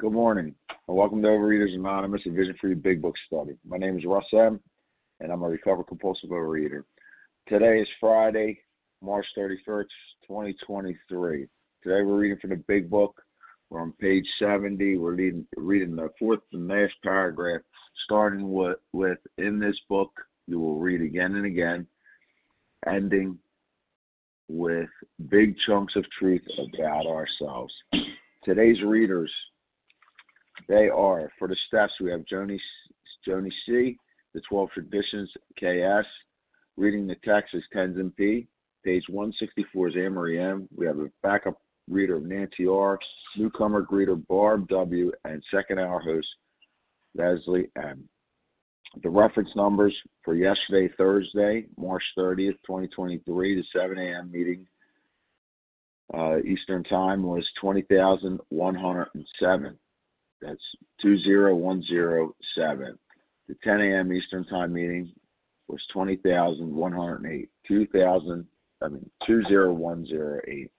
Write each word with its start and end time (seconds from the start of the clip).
Good 0.00 0.12
morning, 0.12 0.54
and 0.88 0.96
welcome 0.96 1.20
to 1.20 1.28
Overeaters 1.28 1.74
Anonymous, 1.74 2.22
a 2.24 2.30
Vision 2.30 2.54
for 2.58 2.68
You 2.68 2.74
Big 2.74 3.02
Book 3.02 3.16
study. 3.26 3.58
My 3.68 3.76
name 3.76 3.98
is 3.98 4.06
Russ 4.06 4.24
M., 4.32 4.58
and 5.20 5.30
I'm 5.30 5.42
a 5.42 5.46
recovered 5.46 5.88
compulsive 5.88 6.30
overeater. 6.30 6.84
Today 7.46 7.80
is 7.82 7.88
Friday, 8.00 8.60
March 9.02 9.26
31st, 9.36 9.84
2023. 10.26 11.46
Today 11.82 12.02
we're 12.02 12.16
reading 12.16 12.38
from 12.38 12.48
the 12.48 12.56
Big 12.66 12.88
Book. 12.88 13.20
We're 13.68 13.82
on 13.82 13.92
page 14.00 14.24
70. 14.38 14.96
We're 14.96 15.16
reading, 15.16 15.46
reading 15.58 15.96
the 15.96 16.08
fourth 16.18 16.40
and 16.54 16.66
last 16.66 16.94
paragraph, 17.04 17.60
starting 18.06 18.50
with, 18.50 18.78
with 18.94 19.18
In 19.36 19.58
this 19.58 19.76
book, 19.90 20.12
you 20.46 20.60
will 20.60 20.78
read 20.78 21.02
again 21.02 21.34
and 21.34 21.44
again, 21.44 21.86
ending 22.88 23.38
with 24.48 24.88
big 25.28 25.56
chunks 25.66 25.94
of 25.94 26.06
truth 26.18 26.40
about 26.74 27.04
ourselves. 27.04 27.74
Today's 28.42 28.80
readers 28.80 29.30
they 30.68 30.88
are 30.88 31.30
for 31.38 31.48
the 31.48 31.56
steps 31.68 31.92
we 32.00 32.10
have 32.10 32.24
Joni 32.24 32.58
Joni 33.26 33.50
C, 33.66 33.96
the 34.34 34.40
Twelve 34.48 34.70
Traditions 34.70 35.30
KS. 35.58 36.06
Reading 36.76 37.06
the 37.06 37.16
text 37.24 37.54
is 37.54 37.62
Tenzin 37.74 38.14
P. 38.16 38.46
Page 38.84 39.04
164 39.08 39.88
is 39.88 39.96
Amory 39.96 40.38
M. 40.40 40.68
We 40.74 40.86
have 40.86 40.98
a 40.98 41.10
backup 41.22 41.60
reader 41.88 42.16
of 42.16 42.24
Nancy 42.24 42.66
R. 42.66 42.98
Newcomer 43.36 43.82
greeter 43.82 44.26
Barb 44.28 44.68
W. 44.68 45.12
And 45.24 45.42
second 45.50 45.78
hour 45.78 46.00
host 46.00 46.28
Leslie 47.14 47.70
M. 47.76 48.08
The 49.02 49.10
reference 49.10 49.50
numbers 49.54 49.94
for 50.24 50.34
yesterday, 50.34 50.88
Thursday, 50.96 51.66
March 51.76 52.02
30th, 52.18 52.56
2023, 52.66 53.56
the 53.56 53.64
7 53.72 53.98
a.m. 53.98 54.32
meeting 54.32 54.66
uh, 56.12 56.38
Eastern 56.38 56.82
Time 56.84 57.22
was 57.22 57.46
20,107. 57.60 59.78
That's 60.40 60.62
20107. 61.02 62.98
The 63.48 63.54
10 63.62 63.80
a.m. 63.80 64.12
Eastern 64.12 64.44
Time 64.46 64.72
meeting 64.72 65.12
was 65.68 65.80
20,108. 65.92 67.48
2000, 67.66 68.46
I 68.82 68.88
mean, 68.88 69.10
20108. 69.26 70.70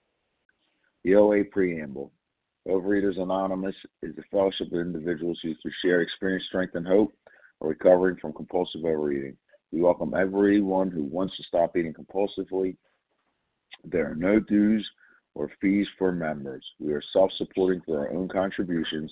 The 1.03 1.15
OA 1.15 1.43
Preamble. 1.45 2.11
Overeaters 2.67 3.19
Anonymous 3.19 3.75
is 4.03 4.15
a 4.17 4.23
fellowship 4.31 4.71
of 4.71 4.79
individuals 4.79 5.39
who, 5.41 5.55
through 5.61 5.71
shared 5.83 6.03
experience, 6.03 6.45
strength, 6.47 6.75
and 6.75 6.85
hope, 6.85 7.11
are 7.59 7.69
recovering 7.69 8.17
from 8.17 8.33
compulsive 8.33 8.85
overeating. 8.85 9.35
We 9.71 9.81
welcome 9.81 10.13
everyone 10.13 10.91
who 10.91 11.03
wants 11.03 11.35
to 11.37 11.43
stop 11.43 11.75
eating 11.75 11.93
compulsively. 11.93 12.75
There 13.83 14.11
are 14.11 14.15
no 14.15 14.39
dues 14.39 14.87
or 15.33 15.49
fees 15.59 15.87
for 15.97 16.11
members. 16.11 16.63
We 16.79 16.93
are 16.93 17.01
self 17.13 17.31
supporting 17.37 17.81
through 17.81 17.95
our 17.95 18.11
own 18.11 18.27
contributions 18.27 19.11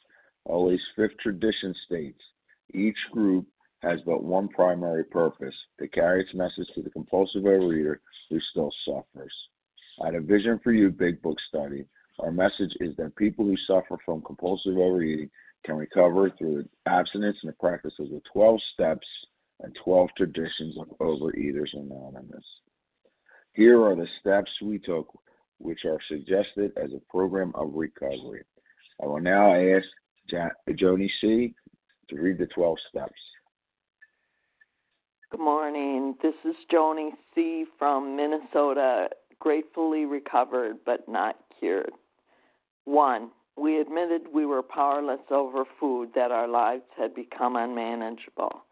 OA's 0.47 0.81
fifth 0.95 1.17
tradition 1.19 1.73
states 1.85 2.21
each 2.73 2.97
group 3.11 3.45
has 3.81 3.99
but 4.05 4.23
one 4.23 4.47
primary 4.47 5.03
purpose 5.03 5.55
to 5.79 5.87
carry 5.87 6.21
its 6.21 6.33
message 6.33 6.67
to 6.75 6.81
the 6.81 6.89
compulsive 6.89 7.43
overeater 7.43 7.97
who 8.29 8.39
still 8.51 8.71
suffers. 8.85 9.33
At 10.05 10.15
a 10.15 10.21
Vision 10.21 10.59
for 10.63 10.71
You 10.71 10.89
Big 10.89 11.21
Book 11.21 11.37
study, 11.49 11.85
our 12.19 12.31
message 12.31 12.75
is 12.79 12.95
that 12.97 13.15
people 13.15 13.45
who 13.45 13.57
suffer 13.57 13.97
from 14.05 14.21
compulsive 14.21 14.77
overeating 14.77 15.29
can 15.65 15.75
recover 15.75 16.29
through 16.29 16.67
abstinence 16.85 17.37
and 17.43 17.49
the 17.49 17.55
practice 17.57 17.93
of 17.99 18.09
the 18.09 18.21
12 18.31 18.59
steps 18.73 19.07
and 19.61 19.75
12 19.83 20.09
traditions 20.17 20.77
of 20.77 20.87
Overeaters 20.99 21.73
Anonymous. 21.73 22.45
Here 23.53 23.83
are 23.83 23.95
the 23.95 24.07
steps 24.19 24.49
we 24.61 24.79
took, 24.79 25.07
which 25.57 25.85
are 25.85 25.99
suggested 26.07 26.71
as 26.77 26.91
a 26.93 27.11
program 27.11 27.51
of 27.55 27.73
recovery. 27.73 28.43
I 29.01 29.07
will 29.07 29.19
now 29.19 29.53
ask 29.53 29.85
Joni 30.69 31.09
C. 31.19 31.53
to 32.09 32.15
read 32.15 32.37
the 32.37 32.47
12 32.47 32.77
steps. 32.89 33.13
Good 35.31 35.39
morning. 35.39 36.15
This 36.21 36.35
is 36.43 36.55
Joni 36.71 37.11
C. 37.33 37.65
from 37.79 38.15
Minnesota, 38.15 39.09
gratefully 39.39 40.05
recovered 40.05 40.77
but 40.85 41.07
not 41.07 41.37
cured. 41.59 41.91
One, 42.85 43.31
we 43.57 43.79
admitted 43.79 44.23
we 44.33 44.45
were 44.45 44.63
powerless 44.63 45.21
over 45.29 45.63
food, 45.79 46.09
that 46.15 46.31
our 46.31 46.47
lives 46.47 46.83
had 46.97 47.13
become 47.13 47.55
unmanageable. 47.55 48.63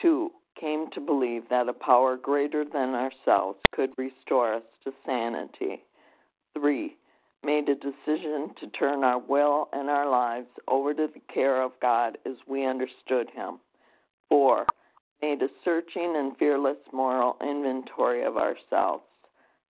Two, 0.00 0.30
came 0.58 0.90
to 0.92 1.00
believe 1.00 1.42
that 1.50 1.68
a 1.68 1.72
power 1.72 2.16
greater 2.16 2.64
than 2.64 2.94
ourselves 2.94 3.58
could 3.72 3.90
restore 3.98 4.54
us 4.54 4.62
to 4.84 4.92
sanity. 5.04 5.82
Three, 6.54 6.96
made 7.44 7.68
a 7.68 7.74
decision 7.74 8.50
to 8.60 8.66
turn 8.78 9.04
our 9.04 9.18
will 9.18 9.68
and 9.72 9.88
our 9.90 10.08
lives 10.08 10.48
over 10.68 10.94
to 10.94 11.08
the 11.12 11.20
care 11.32 11.62
of 11.62 11.72
God 11.80 12.18
as 12.26 12.34
we 12.46 12.66
understood 12.66 13.28
Him. 13.34 13.58
Four, 14.28 14.66
made 15.22 15.42
a 15.42 15.48
searching 15.64 16.14
and 16.16 16.36
fearless 16.38 16.78
moral 16.92 17.36
inventory 17.40 18.24
of 18.24 18.36
ourselves. 18.36 19.04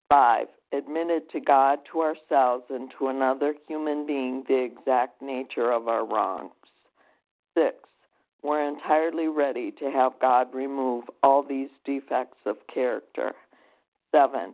Five, 0.09 0.47
admitted 0.73 1.29
to 1.31 1.39
God, 1.39 1.79
to 1.91 2.01
ourselves, 2.01 2.65
and 2.69 2.91
to 2.97 3.07
another 3.07 3.55
human 3.67 4.05
being 4.05 4.43
the 4.47 4.63
exact 4.63 5.21
nature 5.21 5.71
of 5.71 5.87
our 5.87 6.05
wrongs. 6.05 6.51
Six, 7.57 7.75
we're 8.43 8.67
entirely 8.67 9.27
ready 9.27 9.71
to 9.71 9.91
have 9.91 10.13
God 10.19 10.53
remove 10.53 11.05
all 11.21 11.43
these 11.43 11.69
defects 11.85 12.39
of 12.45 12.57
character. 12.73 13.33
Seven, 14.11 14.53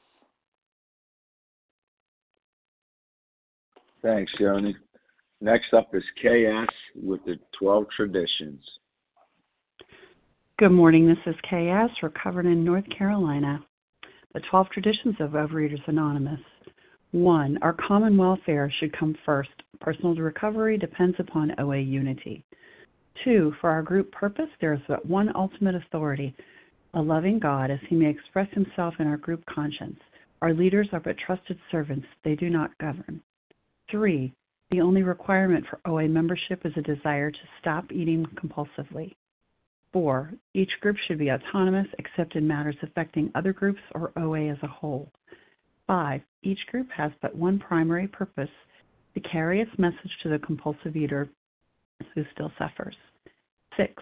Thanks, 4.01 4.31
Joni. 4.39 4.73
Next 5.41 5.73
up 5.73 5.93
is 5.93 6.03
KS 6.17 6.73
with 6.95 7.23
the 7.25 7.37
12 7.59 7.85
traditions. 7.95 8.61
Good 10.57 10.71
morning. 10.71 11.07
This 11.07 11.17
is 11.25 11.35
KS, 11.43 12.03
recovered 12.03 12.45
in 12.45 12.63
North 12.63 12.85
Carolina. 12.95 13.63
The 14.33 14.41
12 14.49 14.69
traditions 14.69 15.15
of 15.19 15.31
Overeaters 15.31 15.87
Anonymous. 15.87 16.39
1. 17.11 17.59
Our 17.61 17.73
common 17.73 18.17
welfare 18.17 18.71
should 18.79 18.97
come 18.97 19.15
first. 19.25 19.49
Personal 19.79 20.15
recovery 20.15 20.77
depends 20.77 21.15
upon 21.19 21.59
OA 21.59 21.79
unity. 21.79 22.43
2. 23.23 23.53
For 23.59 23.69
our 23.69 23.83
group 23.83 24.11
purpose, 24.11 24.49
there 24.61 24.73
is 24.73 24.79
but 24.87 25.05
one 25.05 25.31
ultimate 25.35 25.75
authority 25.75 26.35
a 26.93 27.01
loving 27.01 27.39
God, 27.39 27.71
as 27.71 27.79
he 27.87 27.95
may 27.95 28.09
express 28.09 28.49
himself 28.51 28.95
in 28.99 29.07
our 29.07 29.17
group 29.17 29.45
conscience. 29.45 29.99
Our 30.41 30.53
leaders 30.53 30.89
are 30.91 30.99
but 30.99 31.17
trusted 31.17 31.57
servants, 31.71 32.05
they 32.23 32.35
do 32.35 32.49
not 32.49 32.77
govern. 32.79 33.21
Three, 33.91 34.33
the 34.71 34.79
only 34.79 35.03
requirement 35.03 35.65
for 35.69 35.81
OA 35.85 36.07
membership 36.07 36.65
is 36.65 36.71
a 36.77 36.81
desire 36.81 37.29
to 37.29 37.37
stop 37.59 37.91
eating 37.91 38.25
compulsively. 38.35 39.15
Four, 39.91 40.33
each 40.53 40.71
group 40.79 40.95
should 41.05 41.19
be 41.19 41.29
autonomous 41.29 41.87
except 41.99 42.37
in 42.37 42.47
matters 42.47 42.77
affecting 42.81 43.29
other 43.35 43.51
groups 43.51 43.81
or 43.93 44.13
OA 44.17 44.49
as 44.49 44.57
a 44.63 44.67
whole. 44.67 45.11
Five, 45.87 46.21
each 46.41 46.59
group 46.71 46.87
has 46.95 47.11
but 47.21 47.35
one 47.35 47.59
primary 47.59 48.07
purpose 48.07 48.49
to 49.13 49.19
carry 49.19 49.59
its 49.59 49.77
message 49.77 50.11
to 50.23 50.29
the 50.29 50.39
compulsive 50.39 50.95
eater 50.95 51.29
who 52.15 52.23
still 52.33 52.51
suffers. 52.57 52.95
Six, 53.75 54.01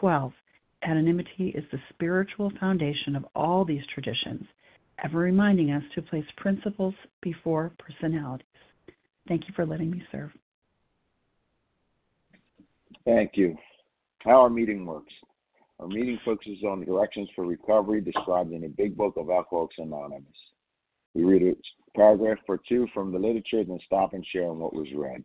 12. 0.00 0.32
Anonymity 0.82 1.52
is 1.56 1.64
the 1.72 1.78
spiritual 1.90 2.52
foundation 2.60 3.16
of 3.16 3.26
all 3.34 3.64
these 3.64 3.82
traditions, 3.92 4.44
ever 5.04 5.18
reminding 5.18 5.70
us 5.72 5.82
to 5.94 6.02
place 6.02 6.24
principles 6.36 6.94
before 7.22 7.72
personalities. 7.78 8.46
Thank 9.28 9.48
you 9.48 9.54
for 9.54 9.66
letting 9.66 9.90
me 9.90 10.02
serve. 10.12 10.30
Thank 13.04 13.32
you. 13.34 13.56
How 14.20 14.40
our 14.42 14.50
meeting 14.50 14.84
works. 14.84 15.12
Our 15.78 15.88
meeting 15.88 16.18
focuses 16.24 16.64
on 16.64 16.80
the 16.80 16.86
directions 16.86 17.28
for 17.34 17.46
recovery 17.46 18.00
described 18.00 18.52
in 18.52 18.62
the 18.62 18.68
Big 18.68 18.96
Book 18.96 19.14
of 19.16 19.30
Alcoholics 19.30 19.76
Anonymous. 19.78 20.26
We 21.14 21.24
read 21.24 21.42
a 21.42 21.54
paragraph 21.96 22.38
or 22.48 22.60
two 22.68 22.86
from 22.92 23.12
the 23.12 23.18
literature, 23.18 23.62
then 23.64 23.78
stop 23.86 24.12
and 24.14 24.24
share 24.32 24.48
on 24.48 24.58
what 24.58 24.74
was 24.74 24.88
read. 24.94 25.24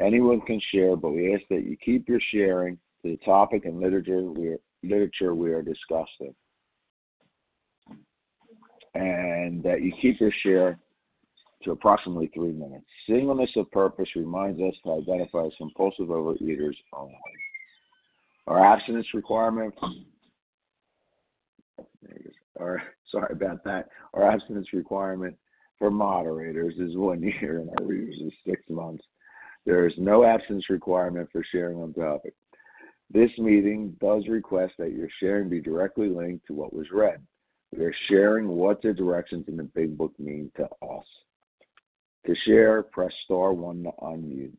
Anyone 0.00 0.40
can 0.42 0.60
share, 0.72 0.96
but 0.96 1.10
we 1.10 1.34
ask 1.34 1.42
that 1.50 1.64
you 1.64 1.76
keep 1.76 2.08
your 2.08 2.20
sharing 2.32 2.78
to 3.02 3.10
the 3.10 3.16
topic 3.24 3.64
and 3.64 3.80
literature 3.80 4.22
we 4.22 4.48
are, 4.48 4.58
literature 4.82 5.34
we 5.34 5.52
are 5.52 5.62
discussing. 5.62 6.34
And 8.94 9.62
that 9.62 9.82
you 9.82 9.92
keep 10.00 10.20
your 10.20 10.32
share 10.42 10.78
to 11.64 11.70
approximately 11.70 12.30
three 12.34 12.52
minutes. 12.52 12.84
Singleness 13.08 13.50
of 13.56 13.70
purpose 13.70 14.08
reminds 14.16 14.60
us 14.60 14.74
to 14.84 14.92
identify 14.92 15.46
as 15.46 15.52
compulsive 15.58 16.08
overeaters 16.08 16.74
only. 16.92 17.14
Our 18.46 18.64
abstinence 18.64 19.06
requirement, 19.14 19.72
our, 22.58 22.82
sorry 23.10 23.32
about 23.32 23.62
that, 23.64 23.88
our 24.14 24.30
abstinence 24.30 24.72
requirement 24.72 25.36
for 25.78 25.90
moderators 25.90 26.74
is 26.78 26.96
one 26.96 27.22
year 27.22 27.60
and 27.60 27.70
our 27.78 27.86
readers 27.86 28.16
is 28.20 28.32
six 28.46 28.62
months. 28.68 29.04
There 29.64 29.86
is 29.86 29.94
no 29.96 30.24
abstinence 30.24 30.68
requirement 30.68 31.28
for 31.30 31.44
sharing 31.52 31.78
on 31.78 31.92
topic. 31.92 32.34
This 33.12 33.30
meeting 33.36 33.94
does 34.00 34.26
request 34.26 34.72
that 34.78 34.92
your 34.92 35.08
sharing 35.20 35.50
be 35.50 35.60
directly 35.60 36.08
linked 36.08 36.46
to 36.46 36.54
what 36.54 36.72
was 36.72 36.86
read. 36.90 37.20
We 37.76 37.84
are 37.84 37.94
sharing 38.08 38.48
what 38.48 38.80
the 38.80 38.94
directions 38.94 39.44
in 39.48 39.56
the 39.58 39.64
Big 39.64 39.98
Book 39.98 40.12
mean 40.18 40.50
to 40.56 40.64
us. 40.64 41.04
To 42.26 42.34
share, 42.46 42.82
press 42.82 43.12
star 43.24 43.52
one 43.52 43.82
to 43.82 43.90
unmute. 44.02 44.56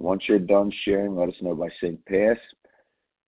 Once 0.00 0.24
you're 0.28 0.40
done 0.40 0.72
sharing, 0.84 1.14
let 1.14 1.28
us 1.28 1.40
know 1.40 1.54
by 1.54 1.68
saying 1.80 1.98
pass, 2.08 2.36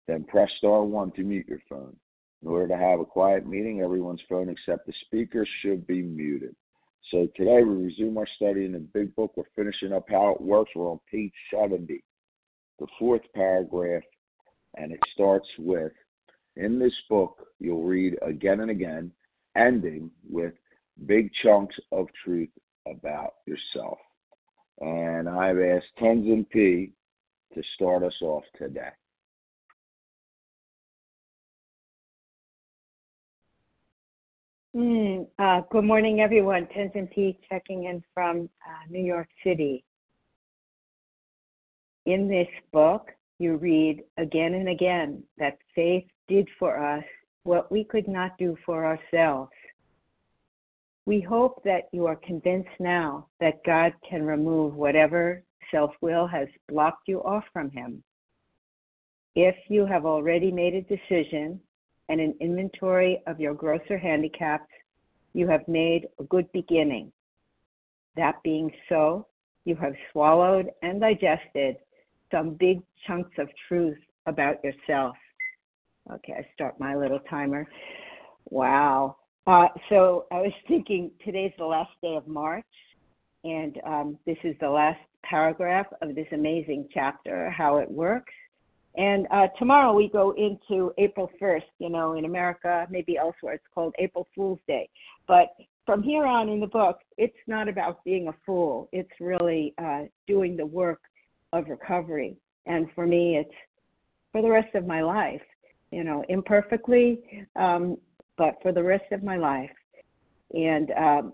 then 0.09 0.25
press 0.25 0.51
star 0.59 0.83
one 0.83 1.12
to 1.12 1.23
mute 1.23 1.47
your 1.47 1.62
phone. 1.69 1.95
In 2.43 2.49
order 2.49 2.67
to 2.69 2.77
have 2.77 2.99
a 2.99 3.05
quiet 3.05 3.47
meeting, 3.47 3.83
everyone's 3.83 4.23
phone 4.29 4.49
except 4.49 4.87
the 4.87 4.93
speaker 5.05 5.47
should 5.62 5.87
be 5.87 6.03
muted. 6.03 6.57
So 7.12 7.29
today 7.37 7.62
we 7.62 7.85
resume 7.85 8.19
our 8.19 8.27
study 8.35 8.65
in 8.65 8.73
the 8.73 8.81
Big 8.81 9.15
Book. 9.15 9.33
We're 9.37 9.45
finishing 9.55 9.93
up 9.93 10.07
how 10.11 10.31
it 10.31 10.41
works. 10.41 10.73
We're 10.75 10.91
on 10.91 11.01
page 11.09 11.33
70, 11.53 12.03
the 12.81 12.87
fourth 12.99 13.23
paragraph, 13.33 14.03
and 14.76 14.93
it 14.93 15.00
starts 15.12 15.49
with 15.58 15.93
In 16.56 16.78
this 16.78 16.94
book, 17.08 17.46
you'll 17.58 17.82
read 17.82 18.17
again 18.23 18.61
and 18.61 18.70
again, 18.70 19.12
ending 19.56 20.11
with 20.28 20.55
big 21.06 21.31
chunks 21.43 21.76
of 21.93 22.06
truth 22.25 22.49
about 22.87 23.34
yourself. 23.46 23.99
And 24.81 25.28
I've 25.28 25.58
asked 25.58 25.87
Tenzin 26.00 26.49
P 26.49 26.93
to 27.55 27.62
start 27.75 28.02
us 28.02 28.14
off 28.23 28.44
today. 28.58 28.90
Mm, 34.76 35.26
uh, 35.38 35.62
good 35.70 35.84
morning, 35.84 36.20
everyone. 36.20 36.67
Tenzin 36.67 37.11
P 37.11 37.38
checking 37.49 37.84
in 37.84 38.05
from 38.12 38.50
uh, 38.67 38.90
New 38.90 39.02
York 39.02 39.28
City. 39.43 39.84
In 42.05 42.28
this 42.28 42.49
book, 42.73 43.08
you 43.38 43.56
read 43.56 44.03
again 44.19 44.55
and 44.55 44.69
again 44.69 45.23
that 45.38 45.59
faith 45.75 46.05
did 46.29 46.49
for 46.59 46.79
us 46.79 47.05
what 47.44 47.71
we 47.71 47.85
could 47.85 48.09
not 48.09 48.37
do 48.38 48.56
for 48.65 48.85
ourselves. 48.85 49.53
We 51.05 51.21
hope 51.21 51.62
that 51.65 51.88
you 51.93 52.06
are 52.06 52.17
convinced 52.17 52.69
now 52.81 53.29
that 53.41 53.65
God 53.65 53.93
can 54.09 54.25
remove 54.25 54.75
whatever 54.75 55.43
self 55.71 55.93
will 56.00 56.27
has 56.27 56.49
blocked 56.69 57.06
you 57.06 57.23
off 57.23 57.44
from 57.53 57.71
Him. 57.71 58.03
If 59.35 59.55
you 59.69 59.87
have 59.87 60.06
already 60.06 60.50
made 60.50 60.75
a 60.75 60.83
decision 60.83 61.61
and 62.09 62.21
an 62.21 62.35
inventory 62.41 63.23
of 63.27 63.38
your 63.38 63.55
grosser 63.55 63.99
handicaps, 63.99 64.71
you 65.35 65.47
have 65.49 65.67
made 65.69 66.09
a 66.19 66.25
good 66.25 66.50
beginning. 66.53 67.12
That 68.16 68.43
being 68.43 68.73
so, 68.88 69.26
you 69.64 69.76
have 69.76 69.95
swallowed 70.11 70.71
and 70.83 71.00
digested 71.00 71.76
some 72.30 72.54
big 72.54 72.83
chunks 73.06 73.33
of 73.38 73.49
truth 73.68 73.99
about 74.26 74.62
yourself. 74.64 75.16
Okay, 76.12 76.35
I 76.35 76.47
start 76.54 76.78
my 76.78 76.95
little 76.95 77.21
timer. 77.30 77.66
Wow. 78.50 79.16
Uh, 79.47 79.68
so 79.88 80.26
I 80.33 80.40
was 80.40 80.52
thinking 80.68 81.11
today's 81.25 81.52
the 81.59 81.64
last 81.64 81.90
day 82.02 82.16
of 82.16 82.26
March, 82.26 82.64
and 83.45 83.78
um, 83.87 84.18
this 84.26 84.38
is 84.45 84.54
the 84.61 84.71
last 84.71 85.00
paragraph 85.23 85.87
of 86.02 86.14
this 86.14 86.26
amazing 86.33 86.88
chapter, 86.92 87.50
how 87.50 87.78
it 87.78 87.90
works. 87.90 88.33
And 88.97 89.26
uh, 89.30 89.49
tomorrow 89.59 89.92
we 89.92 90.09
go 90.09 90.33
into 90.33 90.92
April 90.97 91.30
1st. 91.40 91.64
You 91.78 91.90
know, 91.90 92.14
in 92.14 92.25
America, 92.25 92.87
maybe 92.90 93.18
elsewhere, 93.18 93.54
it's 93.54 93.64
called 93.75 93.95
April 93.99 94.26
Fool's 94.35 94.61
Day. 94.66 94.88
But 95.28 95.49
from 95.85 96.02
here 96.02 96.25
on 96.25 96.49
in 96.49 96.61
the 96.61 96.66
book, 96.66 96.99
it's 97.18 97.37
not 97.47 97.68
about 97.68 98.02
being 98.04 98.28
a 98.28 98.35
fool. 98.45 98.88
It's 98.92 99.11
really 99.21 99.75
uh, 99.78 100.04
doing 100.26 100.56
the 100.56 100.66
work 100.66 101.00
of 101.57 101.69
recovery. 101.69 102.37
And 102.67 102.89
for 102.95 103.07
me, 103.07 103.37
it's 103.37 103.55
for 104.33 104.43
the 104.43 104.51
rest 104.51 104.75
of 104.75 104.87
my 104.87 105.03
life. 105.03 105.43
You 105.93 106.05
know, 106.05 106.25
imperfectly, 106.29 107.47
um, 107.55 107.97
but 108.37 108.57
for 108.61 108.73
the 108.73 108.83
rest 108.83 109.11
of 109.13 109.23
my 109.23 109.37
life. 109.37 109.71
And 110.53 110.91
um, 110.93 111.33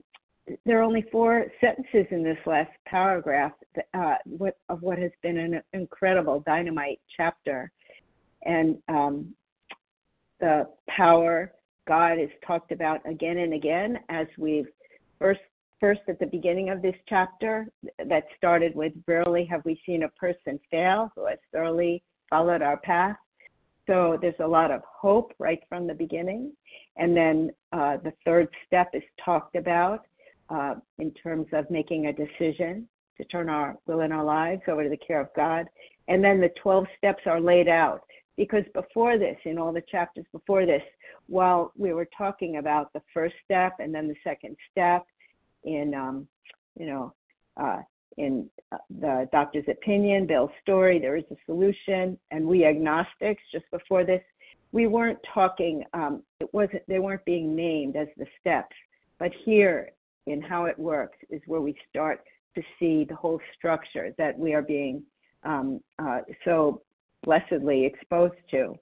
there 0.66 0.78
are 0.78 0.82
only 0.82 1.04
four 1.10 1.46
sentences 1.60 2.06
in 2.10 2.22
this 2.22 2.38
last 2.46 2.70
paragraph 2.86 3.52
uh, 3.94 4.14
what, 4.24 4.58
of 4.68 4.82
what 4.82 4.98
has 4.98 5.10
been 5.22 5.38
an 5.38 5.62
incredible 5.72 6.42
dynamite 6.46 7.00
chapter. 7.16 7.70
And 8.44 8.76
um, 8.88 9.34
the 10.40 10.68
power 10.88 11.52
God 11.86 12.18
is 12.18 12.30
talked 12.46 12.72
about 12.72 13.00
again 13.08 13.38
and 13.38 13.54
again 13.54 13.98
as 14.08 14.26
we've 14.38 14.68
first 15.18 15.40
first 15.82 16.00
at 16.08 16.18
the 16.18 16.26
beginning 16.26 16.70
of 16.70 16.80
this 16.80 16.94
chapter 17.08 17.66
that 18.08 18.24
started 18.38 18.74
with 18.74 18.92
rarely 19.06 19.44
have 19.44 19.62
we 19.66 19.78
seen 19.84 20.04
a 20.04 20.08
person 20.10 20.58
fail 20.70 21.10
who 21.14 21.26
has 21.26 21.38
thoroughly 21.52 22.02
followed 22.30 22.62
our 22.62 22.78
path 22.78 23.16
so 23.86 24.16
there's 24.20 24.34
a 24.40 24.46
lot 24.46 24.70
of 24.70 24.82
hope 24.84 25.32
right 25.38 25.60
from 25.68 25.86
the 25.86 25.94
beginning. 25.94 26.52
And 26.96 27.16
then 27.16 27.50
uh, 27.72 27.96
the 28.02 28.12
third 28.24 28.48
step 28.66 28.90
is 28.94 29.02
talked 29.24 29.56
about 29.56 30.06
uh, 30.50 30.74
in 30.98 31.10
terms 31.12 31.46
of 31.52 31.70
making 31.70 32.06
a 32.06 32.12
decision 32.12 32.88
to 33.16 33.24
turn 33.24 33.48
our 33.48 33.76
will 33.86 34.00
and 34.00 34.12
our 34.12 34.24
lives 34.24 34.62
over 34.68 34.84
to 34.84 34.90
the 34.90 34.96
care 34.96 35.20
of 35.20 35.28
God. 35.34 35.66
And 36.08 36.22
then 36.22 36.40
the 36.40 36.50
12 36.62 36.86
steps 36.98 37.22
are 37.26 37.40
laid 37.40 37.68
out. 37.68 38.02
because 38.36 38.64
before 38.72 39.18
this, 39.18 39.36
in 39.44 39.58
all 39.58 39.72
the 39.72 39.82
chapters 39.90 40.24
before 40.32 40.64
this, 40.64 40.82
while 41.26 41.72
we 41.76 41.92
were 41.92 42.08
talking 42.16 42.56
about 42.56 42.92
the 42.92 43.02
first 43.12 43.34
step 43.44 43.74
and 43.78 43.94
then 43.94 44.08
the 44.08 44.16
second 44.24 44.56
step 44.70 45.04
in, 45.64 45.94
um, 45.94 46.26
you 46.78 46.86
know, 46.86 47.14
uh, 47.56 47.80
in 48.18 48.48
uh, 48.72 48.78
the 49.00 49.28
doctor's 49.32 49.64
opinion, 49.68 50.26
Bill's 50.26 50.50
story, 50.62 50.98
there 50.98 51.16
is 51.16 51.24
a 51.30 51.36
solution, 51.46 52.18
and 52.30 52.46
we 52.46 52.64
agnostics 52.64 53.42
just 53.52 53.64
before 53.70 54.04
this, 54.04 54.22
we 54.72 54.86
weren't 54.86 55.18
talking, 55.32 55.84
um, 55.94 56.22
it 56.40 56.52
wasn't, 56.52 56.82
they 56.88 56.98
weren't 56.98 57.24
being 57.24 57.54
named 57.54 57.96
as 57.96 58.08
the 58.16 58.26
steps. 58.40 58.74
But 59.18 59.32
here 59.44 59.92
in 60.26 60.40
how 60.40 60.64
it 60.64 60.78
works 60.78 61.18
is 61.30 61.40
where 61.46 61.60
we 61.60 61.76
start 61.88 62.24
to 62.54 62.62
see 62.78 63.04
the 63.04 63.14
whole 63.14 63.40
structure 63.56 64.14
that 64.18 64.38
we 64.38 64.54
are 64.54 64.62
being 64.62 65.02
um, 65.44 65.80
uh, 65.98 66.20
so 66.44 66.82
blessedly 67.22 67.84
exposed 67.84 68.34
to. 68.50 68.74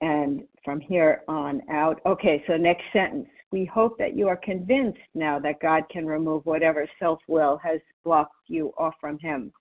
And 0.00 0.42
from 0.64 0.80
here 0.80 1.22
on 1.28 1.62
out, 1.70 2.00
okay, 2.04 2.42
so 2.46 2.56
next 2.56 2.84
sentence. 2.92 3.28
We 3.52 3.64
hope 3.64 3.96
that 3.98 4.16
you 4.16 4.28
are 4.28 4.36
convinced 4.36 4.98
now 5.14 5.38
that 5.40 5.60
God 5.60 5.84
can 5.90 6.06
remove 6.06 6.44
whatever 6.46 6.88
self 6.98 7.20
will 7.28 7.58
has 7.58 7.80
blocked 8.04 8.34
you 8.48 8.72
off 8.76 8.94
from 9.00 9.18
Him. 9.18 9.52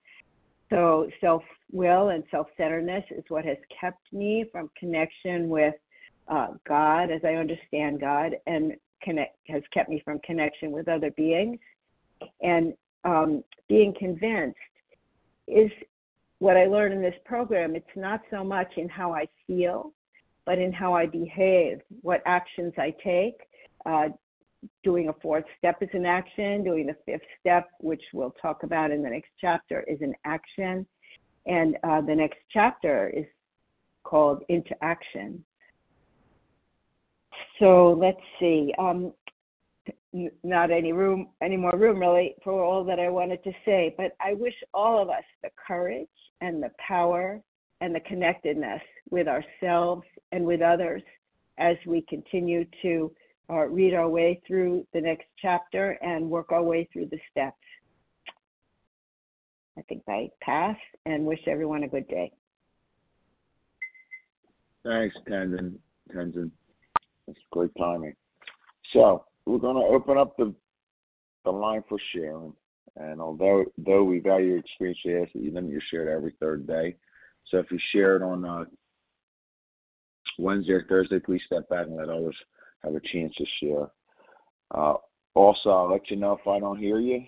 So, 0.70 1.10
self 1.22 1.44
will 1.72 2.10
and 2.10 2.24
self 2.32 2.48
centeredness 2.58 3.04
is 3.12 3.24
what 3.30 3.46
has 3.46 3.58
kept 3.80 4.01
me 4.12 4.46
from 4.51 4.70
connection 4.77 5.50
with 5.50 5.75
uh, 6.27 6.48
God 6.68 7.12
as 7.12 7.22
I 7.24 7.36
understand 7.36 8.01
God 8.01 8.36
and 8.48 8.74
connect, 9.01 9.38
has 9.48 9.62
kept 9.74 9.89
me 9.89 10.01
from 10.04 10.20
connection 10.20 10.72
with 10.72 10.88
other 10.88 11.12
beings. 11.12 11.60
And 12.42 12.74
um, 13.04 13.44
being 13.70 13.94
convinced 13.98 14.58
is 15.48 15.70
what 16.39 16.58
I 16.58 16.65
learned 16.65 16.94
in 16.94 17.01
this 17.01 17.15
program. 17.24 17.75
It's 17.75 17.86
not 17.96 18.22
so 18.32 18.44
much 18.44 18.72
in 18.77 18.89
how 18.89 19.13
I 19.13 19.27
feel, 19.46 19.94
but 20.46 20.58
in 20.58 20.74
how 20.74 20.94
I 20.94 21.06
behave, 21.06 21.82
what 22.01 22.22
actions 22.25 22.74
I 22.77 22.94
take. 23.04 23.38
Uh, 23.86 24.10
doing 24.84 25.10
a 25.10 25.13
fourth 25.22 25.46
step 25.58 25.77
is 25.82 25.89
an 25.94 26.06
action. 26.06 26.63
Doing 26.63 26.88
the 26.88 26.96
fifth 27.06 27.27
step, 27.39 27.70
which 27.80 28.01
we'll 28.13 28.36
talk 28.42 28.63
about 28.63 28.92
in 28.92 29.04
the 29.04 29.10
next 29.10 29.30
chapter, 29.39 29.84
is 29.88 30.01
an 30.01 30.13
action. 30.25 30.86
And 31.46 31.77
uh, 31.84 32.01
the 32.01 32.15
next 32.15 32.39
chapter 32.51 33.10
is 33.10 33.25
called 34.04 34.44
Into 34.50 34.75
Action. 34.84 35.44
So 37.60 37.98
let's 38.00 38.22
see. 38.39 38.74
Um, 38.80 39.13
not 40.44 40.72
any 40.72 40.94
room, 40.94 41.30
any 41.42 41.58
more 41.58 41.75
room 41.77 42.00
really 42.00 42.36
for 42.44 42.63
all 42.63 42.84
that 42.86 43.00
I 43.00 43.10
wanted 43.10 43.44
to 43.44 43.51
say, 43.65 43.94
but 43.98 44.15
I 44.22 44.34
wish 44.34 44.54
all 44.74 45.01
of 45.01 45.10
us 45.10 45.24
the 45.44 45.50
courage 45.68 46.08
and 46.42 46.63
the 46.63 46.72
power 46.86 47.42
and 47.82 47.94
the 47.94 48.00
connectedness 48.01 48.82
with 49.10 49.27
ourselves 49.27 50.04
and 50.32 50.46
with 50.46 50.62
others 50.62 51.01
as 51.58 51.75
we 51.86 52.01
continue 52.08 52.65
to 52.82 53.12
uh, 53.49 53.65
read 53.67 53.93
our 53.93 54.09
way 54.09 54.41
through 54.47 54.85
the 54.93 55.01
next 55.01 55.25
chapter 55.41 55.97
and 56.01 56.29
work 56.29 56.51
our 56.51 56.63
way 56.63 56.87
through 56.91 57.07
the 57.07 57.19
steps. 57.31 57.57
I 59.77 59.81
think 59.83 60.03
I 60.07 60.29
pass 60.41 60.77
and 61.05 61.25
wish 61.25 61.41
everyone 61.47 61.83
a 61.83 61.87
good 61.87 62.07
day. 62.07 62.31
Thanks, 64.83 65.15
Tenzin. 65.27 65.75
Tenzin. 66.13 66.51
That's 67.27 67.39
great 67.51 67.71
timing. 67.77 68.15
So 68.93 69.25
we're 69.45 69.57
going 69.57 69.75
to 69.75 69.81
open 69.81 70.17
up 70.17 70.37
the 70.37 70.53
the 71.43 71.51
line 71.51 71.83
for 71.87 71.99
sharing. 72.13 72.53
And 72.97 73.21
although 73.21 73.65
though 73.77 74.03
we 74.03 74.19
value 74.19 74.49
your 74.49 74.59
experience, 74.59 74.99
we 75.05 75.21
ask 75.21 75.33
that 75.33 75.43
you 75.43 75.51
limit 75.51 75.71
your 75.71 75.81
share 75.91 76.05
to 76.05 76.11
every 76.11 76.33
third 76.39 76.65
day. 76.65 76.95
So 77.49 77.57
if 77.57 77.69
you 77.71 77.79
share 77.91 78.15
it 78.15 78.23
on 78.23 78.45
uh, 78.45 78.65
Wednesday 80.39 80.73
or 80.73 80.85
Thursday, 80.87 81.19
please 81.19 81.41
step 81.45 81.69
back 81.69 81.87
and 81.87 81.97
let 81.97 82.09
others 82.09 82.35
have 82.86 82.96
a 82.96 83.00
chance 83.01 83.34
to 83.36 83.46
share. 83.60 83.88
Uh, 84.72 84.96
also, 85.34 85.70
I'll 85.70 85.92
let 85.92 86.10
you 86.10 86.15
know 86.15 86.34
if 86.34 86.48
I 86.48 86.60
don't 86.60 86.77
hear 86.77 87.00
you. 87.00 87.24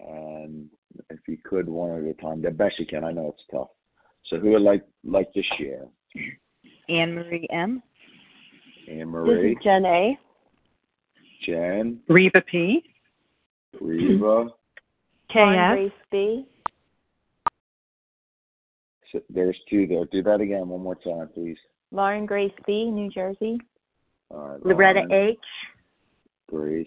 And 0.00 0.68
if 1.10 1.20
you 1.28 1.38
could, 1.44 1.68
one 1.68 1.90
at 1.90 2.04
a 2.04 2.14
time, 2.14 2.42
the 2.42 2.50
best 2.50 2.78
you 2.78 2.86
can. 2.86 3.04
I 3.04 3.12
know 3.12 3.34
it's 3.34 3.44
tough. 3.50 3.68
So 4.26 4.38
who 4.38 4.50
would 4.50 4.62
like 4.62 4.84
like 5.04 5.32
to 5.34 5.42
share? 5.56 5.86
Anne 6.88 7.14
Marie 7.14 7.46
M. 7.50 7.82
Anne 8.88 9.08
Marie. 9.08 9.54
This 9.54 9.58
is 9.58 9.64
Jen 9.64 9.84
A. 9.84 10.18
Jen. 11.42 12.00
Reva 12.08 12.42
P. 12.42 12.82
Reva. 13.80 14.48
Lauren 15.34 15.76
KS. 15.76 15.76
Grace 15.76 15.92
B. 16.10 16.46
So 19.12 19.20
there's 19.30 19.56
two 19.68 19.86
there. 19.86 20.04
Do 20.06 20.22
that 20.22 20.40
again 20.40 20.68
one 20.68 20.82
more 20.82 20.96
time, 20.96 21.28
please. 21.32 21.58
Lauren 21.92 22.26
Grace 22.26 22.52
B, 22.66 22.90
New 22.90 23.10
Jersey. 23.10 23.58
All 24.30 24.48
right. 24.48 24.66
Loretta 24.66 25.00
Lauren, 25.08 25.30
H. 25.30 25.38
Grace. 26.48 26.86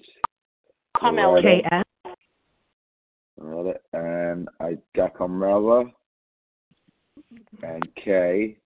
Carmela 0.98 1.40
Loretta, 1.40 1.84
KS. 2.06 2.12
Loretta, 3.40 3.80
and 3.94 4.50
I 4.60 4.78
got 4.96 5.16
Carmela 5.16 5.86
and 7.64 7.84
K. 7.96 8.58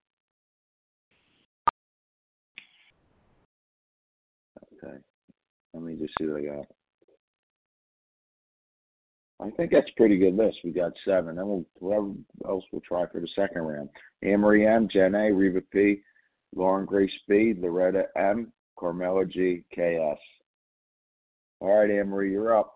Okay. 4.84 4.98
Let 5.74 5.84
me 5.84 5.96
just 5.96 6.14
see 6.20 6.28
what 6.28 6.42
I 6.42 6.46
got. 6.46 6.66
I 9.40 9.50
think 9.52 9.72
that's 9.72 9.90
a 9.90 9.98
pretty 9.98 10.18
good 10.18 10.36
list. 10.36 10.60
We 10.64 10.72
got 10.72 10.94
seven. 11.04 11.36
Then 11.36 11.48
we'll 11.48 11.66
whoever 11.80 12.12
else 12.48 12.64
we'll 12.72 12.82
try 12.82 13.06
for 13.08 13.20
the 13.20 13.28
second 13.36 13.64
round. 13.64 13.90
Anne 14.22 14.40
Marie 14.40 14.66
M, 14.66 14.88
Jen 14.92 15.16
A, 15.16 15.32
Reva 15.34 15.62
P, 15.72 16.02
Lauren 16.56 16.86
Grace 16.86 17.12
B, 17.28 17.54
Loretta 17.58 18.06
M, 18.16 18.54
Carmela 18.78 19.26
G, 19.26 19.64
KS. 19.74 20.20
All 21.60 21.80
right, 21.80 21.90
Anne 21.90 22.10
Marie, 22.10 22.32
you're 22.32 22.58
up. 22.58 22.74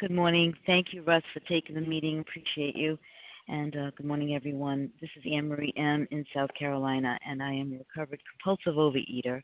Good 0.00 0.10
morning. 0.10 0.54
Thank 0.66 0.88
you, 0.92 1.02
Russ, 1.02 1.22
for 1.34 1.40
taking 1.40 1.74
the 1.74 1.80
meeting. 1.80 2.20
Appreciate 2.20 2.76
you. 2.76 2.98
And 3.48 3.74
uh, 3.76 3.90
good 3.96 4.06
morning, 4.06 4.34
everyone. 4.34 4.90
This 5.00 5.10
is 5.16 5.24
Anne 5.32 5.48
Marie 5.48 5.72
M. 5.76 6.06
in 6.10 6.24
South 6.34 6.50
Carolina, 6.58 7.18
and 7.26 7.42
I 7.42 7.52
am 7.52 7.72
a 7.72 7.78
recovered 7.78 8.20
compulsive 8.30 8.78
overeater. 8.78 9.42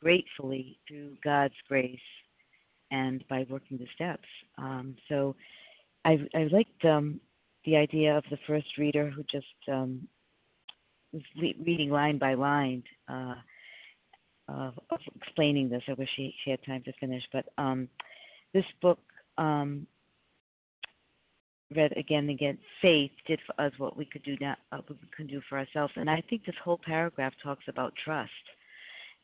Gratefully, 0.00 0.78
through 0.86 1.16
God's 1.24 1.54
grace 1.68 1.98
and 2.90 3.24
by 3.28 3.46
working 3.50 3.78
the 3.78 3.86
steps. 3.94 4.28
Um, 4.58 4.96
so 5.08 5.34
I, 6.04 6.18
I 6.34 6.48
liked 6.52 6.84
um, 6.84 7.20
the 7.64 7.76
idea 7.76 8.16
of 8.16 8.24
the 8.30 8.38
first 8.46 8.78
reader 8.78 9.10
who 9.10 9.24
just 9.24 9.46
um, 9.70 10.06
reading 11.40 11.90
line 11.90 12.18
by 12.18 12.34
line 12.34 12.82
uh, 13.08 13.34
uh, 14.48 14.70
of 14.90 15.00
explaining 15.16 15.68
this. 15.68 15.82
I 15.88 15.94
wish 15.94 16.08
she, 16.16 16.34
she 16.44 16.50
had 16.50 16.64
time 16.64 16.82
to 16.84 16.92
finish. 17.00 17.22
But 17.32 17.46
um, 17.58 17.88
this 18.52 18.64
book 18.80 18.98
um, 19.38 19.86
read 21.74 21.92
again 21.96 22.20
and 22.20 22.30
again. 22.30 22.58
Faith 22.80 23.10
did 23.26 23.40
for 23.46 23.60
us 23.60 23.72
what 23.78 23.96
we 23.96 24.04
could 24.04 24.22
do 24.22 24.36
now, 24.40 24.56
uh, 24.72 24.78
we 24.88 24.96
could 25.16 25.28
do 25.28 25.40
for 25.48 25.58
ourselves, 25.58 25.92
and 25.96 26.08
I 26.08 26.22
think 26.28 26.44
this 26.44 26.54
whole 26.62 26.80
paragraph 26.84 27.32
talks 27.42 27.64
about 27.68 27.92
trust. 28.04 28.30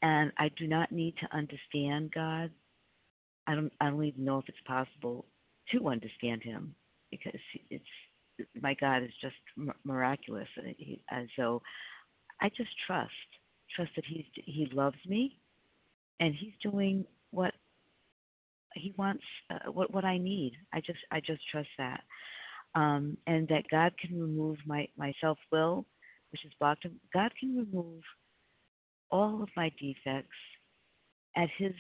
And 0.05 0.33
I 0.37 0.51
do 0.59 0.67
not 0.67 0.91
need 0.91 1.15
to 1.21 1.37
understand 1.37 2.11
God. 2.12 2.51
I 3.47 3.55
don't. 3.55 3.73
I 3.81 3.91
don't 3.91 4.05
even 4.05 4.25
know 4.25 4.39
if 4.39 4.49
it's 4.49 4.59
possible 4.67 5.27
to 5.71 5.89
understand 5.89 6.43
Him 6.43 6.75
because 7.11 7.39
it's 7.71 7.85
my 8.61 8.75
God 8.81 9.03
is 9.03 9.12
just 9.21 9.37
miraculous, 9.85 10.49
and, 10.57 10.75
he, 10.79 11.03
and 11.11 11.29
so 11.37 11.62
I 12.41 12.49
just 12.51 12.71
trust 12.87 13.11
trust 13.75 13.93
that 13.97 14.05
He's 14.07 14.25
He 14.35 14.69
loves 14.73 14.99
me, 15.07 15.39
and 16.21 16.35
He's 16.35 16.55
doing 16.62 17.05
what 17.31 17.55
He 18.75 18.95
wants, 18.97 19.25
uh, 19.51 19.71
what 19.71 19.93
what 19.93 20.05
I 20.05 20.19
need. 20.19 20.53
I 20.73 20.81
just 20.81 21.01
I 21.11 21.21
just 21.21 21.43
trust 21.51 21.69
that 21.79 22.01
um, 22.75 23.17
and 23.27 23.47
that 23.49 23.65
God 23.71 23.93
can 23.99 24.19
remove 24.19 24.59
my, 24.67 24.89
my 24.97 25.12
self 25.21 25.39
will, 25.51 25.85
which 26.31 26.45
is 26.45 26.53
blocked. 26.59 26.87
God 27.12 27.33
can 27.39 27.57
remove 27.57 28.03
all 29.11 29.43
of 29.43 29.49
my 29.57 29.71
defects 29.81 30.29
at 31.37 31.49
His 31.59 31.75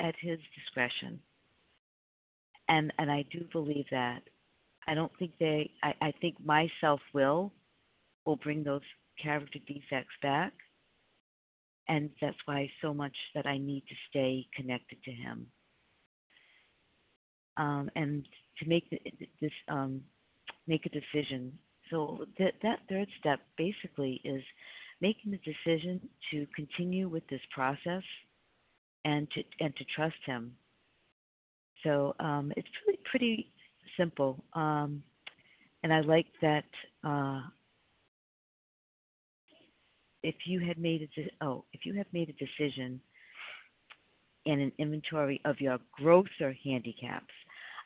at 0.00 0.14
His 0.20 0.38
discretion, 0.54 1.20
and 2.68 2.92
and 2.98 3.10
I 3.10 3.24
do 3.30 3.46
believe 3.52 3.86
that. 3.90 4.20
I 4.86 4.94
don't 4.94 5.12
think 5.18 5.32
they. 5.38 5.70
I, 5.82 5.94
I 6.00 6.12
think 6.20 6.36
my 6.44 6.68
self 6.80 7.00
will 7.12 7.52
will 8.24 8.36
bring 8.36 8.62
those 8.62 8.82
character 9.22 9.58
defects 9.66 10.14
back, 10.22 10.52
and 11.88 12.10
that's 12.20 12.36
why 12.44 12.70
so 12.82 12.94
much 12.94 13.16
that 13.34 13.46
I 13.46 13.58
need 13.58 13.84
to 13.88 13.94
stay 14.10 14.46
connected 14.54 15.02
to 15.04 15.10
Him. 15.10 15.46
Um, 17.56 17.90
and 17.96 18.26
to 18.58 18.68
make 18.68 18.90
this 19.40 19.52
um, 19.68 20.02
make 20.66 20.86
a 20.86 20.90
decision. 20.90 21.58
So 21.90 22.26
that 22.38 22.54
that 22.62 22.80
third 22.88 23.08
step 23.18 23.40
basically 23.56 24.20
is 24.24 24.42
making 25.00 25.30
the 25.32 25.38
decision 25.38 26.00
to 26.30 26.46
continue 26.54 27.08
with 27.08 27.26
this 27.28 27.40
process 27.54 28.02
and 29.04 29.30
to 29.32 29.42
and 29.60 29.74
to 29.76 29.84
trust 29.94 30.16
him. 30.24 30.52
So 31.84 32.14
um, 32.18 32.52
it's 32.56 32.68
pretty 32.84 33.00
pretty 33.10 33.52
simple. 33.96 34.42
Um, 34.52 35.02
and 35.82 35.92
I 35.92 36.00
like 36.00 36.26
that 36.42 36.64
uh, 37.04 37.42
if 40.22 40.34
you 40.46 40.60
had 40.60 40.78
made 40.78 41.02
a 41.02 41.20
de- 41.20 41.30
oh 41.40 41.64
if 41.72 41.86
you 41.86 41.94
have 41.94 42.06
made 42.12 42.28
a 42.28 42.32
decision 42.32 43.00
and 44.46 44.60
an 44.60 44.72
inventory 44.78 45.40
of 45.44 45.60
your 45.60 45.78
growth 45.92 46.26
or 46.40 46.54
handicaps. 46.64 47.32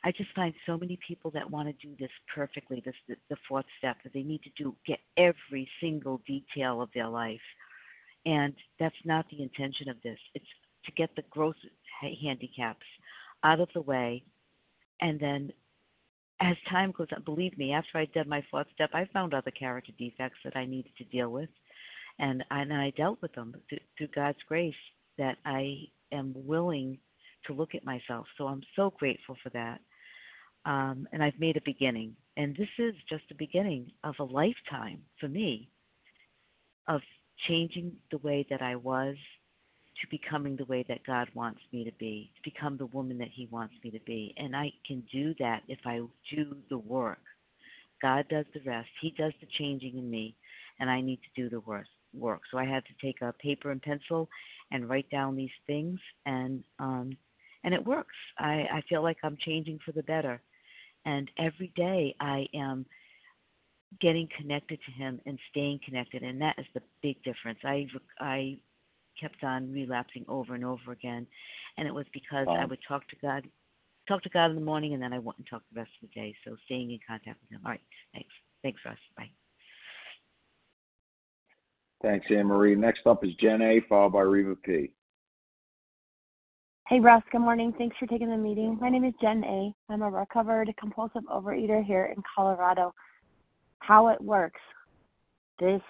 I 0.03 0.11
just 0.11 0.33
find 0.35 0.53
so 0.65 0.77
many 0.77 0.97
people 1.07 1.29
that 1.31 1.49
want 1.49 1.67
to 1.67 1.87
do 1.87 1.95
this 1.99 2.09
perfectly. 2.33 2.81
This 2.83 2.95
the, 3.07 3.15
the 3.29 3.35
fourth 3.47 3.65
step 3.77 3.97
that 4.03 4.13
they 4.13 4.23
need 4.23 4.41
to 4.43 4.49
do 4.57 4.75
get 4.87 4.99
every 5.17 5.69
single 5.79 6.21
detail 6.25 6.81
of 6.81 6.89
their 6.95 7.07
life, 7.07 7.41
and 8.25 8.53
that's 8.79 8.95
not 9.05 9.25
the 9.29 9.43
intention 9.43 9.89
of 9.89 9.97
this. 10.03 10.17
It's 10.33 10.45
to 10.85 10.91
get 10.93 11.15
the 11.15 11.23
growth 11.29 11.55
handicaps 12.01 12.85
out 13.43 13.59
of 13.59 13.69
the 13.75 13.81
way, 13.81 14.23
and 15.01 15.19
then 15.19 15.51
as 16.41 16.55
time 16.69 16.91
goes 16.91 17.07
on, 17.15 17.23
believe 17.23 17.57
me, 17.57 17.73
after 17.73 17.97
I 17.97 18.05
did 18.05 18.27
my 18.27 18.43
fourth 18.49 18.67
step, 18.73 18.89
I 18.93 19.05
found 19.13 19.33
other 19.33 19.51
character 19.51 19.91
defects 19.97 20.39
that 20.43 20.55
I 20.55 20.65
needed 20.65 20.91
to 20.97 21.03
deal 21.05 21.29
with, 21.29 21.49
and 22.19 22.43
and 22.51 22.73
I 22.73 22.91
dealt 22.91 23.21
with 23.21 23.33
them 23.33 23.55
through, 23.69 23.79
through 23.97 24.07
God's 24.15 24.39
grace. 24.47 24.73
That 25.17 25.37
I 25.45 25.75
am 26.11 26.33
willing 26.35 26.97
to 27.45 27.53
look 27.53 27.75
at 27.75 27.85
myself. 27.85 28.25
So 28.37 28.47
I'm 28.47 28.63
so 28.75 28.93
grateful 28.97 29.35
for 29.43 29.49
that. 29.49 29.79
Um, 30.65 31.07
and 31.11 31.23
I've 31.23 31.39
made 31.39 31.57
a 31.57 31.61
beginning. 31.65 32.15
And 32.37 32.55
this 32.55 32.69
is 32.77 32.93
just 33.09 33.23
the 33.29 33.35
beginning 33.35 33.91
of 34.03 34.15
a 34.19 34.23
lifetime 34.23 35.01
for 35.19 35.27
me 35.27 35.69
of 36.87 37.01
changing 37.47 37.93
the 38.11 38.19
way 38.19 38.45
that 38.49 38.61
I 38.61 38.75
was 38.75 39.15
to 39.99 40.07
becoming 40.09 40.55
the 40.55 40.65
way 40.65 40.85
that 40.87 41.05
God 41.05 41.27
wants 41.33 41.59
me 41.71 41.83
to 41.83 41.91
be, 41.99 42.31
to 42.35 42.49
become 42.49 42.77
the 42.77 42.85
woman 42.87 43.17
that 43.19 43.29
He 43.33 43.47
wants 43.51 43.73
me 43.83 43.91
to 43.91 43.99
be. 44.05 44.33
And 44.37 44.55
I 44.55 44.71
can 44.87 45.03
do 45.11 45.35
that 45.39 45.63
if 45.67 45.79
I 45.85 46.01
do 46.33 46.55
the 46.69 46.77
work. 46.77 47.19
God 48.01 48.25
does 48.29 48.45
the 48.53 48.61
rest, 48.65 48.89
He 49.01 49.13
does 49.17 49.33
the 49.39 49.47
changing 49.59 49.97
in 49.97 50.09
me, 50.09 50.35
and 50.79 50.89
I 50.89 51.01
need 51.01 51.19
to 51.21 51.41
do 51.41 51.49
the 51.49 51.59
work. 52.13 52.41
So 52.51 52.57
I 52.57 52.65
had 52.65 52.83
to 52.85 53.05
take 53.05 53.21
a 53.21 53.33
paper 53.33 53.71
and 53.71 53.81
pencil 53.81 54.29
and 54.71 54.89
write 54.89 55.09
down 55.09 55.35
these 55.35 55.49
things, 55.67 55.99
and 56.25 56.63
um, 56.79 57.15
and 57.63 57.73
it 57.73 57.85
works. 57.85 58.15
I, 58.39 58.65
I 58.73 58.81
feel 58.89 59.03
like 59.03 59.17
I'm 59.23 59.37
changing 59.45 59.79
for 59.85 59.91
the 59.91 60.03
better, 60.03 60.41
and 61.05 61.29
every 61.37 61.71
day 61.75 62.15
I 62.19 62.47
am 62.55 62.85
getting 63.99 64.27
connected 64.37 64.79
to 64.85 64.91
Him 64.91 65.21
and 65.25 65.37
staying 65.51 65.79
connected, 65.85 66.23
and 66.23 66.41
that 66.41 66.55
is 66.57 66.65
the 66.73 66.81
big 67.03 67.21
difference. 67.23 67.59
I 67.63 67.87
I 68.19 68.57
kept 69.19 69.43
on 69.43 69.71
relapsing 69.71 70.25
over 70.27 70.55
and 70.55 70.65
over 70.65 70.91
again, 70.91 71.27
and 71.77 71.87
it 71.87 71.93
was 71.93 72.05
because 72.13 72.47
wow. 72.47 72.55
I 72.55 72.65
would 72.65 72.79
talk 72.87 73.07
to 73.09 73.15
God, 73.21 73.47
talk 74.07 74.23
to 74.23 74.29
God 74.29 74.49
in 74.49 74.55
the 74.55 74.61
morning, 74.61 74.93
and 74.93 75.01
then 75.01 75.13
I 75.13 75.19
wouldn't 75.19 75.47
talk 75.49 75.63
the 75.71 75.79
rest 75.79 75.91
of 76.01 76.09
the 76.09 76.19
day. 76.19 76.35
So 76.45 76.55
staying 76.65 76.91
in 76.91 76.99
contact 77.07 77.39
with 77.41 77.51
Him. 77.51 77.61
All 77.65 77.71
right, 77.71 77.81
thanks, 78.13 78.29
thanks, 78.63 78.81
Russ. 78.85 78.97
Bye. 79.17 79.29
Thanks, 82.01 82.25
Anne 82.29 82.47
Marie. 82.47 82.75
Next 82.75 83.05
up 83.05 83.23
is 83.23 83.33
Jen 83.35 83.61
A, 83.61 83.81
followed 83.87 84.13
by 84.13 84.21
Reva 84.21 84.55
P. 84.55 84.91
Hey, 86.87 86.99
Russ. 86.99 87.23
Good 87.31 87.39
morning. 87.39 87.73
Thanks 87.77 87.95
for 87.97 88.05
taking 88.07 88.29
the 88.29 88.35
meeting. 88.35 88.77
My 88.81 88.89
name 88.89 89.05
is 89.05 89.13
Jen 89.21 89.43
A. 89.45 89.73
I'm 89.89 90.01
a 90.01 90.09
recovered 90.09 90.73
compulsive 90.77 91.23
overeater 91.33 91.81
here 91.85 92.13
in 92.13 92.21
Colorado. 92.35 92.93
How 93.79 94.09
it 94.09 94.19
works. 94.19 94.59
This 95.57 95.81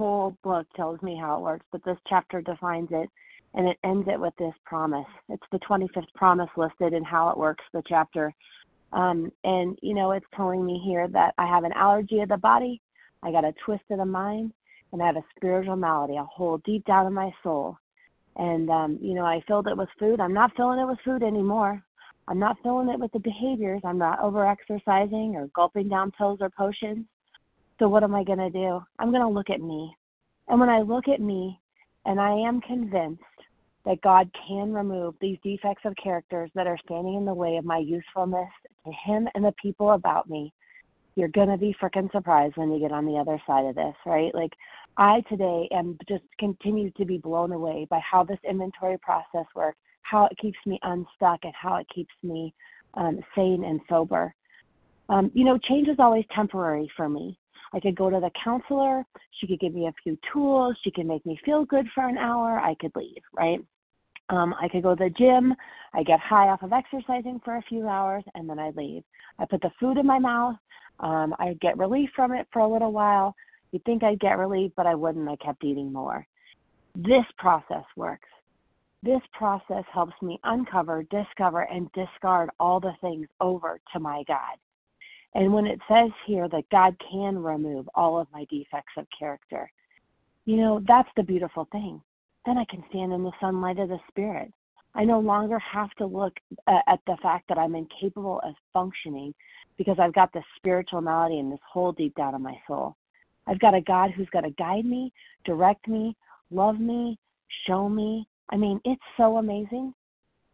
whole 0.00 0.34
book 0.42 0.66
tells 0.74 1.00
me 1.02 1.14
how 1.20 1.36
it 1.36 1.42
works, 1.42 1.66
but 1.70 1.84
this 1.84 1.98
chapter 2.08 2.40
defines 2.40 2.88
it 2.90 3.10
and 3.52 3.68
it 3.68 3.76
ends 3.84 4.08
it 4.10 4.18
with 4.18 4.32
this 4.38 4.54
promise. 4.64 5.06
It's 5.28 5.42
the 5.52 5.58
25th 5.58 6.12
promise 6.14 6.48
listed 6.56 6.94
in 6.94 7.04
how 7.04 7.28
it 7.28 7.36
works, 7.36 7.64
the 7.74 7.82
chapter. 7.86 8.32
Um, 8.94 9.30
and, 9.44 9.78
you 9.82 9.94
know, 9.94 10.12
it's 10.12 10.26
telling 10.34 10.64
me 10.64 10.80
here 10.82 11.06
that 11.08 11.34
I 11.36 11.46
have 11.46 11.64
an 11.64 11.72
allergy 11.74 12.20
of 12.20 12.30
the 12.30 12.38
body, 12.38 12.80
I 13.22 13.30
got 13.30 13.44
a 13.44 13.52
twist 13.66 13.82
of 13.90 13.98
the 13.98 14.06
mind, 14.06 14.52
and 14.92 15.02
I 15.02 15.06
have 15.06 15.16
a 15.16 15.24
spiritual 15.36 15.76
malady, 15.76 16.16
a 16.16 16.24
hole 16.24 16.62
deep 16.64 16.86
down 16.86 17.06
in 17.06 17.12
my 17.12 17.30
soul. 17.42 17.76
And 18.36 18.70
um, 18.70 18.98
you 19.02 19.14
know, 19.14 19.26
I 19.26 19.42
filled 19.46 19.66
it 19.66 19.76
with 19.76 19.88
food. 19.98 20.18
I'm 20.18 20.32
not 20.32 20.52
filling 20.56 20.80
it 20.80 20.86
with 20.86 20.98
food 21.04 21.22
anymore. 21.22 21.82
I'm 22.26 22.38
not 22.38 22.56
filling 22.62 22.88
it 22.88 22.98
with 22.98 23.12
the 23.12 23.18
behaviors. 23.18 23.82
I'm 23.84 23.98
not 23.98 24.20
over 24.20 24.46
exercising 24.46 25.34
or 25.36 25.48
gulping 25.54 25.88
down 25.88 26.12
pills 26.12 26.38
or 26.40 26.48
potions. 26.48 27.04
So 27.80 27.88
what 27.88 28.04
am 28.04 28.14
I 28.14 28.22
going 28.22 28.38
to 28.38 28.50
do? 28.50 28.80
I'm 28.98 29.10
going 29.10 29.22
to 29.22 29.28
look 29.28 29.48
at 29.50 29.62
me. 29.62 29.96
And 30.48 30.60
when 30.60 30.68
I 30.68 30.82
look 30.82 31.08
at 31.08 31.20
me 31.20 31.58
and 32.04 32.20
I 32.20 32.32
am 32.32 32.60
convinced 32.60 33.22
that 33.86 34.02
God 34.02 34.30
can 34.46 34.72
remove 34.72 35.14
these 35.20 35.38
defects 35.42 35.82
of 35.86 35.94
characters 35.96 36.50
that 36.54 36.66
are 36.66 36.78
standing 36.84 37.14
in 37.14 37.24
the 37.24 37.32
way 37.32 37.56
of 37.56 37.64
my 37.64 37.78
usefulness 37.78 38.50
to 38.84 38.92
Him 39.06 39.26
and 39.34 39.42
the 39.42 39.54
people 39.60 39.92
about 39.92 40.28
me, 40.28 40.52
you're 41.16 41.28
going 41.28 41.48
to 41.48 41.56
be 41.56 41.74
freaking 41.82 42.12
surprised 42.12 42.58
when 42.58 42.70
you 42.70 42.78
get 42.78 42.92
on 42.92 43.06
the 43.06 43.16
other 43.16 43.40
side 43.46 43.64
of 43.64 43.74
this, 43.74 43.94
right? 44.04 44.34
Like, 44.34 44.52
I 44.98 45.22
today 45.30 45.66
am 45.72 45.96
just 46.06 46.24
continue 46.38 46.90
to 46.92 47.06
be 47.06 47.16
blown 47.16 47.52
away 47.52 47.86
by 47.88 48.00
how 48.00 48.24
this 48.24 48.38
inventory 48.46 48.98
process 48.98 49.46
works, 49.54 49.78
how 50.02 50.26
it 50.26 50.36
keeps 50.38 50.58
me 50.66 50.78
unstuck, 50.82 51.40
and 51.44 51.54
how 51.54 51.76
it 51.76 51.86
keeps 51.94 52.12
me 52.22 52.52
um, 52.94 53.20
sane 53.34 53.64
and 53.64 53.80
sober. 53.88 54.34
Um, 55.08 55.30
you 55.32 55.44
know, 55.44 55.56
change 55.56 55.88
is 55.88 55.96
always 55.98 56.24
temporary 56.34 56.90
for 56.96 57.08
me. 57.08 57.38
I 57.72 57.80
could 57.80 57.96
go 57.96 58.10
to 58.10 58.20
the 58.20 58.30
counselor, 58.42 59.04
she 59.38 59.46
could 59.46 59.60
give 59.60 59.74
me 59.74 59.86
a 59.86 59.94
few 60.02 60.18
tools, 60.32 60.76
she 60.82 60.90
could 60.90 61.06
make 61.06 61.24
me 61.24 61.38
feel 61.44 61.64
good 61.64 61.86
for 61.94 62.06
an 62.06 62.18
hour, 62.18 62.58
I 62.58 62.74
could 62.80 62.92
leave, 62.94 63.22
right? 63.32 63.60
Um, 64.28 64.54
I 64.60 64.68
could 64.68 64.82
go 64.82 64.94
to 64.94 65.04
the 65.04 65.10
gym, 65.10 65.54
I 65.94 66.02
get 66.02 66.20
high 66.20 66.48
off 66.48 66.62
of 66.62 66.72
exercising 66.72 67.40
for 67.44 67.56
a 67.56 67.62
few 67.62 67.88
hours, 67.88 68.24
and 68.34 68.48
then 68.48 68.58
I 68.58 68.70
leave. 68.76 69.02
I 69.38 69.44
put 69.44 69.60
the 69.60 69.70
food 69.78 69.98
in 69.98 70.06
my 70.06 70.18
mouth, 70.18 70.56
um, 71.00 71.34
I 71.38 71.56
get 71.60 71.78
relief 71.78 72.10
from 72.14 72.32
it 72.32 72.46
for 72.52 72.60
a 72.60 72.68
little 72.68 72.92
while, 72.92 73.34
You'd 73.72 73.84
think 73.84 74.02
I'd 74.02 74.20
get 74.20 74.38
relief, 74.38 74.72
but 74.76 74.86
I 74.86 74.94
wouldn't. 74.94 75.28
I 75.28 75.36
kept 75.36 75.64
eating 75.64 75.92
more. 75.92 76.26
This 76.94 77.24
process 77.38 77.84
works. 77.96 78.28
This 79.02 79.20
process 79.32 79.84
helps 79.92 80.20
me 80.20 80.38
uncover, 80.44 81.04
discover, 81.04 81.62
and 81.62 81.90
discard 81.92 82.50
all 82.58 82.80
the 82.80 82.92
things 83.00 83.28
over 83.40 83.80
to 83.92 84.00
my 84.00 84.24
God. 84.26 84.58
And 85.34 85.52
when 85.52 85.66
it 85.66 85.78
says 85.88 86.10
here 86.26 86.48
that 86.48 86.68
God 86.70 86.96
can 87.10 87.38
remove 87.38 87.88
all 87.94 88.20
of 88.20 88.26
my 88.32 88.44
defects 88.50 88.92
of 88.96 89.06
character, 89.16 89.70
you 90.44 90.56
know, 90.56 90.82
that's 90.86 91.08
the 91.16 91.22
beautiful 91.22 91.68
thing. 91.70 92.00
Then 92.46 92.58
I 92.58 92.64
can 92.64 92.82
stand 92.88 93.12
in 93.12 93.22
the 93.22 93.32
sunlight 93.40 93.78
of 93.78 93.90
the 93.90 94.00
Spirit. 94.08 94.52
I 94.94 95.04
no 95.04 95.20
longer 95.20 95.58
have 95.60 95.90
to 95.98 96.06
look 96.06 96.32
at 96.66 96.98
the 97.06 97.16
fact 97.22 97.48
that 97.48 97.58
I'm 97.58 97.76
incapable 97.76 98.40
of 98.44 98.54
functioning 98.72 99.34
because 99.78 99.98
I've 100.00 100.14
got 100.14 100.32
this 100.32 100.44
spiritual 100.56 101.00
malady 101.00 101.38
and 101.38 101.52
this 101.52 101.60
hole 101.70 101.92
deep 101.92 102.14
down 102.16 102.34
in 102.34 102.42
my 102.42 102.58
soul. 102.66 102.96
I've 103.46 103.60
got 103.60 103.74
a 103.74 103.80
God 103.80 104.10
who's 104.10 104.28
going 104.30 104.44
to 104.44 104.50
guide 104.50 104.84
me, 104.84 105.12
direct 105.44 105.86
me, 105.86 106.16
love 106.50 106.80
me, 106.80 107.18
show 107.66 107.88
me. 107.88 108.26
I 108.50 108.56
mean, 108.56 108.80
it's 108.84 109.00
so 109.16 109.36
amazing. 109.36 109.94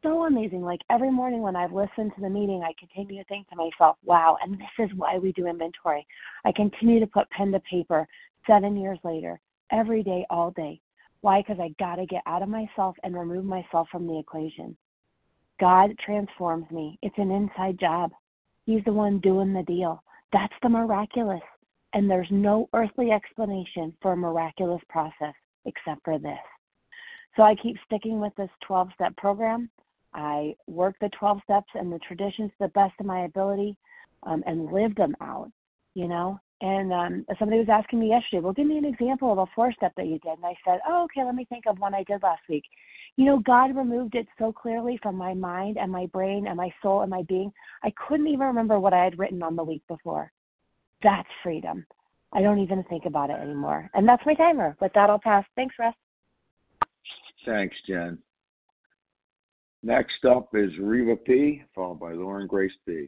So 0.07 0.23
amazing. 0.23 0.63
Like 0.63 0.83
every 0.89 1.11
morning 1.11 1.43
when 1.43 1.57
I've 1.57 1.73
listened 1.73 2.13
to 2.15 2.21
the 2.21 2.31
meeting, 2.31 2.63
I 2.63 2.73
continue 2.79 3.21
to 3.21 3.29
think 3.29 3.49
to 3.49 3.57
myself, 3.57 3.97
wow, 4.05 4.37
and 4.41 4.55
this 4.55 4.87
is 4.87 4.91
why 4.95 5.19
we 5.19 5.33
do 5.33 5.49
inventory. 5.49 6.07
I 6.45 6.53
continue 6.53 7.01
to 7.01 7.09
put 7.09 7.29
pen 7.31 7.51
to 7.51 7.61
paper 7.69 8.07
seven 8.47 8.77
years 8.77 9.01
later, 9.03 9.41
every 9.73 10.05
day, 10.05 10.25
all 10.31 10.53
day. 10.53 10.81
Why? 11.23 11.41
Because 11.41 11.59
I 11.59 11.75
got 11.81 11.97
to 11.97 12.07
get 12.07 12.23
out 12.25 12.43
of 12.43 12.49
myself 12.49 12.95
and 13.03 13.17
remove 13.17 13.45
myself 13.45 13.89
from 13.91 14.07
the 14.07 14.17
equation. 14.17 14.77
God 15.59 15.91
transforms 15.99 16.71
me. 16.71 17.01
It's 17.03 17.19
an 17.19 17.33
inside 17.33 17.77
job. 17.81 18.13
He's 18.65 18.85
the 18.85 18.93
one 18.93 19.19
doing 19.19 19.53
the 19.53 19.65
deal. 19.65 20.05
That's 20.33 20.55
the 20.63 20.69
miraculous. 20.69 21.43
And 21.95 22.09
there's 22.09 22.31
no 22.31 22.69
earthly 22.75 23.11
explanation 23.11 23.93
for 24.01 24.13
a 24.13 24.17
miraculous 24.17 24.83
process 24.89 25.35
except 25.65 26.05
for 26.05 26.17
this. 26.21 26.39
So 27.37 27.43
I 27.43 27.57
keep 27.57 27.75
sticking 27.87 28.21
with 28.21 28.37
this 28.37 28.51
12 28.69 28.91
step 28.95 29.17
program. 29.17 29.69
I 30.17 30.55
work 30.67 30.97
the 31.01 31.11
12 31.19 31.41
steps 31.45 31.69
and 31.75 31.93
the 31.93 31.99
traditions 32.01 32.51
to 32.53 32.67
the 32.67 32.69
best 32.69 32.95
of 32.99 33.07
my 33.07 33.27
ability 33.27 33.77
um, 34.23 34.43
and 34.47 34.73
live 34.73 34.95
them 34.97 35.15
out, 35.21 35.51
you 35.95 36.09
know. 36.09 36.41
And 36.63 36.91
um, 36.91 37.27
somebody 37.39 37.59
was 37.59 37.69
asking 37.69 38.01
me 38.01 38.09
yesterday, 38.09 38.41
well, 38.41 38.55
give 38.55 38.67
me 38.67 38.79
an 38.79 38.87
example 38.87 39.31
of 39.31 39.39
a 39.39 39.47
four 39.55 39.73
step 39.75 39.93
that 39.99 40.07
you 40.07 40.19
did. 40.21 40.39
And 40.39 40.47
I 40.47 40.55
said, 40.65 40.81
oh, 40.89 41.05
okay, 41.05 41.23
let 41.23 41.35
me 41.35 41.45
think 41.45 41.65
of 41.67 41.79
one 41.79 41.95
I 41.95 42.03
did 42.05 42.23
last 42.23 42.41
week. 42.49 42.65
You 43.17 43.27
know, 43.27 43.39
God 43.41 43.77
removed 43.77 44.15
it 44.15 44.27
so 44.39 44.53
clearly 44.53 44.99
from 45.03 45.17
my 45.17 45.35
mind 45.35 45.77
and 45.77 45.93
my 45.93 46.07
brain 46.07 46.47
and 46.47 46.57
my 46.57 46.73
soul 46.83 47.03
and 47.03 47.11
my 47.11 47.23
being. 47.29 47.53
I 47.85 47.93
couldn't 48.09 48.29
even 48.29 48.47
remember 48.47 48.81
what 48.81 48.95
I 48.95 49.05
had 49.05 49.19
written 49.19 49.43
on 49.43 49.55
the 49.55 49.65
week 49.65 49.83
before. 49.87 50.33
That's 51.03 51.29
freedom. 51.43 51.85
I 52.33 52.41
don't 52.41 52.59
even 52.59 52.85
think 52.85 53.05
about 53.05 53.29
it 53.29 53.39
anymore. 53.39 53.91
And 53.93 54.09
that's 54.09 54.25
my 54.25 54.35
timer. 54.35 54.79
With 54.81 54.93
that, 54.95 55.11
I'll 55.11 55.19
pass. 55.19 55.45
Thanks, 55.57 55.75
Russ. 55.79 55.95
Thanks, 57.45 57.77
Jen. 57.87 58.19
Next 59.87 60.25
up 60.25 60.49
is 60.53 60.77
Reva 60.81 61.15
P., 61.15 61.63
followed 61.73 62.01
by 62.01 62.11
Lauren 62.13 62.49
Grace 62.49 62.73
P. 62.89 63.07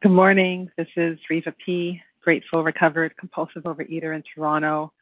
Good 0.00 0.12
morning. 0.12 0.70
This 0.78 0.86
is 0.96 1.18
Reva 1.28 1.52
P., 1.66 2.00
grateful, 2.22 2.62
recovered, 2.62 3.16
compulsive 3.16 3.64
overeater 3.64 4.14
in 4.14 4.22
Toronto. 4.32 4.92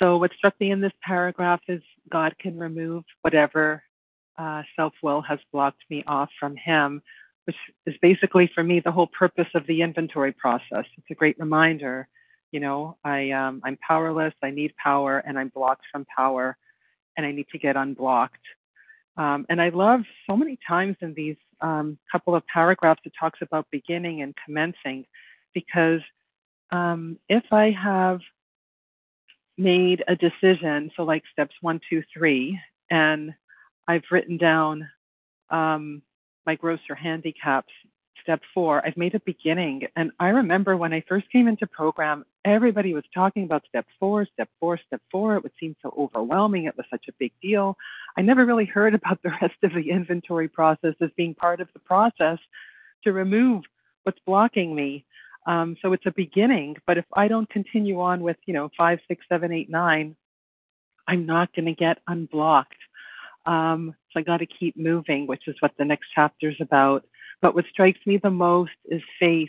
So, 0.00 0.18
what 0.18 0.30
struck 0.38 0.54
me 0.60 0.70
in 0.70 0.80
this 0.80 0.92
paragraph 1.02 1.62
is 1.66 1.82
God 2.12 2.32
can 2.38 2.56
remove 2.56 3.02
whatever 3.22 3.82
uh, 4.38 4.62
self 4.76 4.92
will 5.02 5.22
has 5.22 5.40
blocked 5.52 5.82
me 5.90 6.04
off 6.06 6.28
from 6.38 6.54
Him 6.54 7.02
which 7.46 7.56
is 7.86 7.94
basically 8.02 8.50
for 8.54 8.62
me 8.64 8.80
the 8.80 8.90
whole 8.90 9.06
purpose 9.06 9.46
of 9.54 9.64
the 9.68 9.82
inventory 9.82 10.32
process. 10.32 10.84
It's 10.98 11.10
a 11.10 11.14
great 11.14 11.38
reminder. 11.38 12.08
You 12.52 12.60
know, 12.60 12.96
I 13.04 13.30
um, 13.32 13.60
I'm 13.64 13.76
powerless. 13.86 14.34
I 14.42 14.50
need 14.50 14.74
power, 14.76 15.18
and 15.18 15.38
I'm 15.38 15.48
blocked 15.48 15.84
from 15.90 16.06
power, 16.16 16.56
and 17.16 17.26
I 17.26 17.32
need 17.32 17.48
to 17.52 17.58
get 17.58 17.76
unblocked. 17.76 18.44
Um, 19.16 19.46
and 19.48 19.60
I 19.60 19.70
love 19.70 20.02
so 20.28 20.36
many 20.36 20.58
times 20.68 20.96
in 21.00 21.14
these 21.14 21.36
um, 21.60 21.98
couple 22.12 22.34
of 22.34 22.46
paragraphs 22.46 23.00
it 23.04 23.12
talks 23.18 23.40
about 23.42 23.66
beginning 23.70 24.22
and 24.22 24.34
commencing, 24.44 25.06
because 25.54 26.00
um, 26.70 27.18
if 27.28 27.44
I 27.50 27.70
have 27.70 28.20
made 29.58 30.04
a 30.06 30.16
decision, 30.16 30.90
so 30.96 31.02
like 31.04 31.22
steps 31.32 31.54
one, 31.62 31.80
two, 31.88 32.02
three, 32.12 32.60
and 32.90 33.32
I've 33.88 34.04
written 34.10 34.36
down 34.36 34.88
um, 35.50 36.02
my 36.44 36.54
grosser 36.56 36.94
handicaps. 36.94 37.72
Step 38.26 38.40
four, 38.52 38.84
I've 38.84 38.96
made 38.96 39.14
a 39.14 39.20
beginning. 39.20 39.86
And 39.94 40.10
I 40.18 40.30
remember 40.30 40.76
when 40.76 40.92
I 40.92 41.04
first 41.08 41.30
came 41.30 41.46
into 41.46 41.64
program, 41.64 42.26
everybody 42.44 42.92
was 42.92 43.04
talking 43.14 43.44
about 43.44 43.62
step 43.68 43.86
four, 44.00 44.26
step 44.34 44.48
four, 44.58 44.80
step 44.84 45.00
four. 45.12 45.36
It 45.36 45.44
would 45.44 45.52
seem 45.60 45.76
so 45.80 45.94
overwhelming. 45.96 46.64
It 46.64 46.76
was 46.76 46.86
such 46.90 47.04
a 47.08 47.12
big 47.20 47.30
deal. 47.40 47.76
I 48.18 48.22
never 48.22 48.44
really 48.44 48.64
heard 48.64 48.96
about 48.96 49.20
the 49.22 49.30
rest 49.40 49.54
of 49.62 49.72
the 49.74 49.90
inventory 49.90 50.48
process 50.48 50.94
as 51.00 51.10
being 51.16 51.34
part 51.34 51.60
of 51.60 51.68
the 51.72 51.78
process 51.78 52.38
to 53.04 53.12
remove 53.12 53.62
what's 54.02 54.18
blocking 54.26 54.74
me. 54.74 55.04
Um, 55.46 55.76
so 55.80 55.92
it's 55.92 56.06
a 56.06 56.10
beginning, 56.10 56.78
but 56.84 56.98
if 56.98 57.04
I 57.14 57.28
don't 57.28 57.48
continue 57.48 58.00
on 58.00 58.22
with, 58.22 58.38
you 58.46 58.54
know, 58.54 58.70
five, 58.76 58.98
six, 59.06 59.24
seven, 59.28 59.52
eight, 59.52 59.70
nine, 59.70 60.16
I'm 61.06 61.26
not 61.26 61.54
going 61.54 61.66
to 61.66 61.74
get 61.74 61.98
unblocked. 62.08 62.74
Um, 63.44 63.94
so 64.12 64.18
I 64.18 64.22
got 64.24 64.38
to 64.38 64.46
keep 64.46 64.76
moving, 64.76 65.28
which 65.28 65.46
is 65.46 65.54
what 65.60 65.70
the 65.78 65.84
next 65.84 66.08
chapter 66.12 66.50
is 66.50 66.56
about. 66.60 67.04
But 67.42 67.54
what 67.54 67.64
strikes 67.70 68.00
me 68.06 68.18
the 68.18 68.30
most 68.30 68.72
is 68.86 69.02
faith 69.20 69.48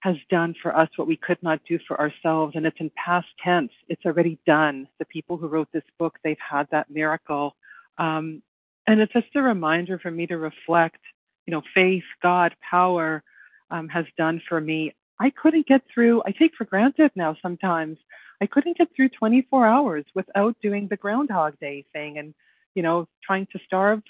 has 0.00 0.16
done 0.30 0.54
for 0.60 0.76
us 0.76 0.88
what 0.96 1.06
we 1.06 1.16
could 1.16 1.40
not 1.42 1.60
do 1.68 1.78
for 1.86 2.00
ourselves. 2.00 2.56
And 2.56 2.66
it's 2.66 2.80
in 2.80 2.90
past 2.96 3.28
tense. 3.42 3.70
It's 3.88 4.04
already 4.04 4.38
done. 4.46 4.88
The 4.98 5.04
people 5.04 5.36
who 5.36 5.46
wrote 5.46 5.68
this 5.72 5.84
book, 5.98 6.18
they've 6.24 6.36
had 6.38 6.66
that 6.72 6.90
miracle. 6.90 7.54
Um, 7.98 8.42
and 8.88 9.00
it's 9.00 9.12
just 9.12 9.28
a 9.36 9.42
reminder 9.42 9.98
for 9.98 10.10
me 10.10 10.26
to 10.26 10.38
reflect, 10.38 10.98
you 11.46 11.52
know, 11.52 11.62
faith, 11.72 12.02
God, 12.20 12.54
power 12.68 13.22
um, 13.70 13.88
has 13.88 14.06
done 14.18 14.42
for 14.48 14.60
me. 14.60 14.92
I 15.20 15.30
couldn't 15.30 15.68
get 15.68 15.82
through, 15.92 16.22
I 16.26 16.32
take 16.32 16.52
for 16.58 16.64
granted 16.64 17.12
now 17.14 17.36
sometimes, 17.40 17.98
I 18.40 18.46
couldn't 18.46 18.78
get 18.78 18.88
through 18.96 19.10
24 19.10 19.68
hours 19.68 20.04
without 20.16 20.56
doing 20.60 20.88
the 20.88 20.96
Groundhog 20.96 21.56
Day 21.60 21.84
thing 21.92 22.18
and 22.18 22.34
you 22.74 22.82
know, 22.82 23.06
trying 23.22 23.46
to 23.52 23.58
starve 23.66 24.02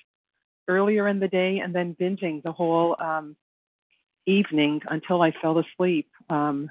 earlier 0.69 1.09
in 1.09 1.21
the 1.21 1.29
day 1.29 1.59
and 1.59 1.75
then 1.75 1.97
binging 2.01 2.43
the 2.43 2.53
whole 2.53 2.97
um, 3.01 3.37
evening 4.27 4.81
until 4.89 5.23
I 5.23 5.33
fell 5.43 5.59
asleep, 5.59 6.09
um, 6.31 6.71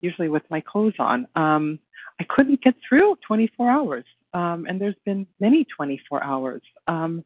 usually 0.00 0.28
with 0.28 0.42
my 0.50 0.60
clothes 0.60 0.94
on. 0.98 1.26
Um, 1.34 1.78
I 2.20 2.24
couldn't 2.28 2.62
get 2.62 2.74
through 2.88 3.16
24 3.26 3.70
hours, 3.70 4.04
um, 4.32 4.66
and 4.68 4.80
there's 4.80 4.94
been 5.04 5.26
many 5.40 5.66
24 5.76 6.22
hours. 6.22 6.62
Um, 6.86 7.24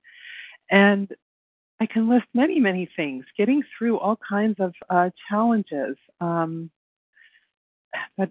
and 0.71 1.13
I 1.81 1.87
can 1.87 2.09
list 2.09 2.27
many, 2.35 2.59
many 2.59 2.89
things, 2.97 3.25
getting 3.37 3.63
through 3.77 3.99
all 3.99 4.19
kinds 4.29 4.57
of 4.59 4.75
uh, 4.91 5.11
challenges. 5.29 5.97
Um, 6.21 6.71
but 8.17 8.31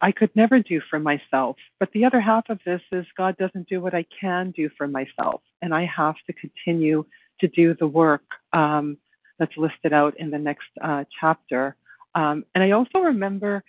I 0.00 0.12
could 0.12 0.30
never 0.34 0.60
do 0.60 0.80
for 0.88 0.98
myself. 0.98 1.56
But 1.78 1.90
the 1.92 2.04
other 2.04 2.20
half 2.20 2.48
of 2.48 2.58
this 2.64 2.80
is 2.92 3.06
God 3.16 3.36
doesn't 3.36 3.68
do 3.68 3.80
what 3.80 3.94
I 3.94 4.04
can 4.20 4.50
do 4.52 4.70
for 4.76 4.86
myself, 4.88 5.42
and 5.62 5.74
I 5.74 5.84
have 5.84 6.16
to 6.26 6.32
continue 6.32 7.04
to 7.40 7.48
do 7.48 7.74
the 7.74 7.86
work 7.86 8.24
um, 8.52 8.96
that's 9.38 9.56
listed 9.56 9.92
out 9.92 10.18
in 10.18 10.30
the 10.30 10.38
next 10.38 10.68
uh, 10.80 11.04
chapter. 11.20 11.76
Um, 12.14 12.44
and 12.54 12.64
I 12.64 12.70
also 12.70 12.98
remember 13.00 13.62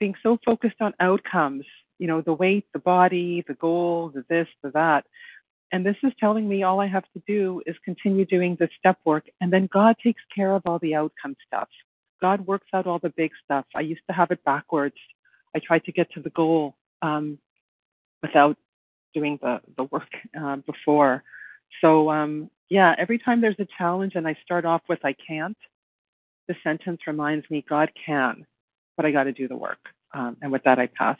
being 0.00 0.14
so 0.22 0.38
focused 0.44 0.80
on 0.80 0.92
outcomes, 0.98 1.64
you 1.98 2.08
know, 2.08 2.20
the 2.20 2.32
weight, 2.32 2.66
the 2.72 2.80
body, 2.80 3.44
the 3.46 3.54
goal, 3.54 4.10
the 4.12 4.24
this, 4.28 4.48
the 4.62 4.70
that. 4.70 5.04
And 5.70 5.86
this 5.86 5.96
is 6.02 6.12
telling 6.18 6.48
me 6.48 6.64
all 6.64 6.80
I 6.80 6.86
have 6.88 7.04
to 7.14 7.22
do 7.26 7.62
is 7.64 7.76
continue 7.84 8.26
doing 8.26 8.56
the 8.58 8.68
step 8.78 8.98
work, 9.04 9.24
and 9.40 9.52
then 9.52 9.68
God 9.72 9.96
takes 10.02 10.22
care 10.34 10.54
of 10.54 10.62
all 10.66 10.78
the 10.80 10.94
outcome 10.94 11.36
stuff. 11.46 11.68
God 12.20 12.46
works 12.46 12.68
out 12.74 12.86
all 12.86 12.98
the 12.98 13.10
big 13.10 13.30
stuff. 13.44 13.64
I 13.74 13.80
used 13.80 14.02
to 14.08 14.14
have 14.14 14.30
it 14.30 14.44
backwards. 14.44 14.96
I 15.54 15.60
tried 15.60 15.84
to 15.84 15.92
get 15.92 16.10
to 16.12 16.20
the 16.20 16.30
goal 16.30 16.74
um, 17.02 17.38
without 18.22 18.56
doing 19.14 19.38
the 19.42 19.60
the 19.76 19.84
work 19.84 20.08
uh, 20.40 20.56
before. 20.56 21.22
So 21.80 22.10
um, 22.10 22.50
yeah, 22.68 22.94
every 22.98 23.18
time 23.18 23.40
there's 23.40 23.58
a 23.58 23.66
challenge 23.78 24.12
and 24.14 24.26
I 24.26 24.36
start 24.44 24.64
off 24.64 24.82
with 24.88 25.00
I 25.04 25.14
can't, 25.26 25.56
the 26.48 26.54
sentence 26.62 27.00
reminds 27.06 27.48
me 27.50 27.64
God 27.68 27.90
can, 28.06 28.46
but 28.96 29.06
I 29.06 29.10
got 29.10 29.24
to 29.24 29.32
do 29.32 29.48
the 29.48 29.56
work. 29.56 29.78
Um, 30.14 30.36
and 30.42 30.52
with 30.52 30.62
that, 30.64 30.78
I 30.78 30.86
pass. 30.86 31.18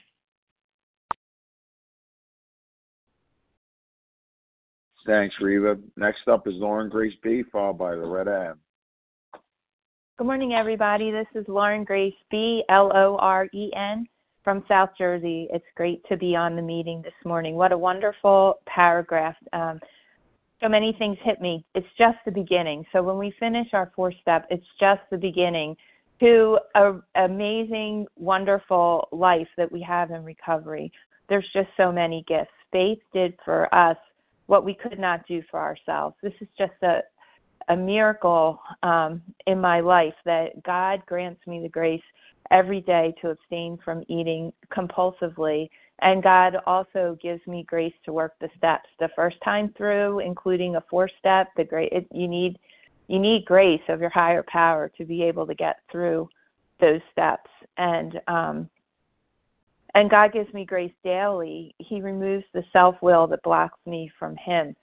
Thanks, 5.07 5.35
Reva. 5.41 5.79
Next 5.97 6.29
up 6.29 6.47
is 6.47 6.55
Lauren 6.55 6.89
Grace 6.89 7.15
B, 7.23 7.43
followed 7.51 7.79
by 7.79 7.95
Loretta 7.95 8.51
M. 8.51 9.41
Good 10.17 10.27
morning, 10.27 10.53
everybody. 10.53 11.11
This 11.11 11.27
is 11.35 11.45
Lauren 11.49 11.83
Grace 11.83 12.15
B, 12.31 12.63
L 12.69 12.93
O 12.95 13.17
R 13.17 13.49
E 13.53 13.73
N 13.75 14.07
from 14.45 14.65
South 14.69 14.91
Jersey. 14.99 15.49
It's 15.53 15.65
great 15.77 16.03
to 16.09 16.17
be 16.17 16.35
on 16.37 16.57
the 16.57 16.63
meeting 16.63 17.03
this 17.03 17.13
morning. 17.25 17.55
What 17.55 17.73
a 17.73 17.79
wonderful 17.79 18.61
paragraph. 18.67 19.37
Um, 19.53 19.81
so 20.61 20.69
many 20.69 20.95
things 20.99 21.19
hit 21.23 21.41
me. 21.41 21.65
It's 21.75 21.87
just 21.99 22.19
the 22.25 22.31
beginning. 22.31 22.85
So 22.93 23.03
when 23.03 23.19
we 23.19 23.35
finish 23.41 23.69
our 23.73 23.93
fourth 23.97 24.15
step, 24.21 24.47
it's 24.51 24.67
just 24.79 25.01
the 25.11 25.17
beginning 25.17 25.77
to 26.21 26.59
an 26.75 27.03
amazing, 27.17 28.07
wonderful 28.17 29.09
life 29.11 29.49
that 29.57 29.71
we 29.71 29.83
have 29.83 30.13
in 30.13 30.25
recovery. 30.25 30.93
There's 31.29 31.49
just 31.53 31.69
so 31.77 31.91
many 31.91 32.25
gifts. 32.29 32.53
Faith 32.71 33.01
did 33.13 33.35
for 33.45 33.73
us 33.75 33.97
what 34.47 34.65
we 34.65 34.75
could 34.75 34.99
not 34.99 35.27
do 35.27 35.43
for 35.51 35.59
ourselves. 35.59 36.15
This 36.23 36.35
is 36.41 36.49
just 36.57 36.75
a 36.83 37.01
a 37.69 37.77
miracle 37.77 38.61
um, 38.83 39.23
in 39.47 39.61
my 39.61 39.81
life 39.81 40.15
that 40.25 40.63
God 40.63 41.03
grants 41.07 41.41
me 41.47 41.61
the 41.61 41.69
grace 41.69 42.03
every 42.51 42.81
day 42.81 43.15
to 43.21 43.31
abstain 43.31 43.79
from 43.85 44.05
eating 44.09 44.53
compulsively. 44.71 45.69
And 46.01 46.23
God 46.23 46.57
also 46.67 47.17
gives 47.23 47.47
me 47.47 47.65
grace 47.65 47.95
to 48.05 48.13
work 48.13 48.35
the 48.41 48.49
steps 48.57 48.89
the 48.99 49.11
first 49.15 49.37
time 49.45 49.73
through, 49.77 50.19
including 50.21 50.77
a 50.77 50.85
four 50.91 51.09
step. 51.19 51.49
The 51.57 51.65
great 51.65 51.93
you 52.11 52.29
need 52.29 52.59
you 53.09 53.19
need 53.19 53.45
grace 53.45 53.83
of 53.89 54.01
your 54.01 54.11
higher 54.11 54.45
power 54.47 54.91
to 54.97 55.05
be 55.05 55.23
able 55.23 55.47
to 55.47 55.55
get 55.55 55.81
through 55.91 56.29
those 56.81 57.01
steps. 57.13 57.51
And 57.77 58.21
um, 58.27 58.69
and 59.95 60.11
God 60.11 60.33
gives 60.33 60.53
me 60.53 60.65
grace 60.65 60.93
daily. 61.05 61.75
He 61.79 62.01
removes 62.01 62.45
the 62.53 62.65
self 62.73 62.97
will 63.03 63.27
that 63.29 63.43
blocks 63.43 63.79
me 63.87 64.11
from 64.19 64.37
Him. 64.37 64.75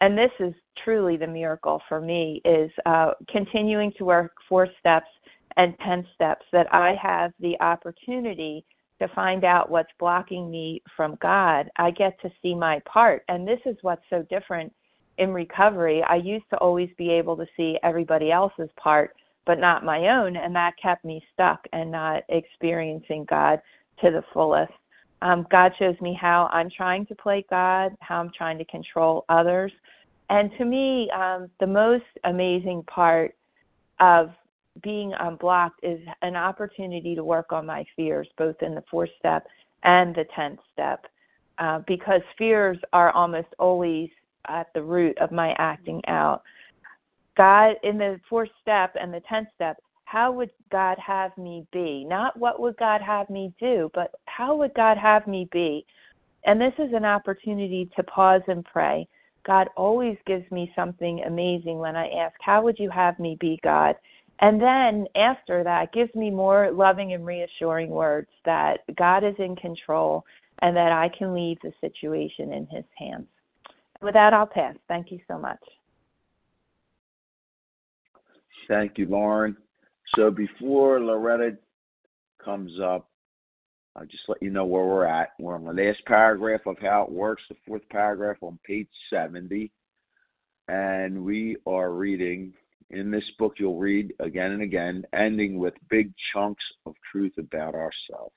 And 0.00 0.18
this 0.18 0.30
is 0.40 0.54
truly 0.82 1.16
the 1.16 1.26
miracle 1.26 1.80
for 1.88 2.00
me 2.00 2.40
is 2.44 2.70
uh, 2.86 3.12
continuing 3.28 3.92
to 3.98 4.04
work 4.04 4.32
four 4.48 4.68
steps 4.80 5.08
and 5.56 5.74
10 5.86 6.06
steps 6.14 6.44
that 6.52 6.72
I 6.72 6.96
have 7.00 7.32
the 7.40 7.56
opportunity 7.60 8.64
to 9.00 9.08
find 9.14 9.44
out 9.44 9.70
what's 9.70 9.90
blocking 9.98 10.50
me 10.50 10.82
from 10.96 11.16
God. 11.20 11.68
I 11.76 11.90
get 11.90 12.20
to 12.22 12.30
see 12.42 12.54
my 12.54 12.80
part. 12.84 13.24
And 13.28 13.46
this 13.46 13.60
is 13.66 13.76
what's 13.82 14.04
so 14.10 14.24
different 14.30 14.72
in 15.18 15.32
recovery. 15.32 16.02
I 16.08 16.16
used 16.16 16.48
to 16.50 16.56
always 16.58 16.90
be 16.96 17.10
able 17.10 17.36
to 17.36 17.46
see 17.56 17.78
everybody 17.82 18.30
else's 18.30 18.70
part, 18.76 19.14
but 19.46 19.58
not 19.58 19.84
my 19.84 20.08
own. 20.08 20.36
And 20.36 20.54
that 20.56 20.74
kept 20.80 21.04
me 21.04 21.22
stuck 21.32 21.60
and 21.72 21.90
not 21.90 22.22
experiencing 22.28 23.26
God 23.28 23.60
to 24.02 24.10
the 24.10 24.24
fullest. 24.32 24.72
Um, 25.24 25.46
God 25.50 25.72
shows 25.78 25.98
me 26.02 26.16
how 26.18 26.50
I'm 26.52 26.68
trying 26.70 27.06
to 27.06 27.14
play 27.14 27.44
God, 27.48 27.92
how 28.00 28.20
I'm 28.20 28.30
trying 28.36 28.58
to 28.58 28.64
control 28.66 29.24
others. 29.30 29.72
And 30.28 30.50
to 30.58 30.66
me, 30.66 31.10
um, 31.10 31.48
the 31.60 31.66
most 31.66 32.04
amazing 32.24 32.82
part 32.84 33.34
of 34.00 34.30
being 34.82 35.14
unblocked 35.18 35.80
is 35.82 36.00
an 36.20 36.36
opportunity 36.36 37.14
to 37.14 37.24
work 37.24 37.52
on 37.52 37.64
my 37.64 37.86
fears, 37.96 38.28
both 38.36 38.56
in 38.60 38.74
the 38.74 38.84
fourth 38.90 39.08
step 39.18 39.46
and 39.82 40.14
the 40.14 40.26
tenth 40.36 40.60
step, 40.74 41.06
uh, 41.58 41.80
because 41.86 42.20
fears 42.36 42.76
are 42.92 43.10
almost 43.12 43.48
always 43.58 44.10
at 44.48 44.66
the 44.74 44.82
root 44.82 45.16
of 45.18 45.32
my 45.32 45.54
acting 45.58 46.02
out. 46.06 46.42
God, 47.34 47.76
in 47.82 47.96
the 47.96 48.20
fourth 48.28 48.50
step 48.60 48.94
and 49.00 49.12
the 49.12 49.22
tenth 49.28 49.48
step, 49.54 49.78
how 50.14 50.30
would 50.30 50.50
God 50.70 50.96
have 51.04 51.36
me 51.36 51.66
be? 51.72 52.04
Not 52.08 52.38
what 52.38 52.60
would 52.60 52.76
God 52.76 53.00
have 53.00 53.28
me 53.28 53.52
do, 53.58 53.90
but 53.94 54.12
how 54.26 54.54
would 54.54 54.72
God 54.74 54.96
have 54.96 55.26
me 55.26 55.48
be? 55.50 55.84
And 56.44 56.60
this 56.60 56.72
is 56.78 56.92
an 56.94 57.04
opportunity 57.04 57.90
to 57.96 58.02
pause 58.04 58.42
and 58.46 58.64
pray. 58.64 59.08
God 59.44 59.66
always 59.76 60.16
gives 60.24 60.48
me 60.52 60.70
something 60.76 61.24
amazing 61.26 61.78
when 61.78 61.96
I 61.96 62.08
ask, 62.10 62.36
How 62.40 62.62
would 62.62 62.78
you 62.78 62.90
have 62.90 63.18
me 63.18 63.36
be, 63.40 63.58
God? 63.64 63.96
And 64.38 64.62
then 64.62 65.06
after 65.16 65.64
that, 65.64 65.92
gives 65.92 66.14
me 66.14 66.30
more 66.30 66.70
loving 66.70 67.12
and 67.12 67.26
reassuring 67.26 67.90
words 67.90 68.28
that 68.44 68.82
God 68.96 69.24
is 69.24 69.34
in 69.40 69.56
control 69.56 70.24
and 70.62 70.76
that 70.76 70.92
I 70.92 71.10
can 71.18 71.34
leave 71.34 71.58
the 71.60 71.72
situation 71.80 72.52
in 72.52 72.68
His 72.70 72.84
hands. 72.96 73.26
With 74.00 74.14
that, 74.14 74.32
I'll 74.32 74.46
pass. 74.46 74.76
Thank 74.86 75.10
you 75.10 75.18
so 75.26 75.40
much. 75.40 75.62
Thank 78.68 78.96
you, 78.96 79.06
Lauren. 79.06 79.56
So 80.16 80.30
before 80.30 81.00
Loretta 81.00 81.56
comes 82.42 82.72
up, 82.80 83.08
I'll 83.96 84.06
just 84.06 84.24
let 84.28 84.42
you 84.42 84.50
know 84.50 84.64
where 84.64 84.84
we're 84.84 85.06
at. 85.06 85.30
We're 85.38 85.54
on 85.54 85.64
the 85.64 85.72
last 85.72 86.04
paragraph 86.06 86.62
of 86.66 86.76
how 86.80 87.02
it 87.02 87.12
works, 87.12 87.42
the 87.48 87.56
fourth 87.66 87.88
paragraph 87.90 88.36
on 88.40 88.58
page 88.64 88.88
70. 89.10 89.70
And 90.68 91.24
we 91.24 91.56
are 91.66 91.92
reading, 91.92 92.52
in 92.90 93.10
this 93.10 93.24
book, 93.38 93.54
you'll 93.58 93.78
read 93.78 94.12
again 94.20 94.52
and 94.52 94.62
again, 94.62 95.04
ending 95.12 95.58
with 95.58 95.74
big 95.90 96.12
chunks 96.32 96.64
of 96.86 96.94
truth 97.10 97.34
about 97.38 97.74
ourselves. 97.74 98.34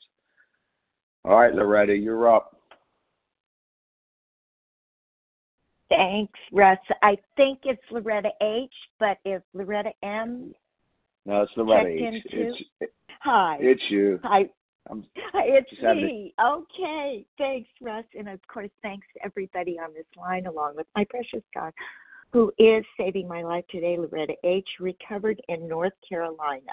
All 1.25 1.39
right, 1.39 1.53
Loretta, 1.53 1.95
you're 1.95 2.33
up. 2.33 2.55
Thanks, 5.89 6.39
Russ. 6.51 6.77
I 7.01 7.17
think 7.35 7.59
it's 7.63 7.81
Loretta 7.91 8.29
H, 8.41 8.73
but 8.99 9.17
if 9.25 9.41
Loretta 9.53 9.91
M. 10.03 10.53
No, 11.27 11.41
it's 11.41 11.51
Loretta 11.57 11.89
H. 11.89 12.23
It's, 12.31 12.91
Hi. 13.21 13.57
It's 13.59 13.81
you. 13.89 14.17
Hi. 14.23 14.45
I'm 14.89 15.05
it's 15.33 15.71
me. 15.81 16.33
Okay. 16.41 17.25
Thanks, 17.37 17.69
Russ. 17.81 18.05
And 18.17 18.29
of 18.29 18.39
course, 18.47 18.69
thanks 18.81 19.05
to 19.13 19.25
everybody 19.25 19.77
on 19.77 19.93
this 19.93 20.05
line, 20.17 20.45
along 20.45 20.77
with 20.77 20.87
my 20.95 21.05
precious 21.09 21.43
God, 21.53 21.73
who 22.31 22.53
is 22.57 22.85
saving 22.97 23.27
my 23.27 23.43
life 23.43 23.65
today, 23.69 23.97
Loretta 23.99 24.35
H., 24.45 24.67
recovered 24.79 25.41
in 25.49 25.67
North 25.67 25.91
Carolina. 26.07 26.71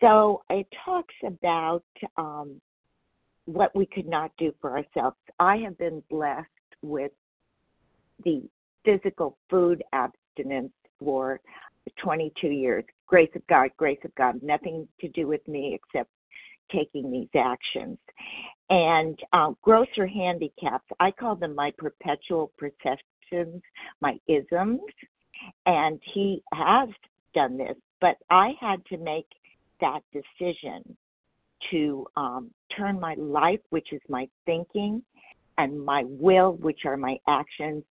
So 0.00 0.42
it 0.48 0.68
talks 0.84 1.14
about 1.26 1.82
um, 2.16 2.60
what 3.46 3.74
we 3.74 3.86
could 3.86 4.06
not 4.06 4.30
do 4.38 4.54
for 4.60 4.78
ourselves. 4.78 5.16
I 5.40 5.56
have 5.56 5.76
been 5.76 6.04
blessed 6.08 6.46
with 6.82 7.10
the 8.24 8.48
physical 8.84 9.36
food 9.50 9.82
abstinence 9.92 10.72
for 11.00 11.40
22 12.00 12.46
years. 12.46 12.84
Grace 13.06 13.30
of 13.34 13.46
God, 13.46 13.70
grace 13.76 13.98
of 14.04 14.14
God, 14.14 14.42
nothing 14.42 14.88
to 15.00 15.08
do 15.08 15.26
with 15.26 15.46
me 15.46 15.78
except 15.78 16.10
taking 16.72 17.10
these 17.10 17.28
actions. 17.36 17.98
And 18.70 19.18
um, 19.32 19.56
grosser 19.62 20.06
handicaps, 20.06 20.86
I 21.00 21.10
call 21.10 21.36
them 21.36 21.54
my 21.54 21.72
perpetual 21.76 22.52
perceptions, 22.56 23.62
my 24.00 24.18
isms. 24.26 24.80
And 25.66 26.00
he 26.14 26.42
has 26.54 26.88
done 27.34 27.58
this, 27.58 27.76
but 28.00 28.16
I 28.30 28.52
had 28.60 28.84
to 28.86 28.96
make 28.96 29.26
that 29.80 30.00
decision 30.12 30.96
to 31.70 32.06
um, 32.16 32.50
turn 32.76 32.98
my 33.00 33.14
life, 33.14 33.60
which 33.70 33.92
is 33.92 34.00
my 34.08 34.28
thinking, 34.46 35.02
and 35.58 35.84
my 35.84 36.04
will, 36.06 36.52
which 36.54 36.80
are 36.84 36.96
my 36.96 37.16
actions, 37.28 37.84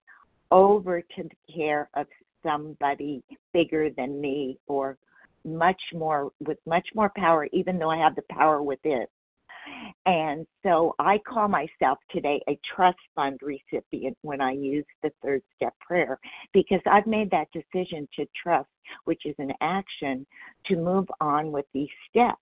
over 0.52 1.02
to 1.02 1.23
the 1.23 1.54
care 1.54 1.89
of 1.95 2.08
somebody 2.43 3.23
bigger 3.53 3.89
than 3.89 4.19
me 4.19 4.58
or 4.67 4.97
much 5.45 5.82
more 5.93 6.32
with 6.39 6.58
much 6.65 6.88
more 6.95 7.12
power 7.15 7.47
even 7.51 7.77
though 7.77 7.89
i 7.89 7.97
have 7.97 8.15
the 8.15 8.23
power 8.29 8.62
within. 8.62 9.06
And 10.06 10.45
so 10.63 10.95
i 10.99 11.17
call 11.19 11.47
myself 11.47 11.97
today 12.12 12.41
a 12.47 12.60
trust 12.75 12.99
fund 13.15 13.39
recipient 13.41 14.17
when 14.21 14.41
i 14.41 14.51
use 14.51 14.86
the 15.01 15.12
third 15.23 15.41
step 15.56 15.73
prayer 15.79 16.19
because 16.53 16.82
i've 16.89 17.08
made 17.08 17.32
that 17.32 17.47
decision 17.51 18.08
to 18.17 18.25
trust 18.41 18.69
which 19.06 19.25
is 19.25 19.36
an 19.38 19.51
action 19.62 20.25
to 20.65 20.75
move 20.75 21.08
on 21.21 21.51
with 21.51 21.65
these 21.73 21.89
steps. 22.10 22.39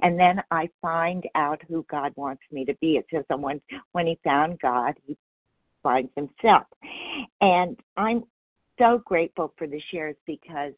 And 0.00 0.18
then 0.18 0.42
i 0.50 0.68
find 0.80 1.24
out 1.34 1.60
who 1.68 1.84
god 1.90 2.12
wants 2.16 2.42
me 2.50 2.64
to 2.64 2.74
be. 2.80 2.96
It 2.96 3.06
says 3.12 3.24
someone 3.28 3.60
when 3.92 4.06
he 4.06 4.18
found 4.24 4.60
god 4.60 4.94
he 5.06 5.16
finds 5.82 6.10
himself. 6.14 6.66
And 7.40 7.78
I'm 7.96 8.24
so 8.78 9.02
grateful 9.04 9.52
for 9.56 9.66
the 9.66 9.80
shares 9.90 10.16
because 10.26 10.72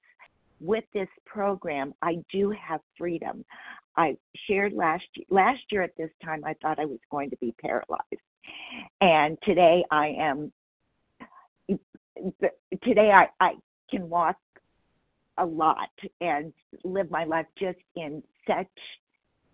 with 0.61 0.85
this 0.93 1.09
program, 1.27 1.95
I 2.03 2.19
do 2.33 2.51
have 2.51 2.81
freedom. 2.97 3.45
I 3.97 4.17
shared 4.49 4.73
last 4.73 5.05
last 5.31 5.61
year 5.71 5.83
at 5.83 5.97
this 5.97 6.11
time 6.25 6.43
I 6.45 6.55
thought 6.61 6.79
I 6.79 6.85
was 6.85 6.99
going 7.11 7.31
to 7.31 7.37
be 7.37 7.55
paralyzed. 7.61 8.03
And 9.01 9.39
today 9.43 9.85
I 9.91 10.09
am 10.19 10.53
today 12.83 13.11
I, 13.13 13.27
I 13.41 13.53
can 13.91 14.09
walk 14.09 14.37
a 15.39 15.45
lot 15.45 15.91
and 16.21 16.53
live 16.85 17.11
my 17.11 17.25
life 17.25 17.47
just 17.59 17.79
in 17.97 18.23
such 18.47 18.67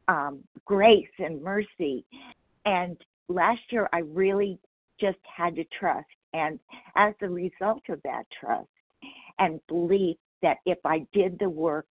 um, 0.09 0.41
grace 0.65 1.09
and 1.19 1.43
mercy. 1.43 2.05
And 2.65 2.97
last 3.29 3.61
year 3.71 3.89
I 3.93 3.99
really 3.99 4.59
just 5.01 5.19
had 5.25 5.57
to 5.57 5.65
trust. 5.79 6.07
And 6.33 6.59
as 6.97 7.15
a 7.23 7.29
result 7.29 7.83
of 7.89 8.01
that 8.05 8.25
trust 8.39 8.69
and 9.39 9.61
belief 9.69 10.17
that 10.43 10.59
if 10.67 10.79
I 10.85 11.07
did 11.13 11.39
the 11.39 11.51
work, 11.51 11.87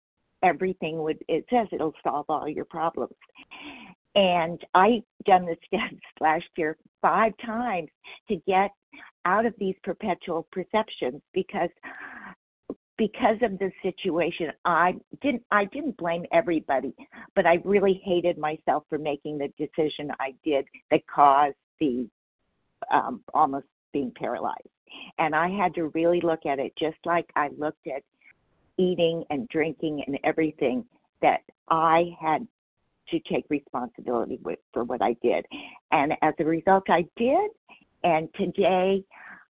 everything 0.43 1.01
would, 1.03 1.17
it 1.27 1.45
says 1.49 1.67
it'll 1.71 1.93
solve 2.03 2.25
all 2.29 2.47
your 2.47 2.65
problems. 2.65 3.15
And 4.15 4.61
I 4.73 5.01
done 5.25 5.45
the 5.45 5.57
steps 5.65 6.01
last 6.19 6.45
year 6.57 6.77
five 7.01 7.33
times 7.45 7.89
to 8.29 8.35
get 8.47 8.71
out 9.25 9.45
of 9.45 9.53
these 9.59 9.75
perpetual 9.83 10.47
perceptions 10.51 11.21
because 11.33 11.69
because 12.97 13.35
of 13.41 13.59
the 13.59 13.69
situation 13.83 14.47
i 14.63 14.93
didn't 15.21 15.43
i 15.51 15.65
didn't 15.65 15.97
blame 15.97 16.23
everybody 16.31 16.93
but 17.35 17.45
i 17.45 17.55
really 17.65 18.01
hated 18.05 18.37
myself 18.37 18.83
for 18.89 18.97
making 18.97 19.37
the 19.37 19.49
decision 19.57 20.09
i 20.19 20.33
did 20.45 20.65
that 20.91 21.01
caused 21.13 21.55
the 21.79 22.07
um, 22.93 23.21
almost 23.33 23.65
being 23.95 24.11
paralyzed. 24.13 24.67
And 25.19 25.33
I 25.33 25.47
had 25.47 25.73
to 25.75 25.87
really 25.87 26.19
look 26.19 26.45
at 26.45 26.59
it 26.59 26.73
just 26.77 26.97
like 27.05 27.29
I 27.37 27.47
looked 27.57 27.87
at 27.87 28.03
eating 28.77 29.23
and 29.29 29.47
drinking 29.47 30.03
and 30.05 30.19
everything 30.25 30.83
that 31.21 31.39
I 31.69 32.13
had 32.19 32.45
to 33.11 33.19
take 33.31 33.45
responsibility 33.49 34.37
with 34.43 34.59
for 34.73 34.83
what 34.83 35.01
I 35.01 35.15
did. 35.23 35.45
And 35.93 36.11
as 36.21 36.33
a 36.39 36.43
result, 36.43 36.83
I 36.89 37.05
did. 37.15 37.51
And 38.03 38.27
today, 38.35 39.01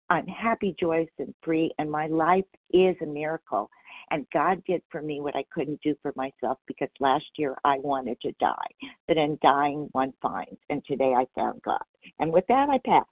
I'm 0.09 0.25
happy, 0.25 0.75
joyous, 0.79 1.09
and 1.19 1.35
free, 1.43 1.71
and 1.77 1.89
my 1.89 2.07
life 2.07 2.45
is 2.73 2.95
a 3.03 3.05
miracle. 3.05 3.69
And 4.09 4.25
God 4.33 4.63
did 4.65 4.81
for 4.89 5.03
me 5.03 5.21
what 5.21 5.35
I 5.35 5.45
couldn't 5.53 5.81
do 5.83 5.95
for 6.01 6.13
myself 6.15 6.57
because 6.65 6.89
last 6.99 7.25
year 7.37 7.55
I 7.63 7.77
wanted 7.77 8.19
to 8.21 8.31
die. 8.39 8.71
But 9.07 9.17
in 9.17 9.37
dying, 9.43 9.87
one 9.91 10.13
finds. 10.19 10.57
And 10.69 10.83
today 10.85 11.13
I 11.15 11.27
found 11.35 11.61
God. 11.61 11.83
And 12.19 12.33
with 12.33 12.45
that, 12.47 12.69
I 12.69 12.79
pass. 12.79 13.05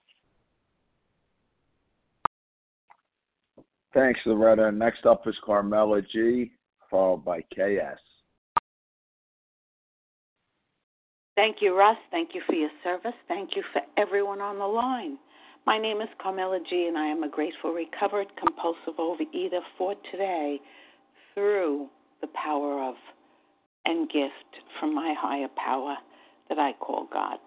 Thanks, 3.93 4.19
Loretta. 4.25 4.71
Next 4.71 5.05
up 5.05 5.27
is 5.27 5.35
Carmela 5.43 6.01
G, 6.01 6.51
followed 6.89 7.25
by 7.25 7.41
KS. 7.41 7.99
Thank 11.35 11.57
you, 11.61 11.75
Russ. 11.75 11.97
Thank 12.11 12.31
you 12.35 12.41
for 12.45 12.53
your 12.53 12.69
service. 12.83 13.13
Thank 13.27 13.55
you 13.55 13.63
for 13.73 13.81
everyone 13.97 14.41
on 14.41 14.59
the 14.59 14.65
line. 14.65 15.17
My 15.65 15.77
name 15.77 16.01
is 16.01 16.09
Carmela 16.21 16.59
G, 16.69 16.87
and 16.87 16.97
I 16.97 17.07
am 17.07 17.23
a 17.23 17.29
grateful, 17.29 17.71
recovered, 17.71 18.27
compulsive 18.37 18.97
overeater 18.99 19.61
for 19.77 19.95
today 20.11 20.59
through 21.33 21.87
the 22.21 22.27
power 22.27 22.83
of 22.83 22.95
and 23.85 24.09
gift 24.09 24.63
from 24.79 24.93
my 24.93 25.15
higher 25.17 25.47
power 25.55 25.95
that 26.49 26.59
I 26.59 26.73
call 26.73 27.07
God. 27.11 27.37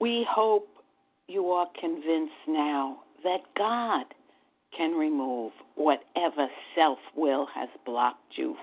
We 0.00 0.26
hope 0.28 0.68
you 1.26 1.46
are 1.46 1.68
convinced 1.80 2.34
now 2.46 2.98
that 3.24 3.40
God 3.56 4.06
can 4.76 4.92
remove 4.92 5.52
whatever 5.74 6.48
self 6.74 6.98
will 7.16 7.46
has 7.54 7.68
blocked 7.84 8.36
you 8.36 8.56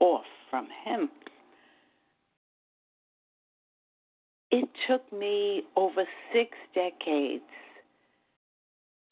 off 0.00 0.24
from 0.50 0.68
Him. 0.84 1.10
It 4.50 4.68
took 4.88 5.12
me 5.12 5.64
over 5.76 6.04
six 6.32 6.56
decades 6.74 7.42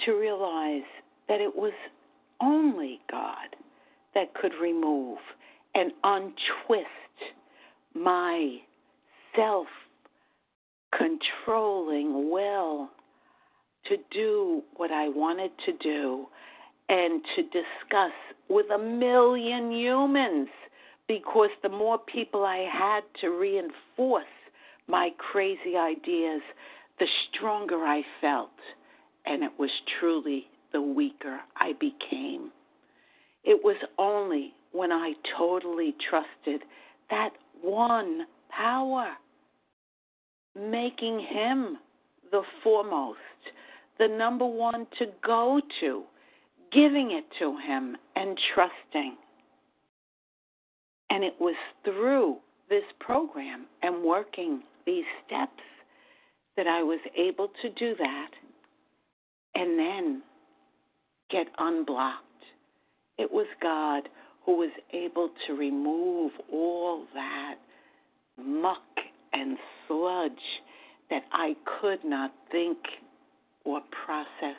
to 0.05 0.13
realize 0.13 0.89
that 1.29 1.41
it 1.41 1.55
was 1.55 1.73
only 2.41 3.01
God 3.11 3.57
that 4.15 4.35
could 4.35 4.53
remove 4.61 5.19
and 5.75 5.93
untwist 6.05 6.87
my 7.95 8.59
self 9.35 9.67
controlling 10.97 12.31
will 12.31 12.89
to 13.89 13.97
do 14.11 14.63
what 14.77 14.91
I 14.91 15.09
wanted 15.09 15.51
to 15.67 15.73
do 15.73 16.27
and 16.89 17.23
to 17.35 17.43
discuss 17.43 18.13
with 18.49 18.67
a 18.71 18.79
million 18.79 19.73
humans 19.73 20.49
because 21.09 21.51
the 21.63 21.69
more 21.69 21.99
people 21.99 22.45
I 22.45 22.67
had 22.73 23.03
to 23.21 23.29
reinforce 23.29 24.25
my 24.89 25.11
crazy 25.19 25.77
ideas, 25.77 26.43
the 26.99 27.07
stronger 27.29 27.77
I 27.85 28.03
felt. 28.21 28.51
And 29.25 29.43
it 29.43 29.53
was 29.59 29.71
truly 29.99 30.47
the 30.73 30.81
weaker 30.81 31.41
I 31.57 31.73
became. 31.73 32.51
It 33.45 33.61
was 33.63 33.77
only 33.99 34.53
when 34.73 34.93
I 34.93 35.15
totally 35.39 35.95
trusted 36.09 36.63
that 37.11 37.31
one 37.63 38.27
power, 38.51 39.13
making 40.55 41.21
him 41.21 41.79
the 42.31 42.43
foremost 42.63 43.19
the 43.99 44.09
number 44.09 44.47
one 44.47 44.87
to 44.99 45.07
go 45.25 45.61
to, 45.81 46.03
giving 46.73 47.13
it 47.13 47.25
to 47.39 47.57
Him 47.67 47.97
and 48.15 48.39
trusting. 48.55 49.17
And 51.11 51.25
it 51.25 51.35
was 51.41 51.55
through 51.85 52.37
this 52.69 52.85
program 53.01 53.67
and 53.83 54.03
working 54.03 54.63
these 54.85 55.05
steps 55.27 55.63
that 56.57 56.67
I 56.67 56.83
was 56.83 57.01
able 57.17 57.51
to 57.63 57.71
do 57.71 57.95
that 57.99 58.31
and 59.55 59.79
then 59.79 60.23
get 61.31 61.47
unblocked. 61.59 62.23
It 63.19 63.31
was 63.31 63.47
God 63.63 64.09
who 64.45 64.57
was 64.57 64.71
able 64.93 65.31
to 65.47 65.55
remove 65.55 66.33
all 66.53 67.05
that 67.15 67.57
muck 68.39 68.83
and 69.33 69.57
sludge 69.87 70.33
that 71.11 71.23
I 71.33 71.55
could 71.81 72.05
not 72.05 72.33
think 72.51 72.79
or 73.67 73.81
process 74.05 74.57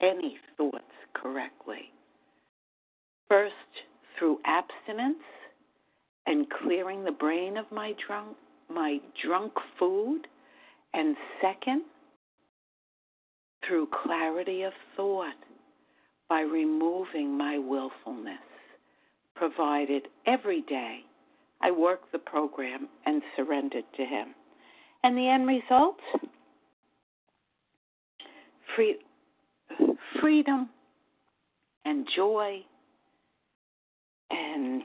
any 0.00 0.38
thoughts 0.56 0.84
correctly. 1.14 1.90
First, 3.28 3.52
through 4.18 4.38
abstinence 4.46 5.22
and 6.26 6.46
clearing 6.62 7.04
the 7.04 7.12
brain 7.12 7.56
of 7.56 7.66
my 7.70 7.94
drunk 8.06 8.36
my 8.70 8.98
drunk 9.24 9.52
food, 9.78 10.26
and 10.92 11.16
second, 11.40 11.82
through 13.66 13.88
clarity 14.04 14.62
of 14.62 14.72
thought 14.94 15.32
by 16.28 16.40
removing 16.40 17.36
my 17.36 17.58
willfulness, 17.58 18.38
provided 19.34 20.02
every 20.26 20.60
day 20.62 21.00
I 21.62 21.70
work 21.70 22.12
the 22.12 22.18
program 22.18 22.88
and 23.06 23.22
surrendered 23.36 23.84
to 23.96 24.04
Him. 24.04 24.34
And 25.02 25.16
the 25.16 25.28
end 25.28 25.46
result? 25.46 25.96
Free, 28.78 28.96
freedom 30.20 30.68
and 31.84 32.06
joy. 32.14 32.58
And 34.30 34.84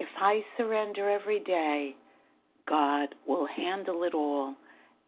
if 0.00 0.08
I 0.18 0.40
surrender 0.56 1.10
every 1.10 1.40
day, 1.40 1.94
God 2.66 3.14
will 3.26 3.46
handle 3.46 4.04
it 4.04 4.14
all, 4.14 4.54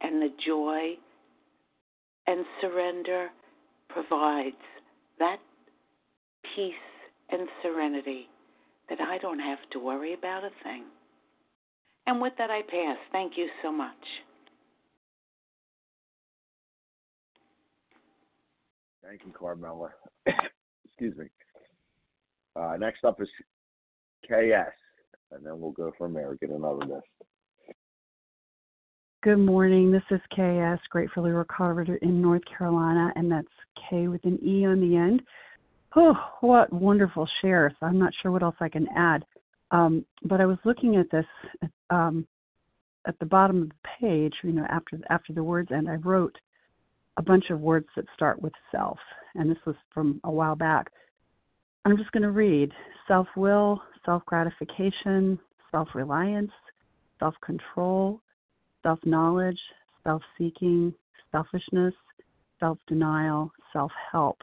and 0.02 0.20
the 0.20 0.28
joy 0.46 0.98
and 2.26 2.44
surrender 2.60 3.28
provides 3.88 4.56
that 5.18 5.38
peace 6.54 6.74
and 7.30 7.48
serenity 7.62 8.28
that 8.90 9.00
I 9.00 9.16
don't 9.16 9.38
have 9.38 9.58
to 9.72 9.78
worry 9.78 10.12
about 10.12 10.44
a 10.44 10.50
thing. 10.64 10.84
And 12.06 12.20
with 12.20 12.34
that, 12.36 12.50
I 12.50 12.60
pass. 12.60 12.98
Thank 13.10 13.38
you 13.38 13.48
so 13.62 13.72
much. 13.72 13.94
Thank 19.10 19.22
you, 19.26 19.32
Carmella. 19.32 19.88
Excuse 20.84 21.16
me. 21.16 21.24
Uh, 22.54 22.76
next 22.78 23.02
up 23.02 23.20
is 23.20 23.28
KS, 24.24 24.70
and 25.32 25.44
then 25.44 25.58
we'll 25.58 25.72
go 25.72 25.90
from 25.98 26.14
there, 26.14 26.36
get 26.40 26.50
another 26.50 26.86
list. 26.86 27.08
Good 29.24 29.40
morning. 29.40 29.90
This 29.90 30.04
is 30.12 30.20
KS, 30.32 30.80
gratefully 30.90 31.32
recovered 31.32 31.88
in 32.02 32.22
North 32.22 32.42
Carolina, 32.56 33.12
and 33.16 33.32
that's 33.32 33.48
K 33.90 34.06
with 34.06 34.24
an 34.24 34.38
E 34.46 34.64
on 34.64 34.80
the 34.80 34.96
end. 34.96 35.22
Oh, 35.96 36.14
what 36.40 36.72
wonderful 36.72 37.28
shares. 37.42 37.72
I'm 37.82 37.98
not 37.98 38.12
sure 38.22 38.30
what 38.30 38.44
else 38.44 38.56
I 38.60 38.68
can 38.68 38.86
add. 38.96 39.24
Um, 39.72 40.06
but 40.22 40.40
I 40.40 40.46
was 40.46 40.58
looking 40.64 40.94
at 40.94 41.10
this 41.10 41.26
um, 41.90 42.28
at 43.08 43.18
the 43.18 43.26
bottom 43.26 43.62
of 43.62 43.68
the 43.70 43.74
page, 44.00 44.34
you 44.44 44.52
know, 44.52 44.66
after 44.70 45.00
after 45.10 45.32
the 45.32 45.42
words, 45.42 45.70
and 45.72 45.88
I 45.88 45.94
wrote 45.96 46.36
a 47.16 47.22
bunch 47.22 47.50
of 47.50 47.60
words 47.60 47.86
that 47.96 48.04
start 48.14 48.40
with 48.40 48.52
self, 48.70 48.98
and 49.34 49.50
this 49.50 49.58
was 49.66 49.76
from 49.92 50.20
a 50.24 50.30
while 50.30 50.56
back. 50.56 50.90
I'm 51.84 51.96
just 51.96 52.12
going 52.12 52.22
to 52.22 52.30
read 52.30 52.72
self 53.08 53.26
will, 53.36 53.82
self 54.04 54.24
gratification, 54.26 55.38
self 55.70 55.88
reliance, 55.94 56.52
self 57.18 57.34
control, 57.44 58.20
self 58.82 58.98
knowledge, 59.04 59.58
self 60.04 60.22
seeking, 60.38 60.94
selfishness, 61.32 61.94
self 62.58 62.78
denial, 62.86 63.52
self 63.72 63.92
help. 64.10 64.38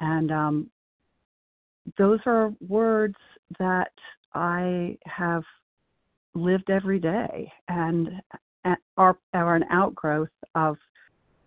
And 0.00 0.32
um, 0.32 0.70
those 1.98 2.20
are 2.26 2.52
words 2.66 3.16
that 3.58 3.92
I 4.34 4.96
have 5.04 5.42
lived 6.34 6.70
every 6.70 6.98
day 6.98 7.52
and 7.68 8.08
are, 8.96 9.18
are 9.34 9.56
an 9.56 9.64
outgrowth 9.70 10.30
of 10.54 10.76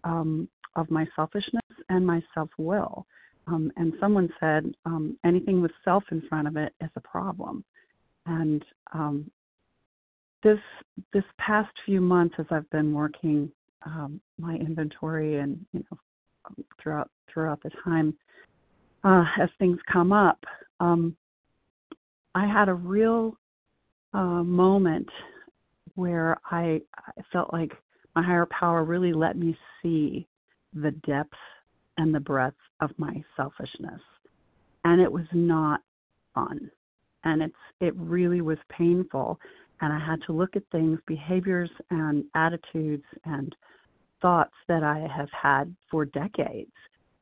um, 0.06 0.48
of 0.76 0.90
my 0.90 1.06
selfishness 1.16 1.64
and 1.90 2.06
my 2.06 2.22
self 2.34 2.50
will. 2.58 3.06
Um, 3.48 3.72
and 3.78 3.94
someone 4.00 4.30
said 4.40 4.74
um, 4.86 5.18
anything 5.24 5.62
with 5.62 5.72
self 5.84 6.04
in 6.12 6.22
front 6.30 6.48
of 6.48 6.58
it 6.58 6.74
is 6.82 6.90
a 6.96 7.02
problem. 7.02 7.64
And 8.26 8.64
um, 8.94 9.30
this 10.44 10.60
this 11.14 11.24
past 11.38 11.72
few 11.86 12.02
months, 12.02 12.36
as 12.40 12.46
I've 12.50 12.70
been 12.70 12.94
working 12.94 13.52
um, 13.86 14.20
my 14.40 14.56
inventory 14.56 15.40
and 15.40 15.64
you 15.74 15.84
know 15.92 15.98
throughout 16.82 17.10
throughout 17.32 17.62
the 17.62 17.72
time, 17.84 18.16
uh, 19.04 19.26
as 19.40 19.50
things 19.60 19.78
come 19.92 20.12
up, 20.12 20.40
um, 20.80 21.16
I 22.34 22.48
had 22.48 22.68
a 22.68 22.74
real 22.74 23.38
uh, 24.14 24.44
moment 24.44 25.10
where 25.96 26.38
I, 26.50 26.82
I 26.96 27.22
felt 27.32 27.54
like 27.54 27.72
my 28.16 28.24
higher 28.24 28.48
power 28.48 28.84
really 28.84 29.14
let 29.14 29.38
me 29.38 29.58
see 29.82 30.28
the 30.74 30.92
depth 31.06 31.38
and 31.98 32.14
the 32.14 32.20
breadth 32.20 32.58
of 32.82 32.92
my 32.98 33.24
selfishness, 33.36 34.02
and 34.84 35.02
it 35.02 35.12
was 35.12 35.26
not 35.34 35.82
fun, 36.34 36.70
and 37.24 37.42
it's 37.42 37.56
it 37.80 37.96
really 37.96 38.42
was 38.42 38.58
painful, 38.70 39.40
and 39.82 39.94
I 39.94 40.00
had 40.00 40.22
to 40.28 40.34
look 40.34 40.56
at 40.56 40.64
things, 40.72 41.00
behaviors 41.08 41.70
and 41.90 42.26
attitudes 42.36 43.06
and 43.26 43.56
thoughts 44.22 44.54
that 44.68 44.84
I 44.84 45.08
have 45.16 45.30
had 45.32 45.76
for 45.92 46.06
decades 46.06 46.72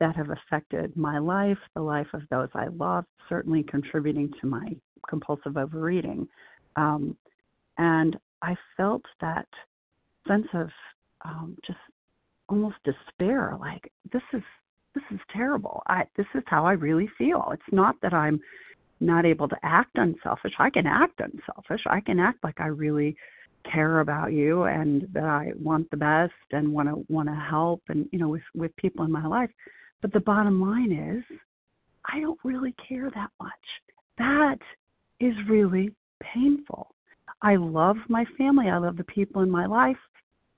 that 0.00 0.16
have 0.16 0.30
affected 0.30 0.96
my 0.96 1.18
life, 1.18 1.58
the 1.74 1.82
life 1.82 2.06
of 2.14 2.22
those 2.30 2.48
I 2.54 2.66
love, 2.68 3.04
certainly 3.28 3.62
contributing 3.62 4.32
to 4.40 4.46
my 4.46 4.74
compulsive 5.08 5.56
overeating. 5.56 6.26
Um, 6.76 7.16
and 7.78 8.16
I 8.42 8.56
felt 8.76 9.02
that 9.20 9.48
sense 10.26 10.46
of 10.54 10.68
um, 11.24 11.56
just 11.66 11.78
almost 12.48 12.76
despair, 12.84 13.56
like 13.58 13.90
this 14.12 14.22
is 14.32 14.42
this 14.94 15.04
is 15.10 15.20
terrible. 15.32 15.82
I 15.88 16.04
this 16.16 16.26
is 16.34 16.42
how 16.46 16.66
I 16.66 16.72
really 16.72 17.08
feel. 17.18 17.48
It's 17.52 17.62
not 17.72 17.96
that 18.02 18.12
I'm 18.12 18.40
not 19.00 19.24
able 19.26 19.48
to 19.48 19.56
act 19.62 19.96
unselfish. 19.96 20.52
I 20.58 20.70
can 20.70 20.86
act 20.86 21.20
unselfish. 21.20 21.82
I 21.86 22.00
can 22.00 22.18
act 22.18 22.44
like 22.44 22.60
I 22.60 22.66
really 22.66 23.16
care 23.70 24.00
about 24.00 24.32
you 24.32 24.64
and 24.64 25.08
that 25.12 25.24
I 25.24 25.52
want 25.60 25.90
the 25.90 25.96
best 25.96 26.32
and 26.52 26.72
want 26.72 26.88
to 26.88 27.04
want 27.12 27.28
to 27.28 27.34
help 27.34 27.82
and 27.88 28.06
you 28.12 28.18
know 28.18 28.28
with 28.28 28.42
with 28.54 28.76
people 28.76 29.04
in 29.04 29.10
my 29.10 29.26
life. 29.26 29.50
But 30.02 30.12
the 30.12 30.20
bottom 30.20 30.60
line 30.60 30.92
is 30.92 31.38
I 32.12 32.20
don't 32.20 32.38
really 32.44 32.74
care 32.86 33.10
that 33.10 33.30
much. 33.40 33.52
That 34.18 34.58
is 35.20 35.34
really 35.48 35.94
painful. 36.22 36.94
I 37.42 37.56
love 37.56 37.96
my 38.08 38.24
family. 38.38 38.68
I 38.68 38.78
love 38.78 38.96
the 38.96 39.04
people 39.04 39.42
in 39.42 39.50
my 39.50 39.66
life. 39.66 39.96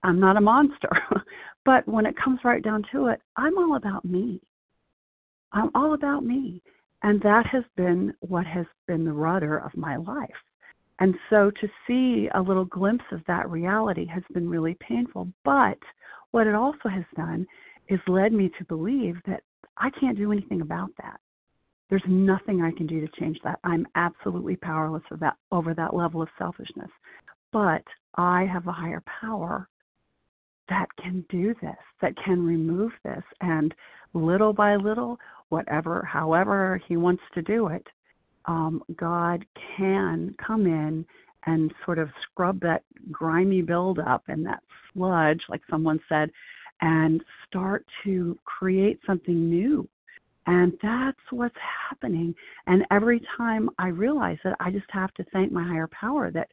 I'm 0.02 0.20
not 0.20 0.36
a 0.36 0.40
monster. 0.40 0.90
but 1.64 1.86
when 1.88 2.06
it 2.06 2.16
comes 2.22 2.40
right 2.44 2.62
down 2.62 2.84
to 2.92 3.06
it, 3.06 3.20
I'm 3.36 3.56
all 3.58 3.76
about 3.76 4.04
me. 4.04 4.40
I'm 5.52 5.70
all 5.74 5.94
about 5.94 6.24
me. 6.24 6.62
And 7.02 7.20
that 7.22 7.46
has 7.46 7.64
been 7.76 8.12
what 8.20 8.46
has 8.46 8.66
been 8.86 9.04
the 9.04 9.12
rudder 9.12 9.58
of 9.58 9.76
my 9.76 9.96
life. 9.96 10.30
And 10.98 11.14
so 11.28 11.50
to 11.50 11.68
see 11.86 12.28
a 12.34 12.40
little 12.40 12.64
glimpse 12.64 13.04
of 13.12 13.20
that 13.26 13.50
reality 13.50 14.06
has 14.06 14.22
been 14.32 14.48
really 14.48 14.76
painful. 14.80 15.28
But 15.44 15.78
what 16.30 16.46
it 16.46 16.54
also 16.54 16.88
has 16.88 17.04
done 17.16 17.46
is 17.88 18.00
led 18.08 18.32
me 18.32 18.50
to 18.58 18.64
believe 18.64 19.16
that 19.26 19.42
I 19.76 19.90
can't 19.90 20.16
do 20.16 20.32
anything 20.32 20.62
about 20.62 20.90
that. 21.02 21.20
There's 21.88 22.02
nothing 22.08 22.62
I 22.62 22.72
can 22.72 22.86
do 22.86 23.00
to 23.00 23.20
change 23.20 23.38
that. 23.44 23.60
I'm 23.62 23.86
absolutely 23.94 24.56
powerless 24.56 25.02
that, 25.20 25.36
over 25.52 25.74
that 25.74 25.94
level 25.94 26.22
of 26.22 26.28
selfishness. 26.38 26.90
But 27.52 27.84
I 28.16 28.46
have 28.52 28.66
a 28.66 28.72
higher 28.72 29.02
power 29.20 29.68
that 30.68 30.86
can 31.00 31.24
do 31.28 31.54
this, 31.62 31.76
that 32.00 32.14
can 32.24 32.44
remove 32.44 32.92
this. 33.04 33.22
And 33.40 33.74
little 34.14 34.52
by 34.52 34.76
little, 34.76 35.18
whatever, 35.48 36.02
however 36.02 36.80
He 36.88 36.96
wants 36.96 37.22
to 37.34 37.42
do 37.42 37.68
it, 37.68 37.86
um, 38.46 38.82
God 38.96 39.44
can 39.76 40.34
come 40.44 40.66
in 40.66 41.04
and 41.46 41.72
sort 41.84 41.98
of 41.98 42.08
scrub 42.22 42.60
that 42.60 42.82
grimy 43.10 43.62
buildup 43.62 44.24
and 44.28 44.44
that 44.46 44.62
sludge, 44.92 45.40
like 45.48 45.62
someone 45.70 46.00
said, 46.08 46.30
and 46.80 47.22
start 47.48 47.86
to 48.04 48.38
create 48.44 48.98
something 49.06 49.48
new. 49.48 49.88
And 50.46 50.72
that's 50.82 51.18
what's 51.30 51.56
happening. 51.88 52.34
And 52.66 52.84
every 52.90 53.20
time 53.36 53.68
I 53.78 53.88
realize 53.88 54.38
that, 54.44 54.56
I 54.60 54.70
just 54.70 54.86
have 54.90 55.12
to 55.14 55.24
thank 55.32 55.50
my 55.50 55.66
higher 55.66 55.88
power 55.88 56.30
that, 56.30 56.48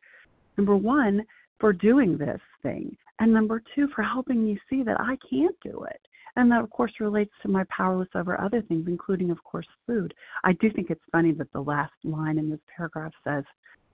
number 0.58 0.76
one, 0.76 1.24
for 1.60 1.74
doing 1.74 2.18
this 2.18 2.42
thing, 2.64 2.96
and 3.20 3.32
number 3.32 3.62
two, 3.76 3.88
for 3.96 4.04
helping 4.04 4.44
me 4.44 4.60
see 4.70 4.84
that 4.84 5.00
I 5.00 5.18
can't 5.30 5.56
do 5.64 5.86
it. 5.90 6.02
And 6.36 6.52
that, 6.52 6.64
of 6.64 6.70
course, 6.72 6.92
relates 7.00 7.32
to 7.44 7.48
my 7.48 7.64
powerless 7.66 8.10
over 8.16 8.40
other 8.42 8.62
things, 8.64 8.86
including, 8.88 9.30
of 9.30 9.44
course, 9.44 9.68
food. 9.86 10.14
I 10.44 10.54
do 10.54 10.72
think 10.72 10.90
it's 10.90 11.02
funny 11.12 11.32
that 11.34 11.52
the 11.54 11.62
last 11.62 11.94
line 12.04 12.40
in 12.40 12.50
this 12.50 12.60
paragraph 12.76 13.14
says, 13.24 13.44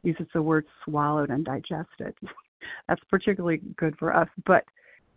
uses 0.03 0.27
the 0.33 0.41
word 0.41 0.65
swallowed 0.85 1.29
and 1.29 1.43
digested. 1.43 2.15
That's 2.87 3.01
particularly 3.09 3.61
good 3.75 3.97
for 3.99 4.15
us. 4.15 4.29
But 4.45 4.63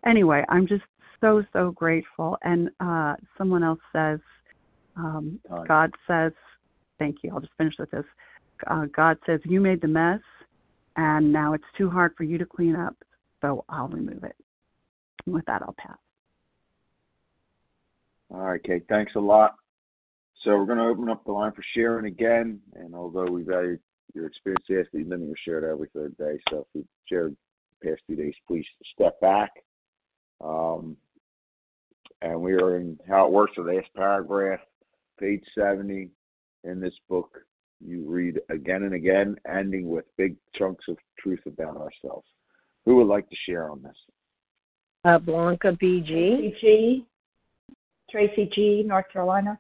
anyway, 0.05 0.45
I'm 0.49 0.67
just 0.67 0.83
so, 1.21 1.45
so 1.53 1.71
grateful. 1.71 2.37
And 2.43 2.71
uh, 2.81 3.15
someone 3.39 3.63
else 3.63 3.81
says, 3.93 4.19
um, 4.97 5.39
God 5.69 5.93
says, 6.09 6.33
thank 6.99 7.19
you. 7.23 7.33
I'll 7.33 7.41
just 7.41 7.53
finish 7.57 7.75
with 7.79 7.91
this. 7.91 8.05
Uh, 8.67 8.87
God 8.95 9.19
says, 9.27 9.41
You 9.45 9.61
made 9.61 9.81
the 9.81 9.89
mess, 9.89 10.21
and 10.97 11.33
now 11.33 11.53
it's 11.53 11.65
too 11.77 11.91
hard 11.91 12.15
for 12.17 12.23
you 12.23 12.39
to 12.39 12.47
clean 12.47 12.77
up, 12.77 12.97
so 13.43 13.65
I'll 13.69 13.89
remove 13.89 14.25
it. 14.25 14.37
And 15.27 15.35
with 15.35 15.45
that, 15.47 15.63
I'll 15.63 15.75
pass. 15.77 15.99
All 18.33 18.41
right, 18.41 18.63
Kate. 18.63 18.85
Thanks 18.89 19.13
a 19.15 19.21
lot. 19.21 19.57
So 20.43 20.57
we're 20.57 20.67
going 20.67 20.79
to 20.79 20.85
open 20.85 21.11
up 21.11 21.25
the 21.25 21.33
line 21.33 21.53
for 21.53 21.65
sharing 21.75 22.07
again. 22.07 22.61
And 22.75 22.95
although 22.95 23.31
we 23.31 23.43
value 23.43 23.79
your 24.15 24.27
experience, 24.27 24.65
yes, 24.69 24.87
you've 24.93 25.09
been 25.09 25.21
to 25.21 25.35
share 25.45 25.59
it 25.59 25.71
every 25.71 25.89
third 25.95 26.17
day. 26.17 26.39
So 26.51 26.61
if 26.61 26.67
you've 26.73 26.87
shared 27.09 27.37
the 27.81 27.91
past 27.91 28.03
few 28.07 28.17
days, 28.17 28.35
please 28.49 28.65
step 28.95 29.21
back. 29.21 29.51
Um, 30.41 30.97
and 32.23 32.41
we 32.41 32.55
are 32.55 32.77
in 32.77 32.99
how 33.07 33.27
it 33.27 33.33
works. 33.33 33.53
The 33.57 33.63
last 33.63 33.89
paragraph, 33.95 34.61
page 35.21 35.45
70 35.57 36.09
in 36.65 36.81
this 36.81 36.95
book, 37.09 37.39
you 37.85 38.05
read 38.07 38.41
again 38.49 38.85
and 38.85 38.95
again, 38.95 39.37
ending 39.53 39.91
with 39.91 40.05
big 40.17 40.37
chunks 40.57 40.85
of 40.89 40.97
truth 41.19 41.41
about 41.47 41.77
ourselves. 41.77 42.27
Who 42.85 42.97
would 42.97 43.07
like 43.07 43.29
to 43.31 43.37
share 43.47 43.71
on 43.71 43.83
this? 43.83 43.97
Uh, 45.05 45.19
Blanca 45.19 45.73
BG. 45.73 46.55
BG. 46.65 47.05
Tracy 48.11 48.51
G, 48.55 48.83
North 48.87 49.07
Carolina. 49.13 49.59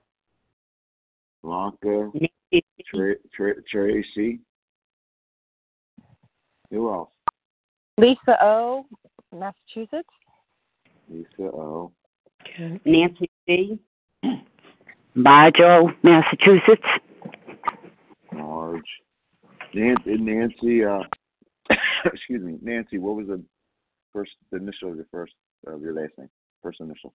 Blanca. 1.42 2.10
Tra- 2.86 3.14
Tra- 3.34 3.62
Tracy. 3.70 4.40
Who 6.70 6.92
else? 6.92 7.10
Lisa 7.98 8.36
O, 8.42 8.86
Massachusetts. 9.32 10.08
Lisa 11.08 11.42
O. 11.42 11.92
Nancy 12.84 13.30
C. 13.46 13.78
Bajo, 15.16 15.94
Massachusetts. 16.02 16.82
Marge. 18.32 18.82
Nancy, 19.74 20.16
Nancy 20.18 20.84
uh, 20.84 21.02
excuse 22.06 22.42
me, 22.42 22.58
Nancy, 22.62 22.98
what 22.98 23.16
was 23.16 23.26
the 23.26 23.42
first 24.12 24.32
the 24.50 24.58
initial 24.58 24.90
of 24.90 24.96
your 24.96 25.06
first 25.10 25.34
of 25.66 25.80
your 25.80 25.94
last 25.94 26.12
name? 26.18 26.30
First 26.62 26.80
initial. 26.80 27.14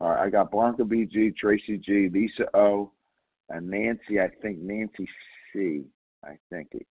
All 0.00 0.08
right, 0.08 0.26
I 0.26 0.30
got 0.30 0.50
Blanca 0.50 0.82
BG, 0.82 1.36
Tracy 1.36 1.76
G, 1.76 2.08
Lisa 2.10 2.44
O, 2.54 2.90
and 3.50 3.68
Nancy, 3.68 4.18
I 4.18 4.30
think 4.40 4.58
Nancy 4.58 5.06
C, 5.52 5.82
I 6.24 6.38
think 6.50 6.68
it. 6.72 6.86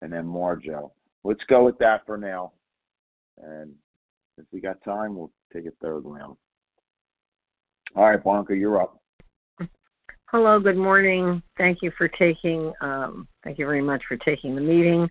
And 0.00 0.12
then 0.12 0.24
Marjo. 0.24 0.92
Let's 1.24 1.42
go 1.48 1.64
with 1.64 1.78
that 1.78 2.06
for 2.06 2.16
now. 2.16 2.52
And 3.42 3.72
if 4.38 4.44
we 4.52 4.60
got 4.60 4.82
time, 4.84 5.16
we'll 5.16 5.32
take 5.52 5.66
a 5.66 5.72
third 5.82 6.04
round. 6.04 6.36
All 7.96 8.04
right, 8.04 8.22
Blanca, 8.22 8.54
you're 8.54 8.80
up. 8.80 9.01
Hello, 10.32 10.58
good 10.58 10.78
morning. 10.78 11.42
Thank 11.58 11.82
you 11.82 11.92
for 11.98 12.08
taking, 12.08 12.72
um, 12.80 13.28
thank 13.44 13.58
you 13.58 13.66
very 13.66 13.82
much 13.82 14.02
for 14.08 14.16
taking 14.16 14.54
the 14.54 14.62
meeting. 14.62 15.06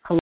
Hello, 0.00 0.18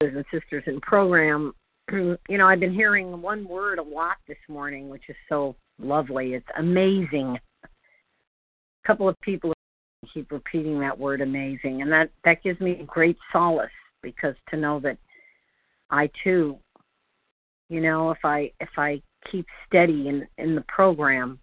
brothers 0.00 0.24
and 0.32 0.40
sisters 0.40 0.64
in 0.66 0.80
program. 0.80 1.52
you 1.92 2.18
know, 2.30 2.48
I've 2.48 2.58
been 2.58 2.74
hearing 2.74 3.22
one 3.22 3.46
word 3.46 3.78
a 3.78 3.82
lot 3.84 4.16
this 4.26 4.38
morning, 4.48 4.88
which 4.88 5.04
is 5.08 5.14
so 5.28 5.54
lovely. 5.78 6.34
It's 6.34 6.48
amazing. 6.58 7.38
A 7.62 7.68
couple 8.84 9.08
of 9.08 9.14
people 9.20 9.52
keep 10.12 10.32
repeating 10.32 10.80
that 10.80 10.98
word 10.98 11.20
amazing, 11.20 11.82
and 11.82 11.92
that 11.92 12.10
that 12.24 12.42
gives 12.42 12.58
me 12.58 12.82
great 12.88 13.16
solace 13.32 13.70
because 14.02 14.34
to 14.50 14.56
know 14.56 14.80
that 14.80 14.98
I 15.90 16.10
too, 16.24 16.58
you 17.68 17.80
know, 17.80 18.10
if 18.10 18.24
I 18.24 18.50
if 18.58 18.70
I 18.76 19.00
keep 19.30 19.46
steady 19.68 20.08
in 20.08 20.26
in 20.38 20.56
the 20.56 20.64
program 20.66 21.38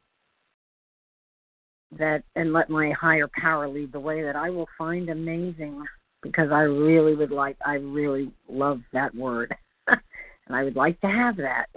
that 1.98 2.24
and 2.36 2.54
let 2.54 2.70
my 2.70 2.92
higher 2.92 3.30
power 3.40 3.68
lead 3.68 3.92
the 3.92 4.00
way 4.00 4.24
that 4.24 4.36
I 4.36 4.50
will 4.50 4.68
find 4.78 5.10
amazing 5.10 5.84
because 6.22 6.52
I 6.52 6.62
really 6.62 7.16
would 7.16 7.32
like 7.32 7.58
I 7.66 7.76
really 7.76 8.32
love 8.50 8.82
that 8.94 9.14
word 9.14 9.54
and 9.88 10.56
I 10.56 10.64
would 10.64 10.76
like 10.76 11.00
to 11.02 11.08
have 11.08 11.38
that. 11.38 11.68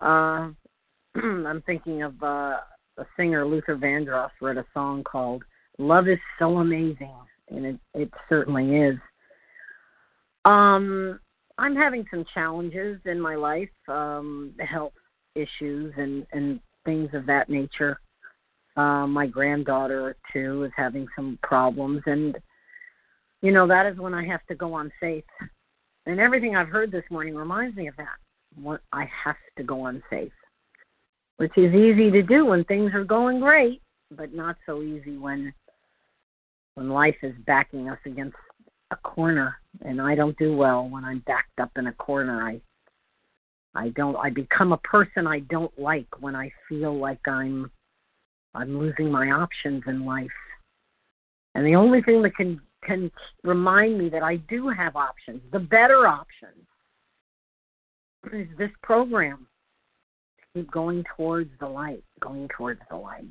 Uh 0.00 0.50
I'm 1.20 1.62
thinking 1.66 2.02
of 2.02 2.20
uh 2.22 2.56
a 2.96 3.06
singer 3.16 3.46
Luther 3.46 3.76
Vandross 3.76 4.30
wrote 4.40 4.56
a 4.56 4.66
song 4.72 5.04
called 5.04 5.42
Love 5.78 6.08
is 6.08 6.18
So 6.38 6.58
Amazing 6.58 7.14
and 7.50 7.66
it 7.66 7.78
it 7.94 8.10
certainly 8.28 8.76
is. 8.76 8.96
Um 10.44 11.20
I'm 11.56 11.76
having 11.76 12.04
some 12.10 12.24
challenges 12.34 12.98
in 13.04 13.20
my 13.20 13.36
life, 13.36 13.70
um 13.88 14.54
health 14.58 14.94
issues 15.34 15.92
and 15.96 16.26
and 16.32 16.60
things 16.84 17.10
of 17.14 17.26
that 17.26 17.48
nature 17.48 17.98
uh, 18.76 19.06
my 19.06 19.26
granddaughter 19.26 20.16
too 20.32 20.64
is 20.64 20.72
having 20.76 21.06
some 21.14 21.38
problems, 21.42 22.02
and 22.06 22.36
you 23.40 23.52
know 23.52 23.66
that 23.66 23.86
is 23.86 23.98
when 23.98 24.14
I 24.14 24.26
have 24.26 24.44
to 24.46 24.54
go 24.54 24.72
on 24.74 24.90
faith. 25.00 25.24
And 26.06 26.20
everything 26.20 26.54
I've 26.54 26.68
heard 26.68 26.90
this 26.90 27.04
morning 27.10 27.34
reminds 27.34 27.76
me 27.76 27.88
of 27.88 27.96
that. 27.96 28.16
What 28.60 28.82
I 28.92 29.08
have 29.24 29.36
to 29.56 29.62
go 29.62 29.80
on 29.80 30.02
faith, 30.10 30.32
which 31.38 31.56
is 31.56 31.74
easy 31.74 32.10
to 32.10 32.22
do 32.22 32.46
when 32.46 32.64
things 32.64 32.92
are 32.94 33.04
going 33.04 33.40
great, 33.40 33.80
but 34.10 34.34
not 34.34 34.56
so 34.66 34.82
easy 34.82 35.16
when 35.16 35.52
when 36.74 36.90
life 36.90 37.16
is 37.22 37.34
backing 37.46 37.88
us 37.88 37.98
against 38.04 38.36
a 38.90 38.96
corner. 38.96 39.56
And 39.82 40.00
I 40.00 40.14
don't 40.14 40.38
do 40.38 40.56
well 40.56 40.88
when 40.88 41.04
I'm 41.04 41.20
backed 41.20 41.60
up 41.60 41.70
in 41.76 41.86
a 41.86 41.92
corner. 41.92 42.42
I 42.42 42.60
I 43.74 43.88
don't 43.90 44.16
I 44.16 44.30
become 44.30 44.72
a 44.72 44.78
person 44.78 45.26
I 45.26 45.40
don't 45.40 45.76
like 45.78 46.08
when 46.20 46.34
I 46.34 46.50
feel 46.68 46.96
like 46.96 47.26
I'm 47.26 47.70
I'm 48.54 48.78
losing 48.78 49.10
my 49.10 49.30
options 49.30 49.82
in 49.86 50.04
life. 50.04 50.28
And 51.54 51.66
the 51.66 51.76
only 51.76 52.02
thing 52.02 52.22
that 52.22 52.36
can 52.36 52.60
can 52.84 53.10
remind 53.42 53.98
me 53.98 54.10
that 54.10 54.22
I 54.22 54.36
do 54.36 54.68
have 54.68 54.94
options, 54.94 55.40
the 55.52 55.58
better 55.58 56.06
options, 56.06 56.66
is 58.32 58.46
this 58.58 58.70
program. 58.82 59.46
Keep 60.54 60.70
going 60.70 61.02
towards 61.16 61.50
the 61.60 61.66
light, 61.66 62.04
going 62.20 62.48
towards 62.56 62.80
the 62.90 62.96
light. 62.96 63.24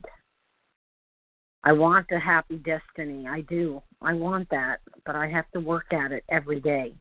I 1.64 1.72
want 1.72 2.08
a 2.12 2.20
happy 2.20 2.58
destiny. 2.58 3.28
I 3.28 3.42
do. 3.42 3.82
I 4.02 4.14
want 4.14 4.50
that, 4.50 4.80
but 5.06 5.16
I 5.16 5.30
have 5.30 5.50
to 5.52 5.62
work 5.62 5.94
at 5.94 6.12
it 6.12 6.26
every 6.30 6.60
day. 6.60 6.94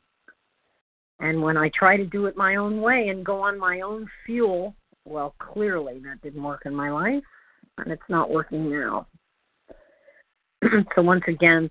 And 1.18 1.42
when 1.42 1.56
I 1.56 1.70
try 1.74 1.96
to 1.96 2.06
do 2.06 2.26
it 2.26 2.36
my 2.36 2.56
own 2.56 2.80
way 2.80 3.08
and 3.08 3.24
go 3.24 3.40
on 3.40 3.58
my 3.58 3.80
own 3.80 4.08
fuel, 4.24 4.76
well, 5.04 5.34
clearly 5.40 6.00
that 6.04 6.20
didn't 6.22 6.42
work 6.42 6.62
in 6.66 6.74
my 6.74 6.90
life 6.90 7.24
and 7.78 7.92
it's 7.92 8.02
not 8.08 8.30
working 8.30 8.70
now. 8.70 9.06
so 10.94 11.02
once 11.02 11.24
again, 11.28 11.70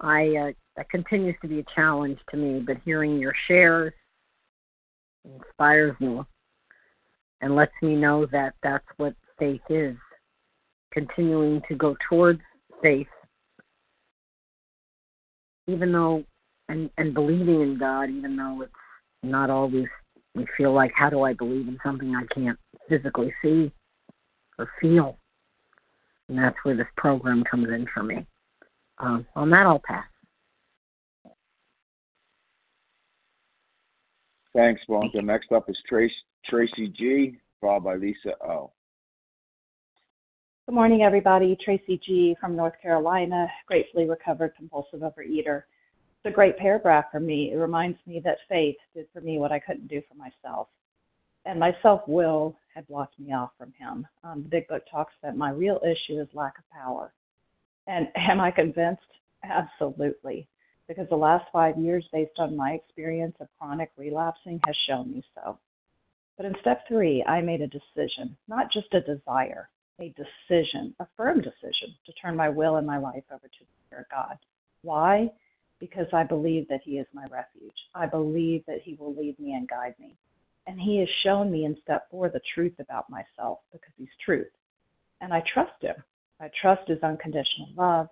I 0.00 0.28
uh, 0.36 0.52
that 0.76 0.90
continues 0.90 1.36
to 1.42 1.48
be 1.48 1.60
a 1.60 1.64
challenge 1.74 2.18
to 2.30 2.36
me. 2.36 2.60
But 2.60 2.76
hearing 2.84 3.18
your 3.18 3.34
shares 3.46 3.92
inspires 5.24 5.96
me 6.00 6.20
and 7.40 7.54
lets 7.54 7.72
me 7.82 7.96
know 7.96 8.26
that 8.26 8.54
that's 8.62 8.86
what 8.96 9.14
faith 9.38 9.60
is. 9.68 9.96
Continuing 10.92 11.60
to 11.68 11.74
go 11.74 11.96
towards 12.08 12.40
faith, 12.82 13.08
even 15.66 15.92
though 15.92 16.24
and 16.68 16.90
and 16.96 17.14
believing 17.14 17.60
in 17.60 17.78
God, 17.78 18.10
even 18.10 18.36
though 18.36 18.62
it's 18.62 18.72
not 19.22 19.50
always 19.50 19.86
we 20.34 20.46
feel 20.56 20.72
like 20.72 20.92
how 20.94 21.10
do 21.10 21.22
I 21.22 21.32
believe 21.32 21.68
in 21.68 21.78
something 21.84 22.14
I 22.14 22.24
can't 22.32 22.58
physically 22.88 23.32
see 23.42 23.72
or 24.58 24.70
feel. 24.80 25.18
And 26.28 26.38
that's 26.38 26.56
where 26.62 26.76
this 26.76 26.86
program 26.96 27.44
comes 27.44 27.68
in 27.68 27.86
for 27.92 28.02
me. 28.02 28.26
Um, 28.98 29.26
on 29.34 29.50
that, 29.50 29.66
I'll 29.66 29.82
pass. 29.84 30.04
Thanks, 34.54 34.82
Blanca. 34.88 35.22
Next 35.22 35.52
up 35.52 35.70
is 35.70 35.78
Trace, 35.88 36.12
Tracy 36.44 36.88
G, 36.88 37.38
followed 37.60 37.84
by 37.84 37.94
Lisa 37.94 38.32
O. 38.44 38.72
Good 40.66 40.74
morning, 40.74 41.02
everybody. 41.02 41.56
Tracy 41.64 42.00
G 42.04 42.36
from 42.40 42.56
North 42.56 42.74
Carolina, 42.82 43.46
gratefully 43.66 44.08
recovered 44.08 44.54
compulsive 44.56 45.00
overeater. 45.00 45.62
It's 46.24 46.26
a 46.26 46.30
great 46.30 46.58
paragraph 46.58 47.06
for 47.10 47.20
me. 47.20 47.52
It 47.52 47.56
reminds 47.56 47.98
me 48.06 48.20
that 48.24 48.38
faith 48.48 48.76
did 48.94 49.06
for 49.12 49.20
me 49.20 49.38
what 49.38 49.52
I 49.52 49.60
couldn't 49.60 49.88
do 49.88 50.02
for 50.08 50.16
myself 50.16 50.68
and 51.48 51.58
my 51.58 51.74
self 51.82 52.02
will 52.06 52.54
had 52.74 52.86
blocked 52.88 53.18
me 53.18 53.32
off 53.32 53.50
from 53.56 53.72
him. 53.78 54.06
Um, 54.22 54.42
the 54.42 54.50
big 54.50 54.68
book 54.68 54.82
talks 54.90 55.14
that 55.22 55.36
my 55.36 55.50
real 55.50 55.80
issue 55.82 56.20
is 56.20 56.28
lack 56.34 56.58
of 56.58 56.64
power. 56.70 57.12
And 57.86 58.08
am 58.16 58.40
I 58.40 58.50
convinced? 58.50 59.02
Absolutely. 59.42 60.46
because 60.88 61.08
the 61.08 61.16
last 61.16 61.44
five 61.52 61.78
years, 61.78 62.04
based 62.12 62.38
on 62.38 62.56
my 62.56 62.72
experience 62.72 63.36
of 63.40 63.48
chronic 63.58 63.90
relapsing, 63.96 64.60
has 64.66 64.76
shown 64.88 65.10
me 65.10 65.24
so. 65.34 65.58
But 66.36 66.46
in 66.46 66.54
step 66.60 66.86
three, 66.86 67.24
I 67.24 67.40
made 67.40 67.62
a 67.62 67.66
decision, 67.66 68.36
not 68.46 68.70
just 68.72 68.92
a 68.94 69.00
desire, 69.00 69.70
a 70.00 70.14
decision, 70.16 70.94
a 71.00 71.06
firm 71.16 71.38
decision 71.38 71.94
to 72.06 72.12
turn 72.20 72.36
my 72.36 72.48
will 72.48 72.76
and 72.76 72.86
my 72.86 72.98
life 72.98 73.24
over 73.32 73.46
to 73.48 73.60
the 73.60 73.86
Spirit 73.86 74.06
God. 74.10 74.38
Why? 74.82 75.30
Because 75.80 76.06
I 76.12 76.24
believe 76.24 76.68
that 76.68 76.80
He 76.84 76.98
is 76.98 77.06
my 77.12 77.24
refuge. 77.24 77.78
I 77.94 78.06
believe 78.06 78.64
that 78.66 78.82
He 78.82 78.94
will 78.94 79.14
lead 79.14 79.38
me 79.38 79.54
and 79.54 79.68
guide 79.68 79.94
me. 79.98 80.16
And 80.68 80.78
He 80.78 80.98
has 80.98 81.08
shown 81.24 81.50
me 81.50 81.64
in 81.64 81.78
step 81.82 82.08
four 82.10 82.28
the 82.28 82.42
truth 82.54 82.74
about 82.78 83.08
myself 83.08 83.60
because 83.72 83.92
He's 83.96 84.08
truth. 84.22 84.52
And 85.22 85.32
I 85.32 85.42
trust 85.52 85.80
Him. 85.80 85.96
I 86.40 86.50
trust 86.60 86.86
His 86.88 87.02
unconditional 87.02 87.70
love. 87.74 88.08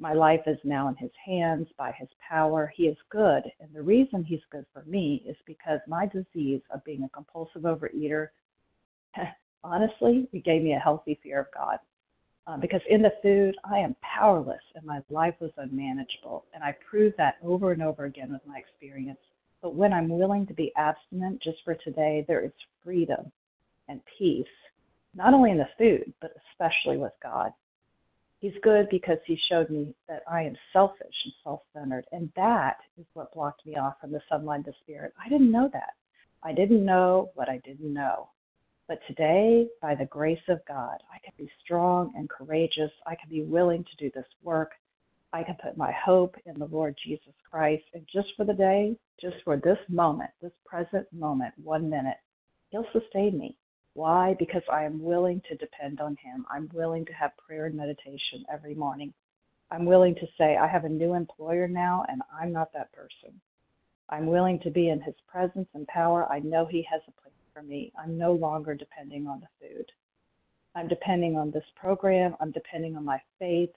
My 0.00 0.14
life 0.14 0.40
is 0.46 0.58
now 0.64 0.88
in 0.88 0.96
His 0.96 1.10
hands 1.22 1.68
by 1.76 1.92
His 1.92 2.08
power. 2.26 2.72
He 2.74 2.84
is 2.84 2.96
good. 3.10 3.42
And 3.60 3.68
the 3.74 3.82
reason 3.82 4.24
He's 4.24 4.40
good 4.50 4.64
for 4.72 4.84
me 4.84 5.22
is 5.28 5.36
because 5.46 5.80
my 5.86 6.06
disease 6.06 6.62
of 6.72 6.82
being 6.84 7.02
a 7.02 7.10
compulsive 7.10 7.62
overeater, 7.62 8.28
honestly, 9.62 10.28
it 10.32 10.44
gave 10.44 10.62
me 10.62 10.72
a 10.72 10.78
healthy 10.78 11.20
fear 11.22 11.40
of 11.40 11.46
God. 11.54 11.78
Uh, 12.46 12.56
because 12.56 12.80
in 12.88 13.02
the 13.02 13.12
food, 13.22 13.54
I 13.64 13.80
am 13.80 13.94
powerless 14.00 14.62
and 14.74 14.86
my 14.86 15.00
life 15.10 15.34
was 15.40 15.50
unmanageable. 15.58 16.46
And 16.54 16.64
I 16.64 16.74
proved 16.88 17.18
that 17.18 17.34
over 17.44 17.72
and 17.72 17.82
over 17.82 18.06
again 18.06 18.32
with 18.32 18.40
my 18.46 18.56
experience. 18.56 19.18
But 19.62 19.74
when 19.74 19.92
I'm 19.92 20.08
willing 20.08 20.46
to 20.46 20.54
be 20.54 20.72
abstinent 20.76 21.42
just 21.42 21.58
for 21.64 21.74
today, 21.74 22.24
there 22.28 22.44
is 22.44 22.52
freedom 22.84 23.32
and 23.88 24.00
peace, 24.18 24.46
not 25.14 25.34
only 25.34 25.50
in 25.50 25.58
the 25.58 25.68
food, 25.76 26.12
but 26.20 26.32
especially 26.52 26.96
with 26.96 27.12
God. 27.22 27.52
He's 28.40 28.52
good 28.62 28.88
because 28.88 29.18
he 29.26 29.36
showed 29.48 29.68
me 29.68 29.94
that 30.08 30.22
I 30.30 30.42
am 30.42 30.56
selfish 30.72 31.14
and 31.24 31.34
self 31.42 31.62
centered. 31.72 32.04
And 32.12 32.30
that 32.36 32.76
is 32.96 33.06
what 33.14 33.34
blocked 33.34 33.66
me 33.66 33.76
off 33.76 34.00
from 34.00 34.12
the 34.12 34.20
sunlight 34.28 34.60
of 34.60 34.66
the 34.66 34.74
Spirit. 34.82 35.12
I 35.24 35.28
didn't 35.28 35.50
know 35.50 35.68
that. 35.72 35.94
I 36.44 36.52
didn't 36.52 36.84
know 36.84 37.30
what 37.34 37.48
I 37.48 37.58
didn't 37.64 37.92
know. 37.92 38.28
But 38.86 39.00
today, 39.08 39.66
by 39.82 39.96
the 39.96 40.06
grace 40.06 40.38
of 40.48 40.64
God, 40.66 40.98
I 41.12 41.18
can 41.24 41.34
be 41.36 41.50
strong 41.62 42.12
and 42.16 42.30
courageous. 42.30 42.92
I 43.06 43.16
can 43.16 43.28
be 43.28 43.42
willing 43.42 43.84
to 43.84 43.96
do 43.96 44.10
this 44.14 44.26
work. 44.42 44.70
I 45.32 45.42
can 45.42 45.56
put 45.62 45.76
my 45.76 45.92
hope 45.92 46.36
in 46.46 46.58
the 46.58 46.66
Lord 46.66 46.96
Jesus 47.04 47.34
Christ. 47.50 47.84
And 47.92 48.06
just 48.12 48.28
for 48.36 48.44
the 48.44 48.54
day, 48.54 48.96
just 49.20 49.36
for 49.44 49.56
this 49.56 49.78
moment, 49.88 50.30
this 50.40 50.52
present 50.64 51.06
moment, 51.12 51.54
one 51.62 51.90
minute, 51.90 52.16
He'll 52.70 52.86
sustain 52.92 53.38
me. 53.38 53.56
Why? 53.94 54.36
Because 54.38 54.62
I 54.72 54.84
am 54.84 55.02
willing 55.02 55.42
to 55.48 55.56
depend 55.56 56.00
on 56.00 56.16
Him. 56.22 56.46
I'm 56.50 56.70
willing 56.72 57.04
to 57.06 57.12
have 57.12 57.36
prayer 57.36 57.66
and 57.66 57.76
meditation 57.76 58.44
every 58.52 58.74
morning. 58.74 59.12
I'm 59.70 59.84
willing 59.84 60.14
to 60.14 60.26
say, 60.38 60.56
I 60.56 60.66
have 60.66 60.84
a 60.84 60.88
new 60.88 61.14
employer 61.14 61.68
now, 61.68 62.04
and 62.08 62.22
I'm 62.32 62.52
not 62.52 62.72
that 62.72 62.92
person. 62.92 63.38
I'm 64.08 64.26
willing 64.26 64.60
to 64.60 64.70
be 64.70 64.88
in 64.88 65.00
His 65.02 65.14
presence 65.26 65.68
and 65.74 65.86
power. 65.88 66.30
I 66.30 66.38
know 66.38 66.64
He 66.64 66.86
has 66.90 67.02
a 67.06 67.20
place 67.20 67.34
for 67.52 67.62
me. 67.62 67.92
I'm 67.98 68.16
no 68.16 68.32
longer 68.32 68.74
depending 68.74 69.26
on 69.26 69.40
the 69.40 69.48
food. 69.60 69.86
I'm 70.74 70.88
depending 70.88 71.36
on 71.36 71.50
this 71.50 71.64
program. 71.76 72.34
I'm 72.40 72.52
depending 72.52 72.96
on 72.96 73.04
my 73.04 73.20
faith, 73.38 73.70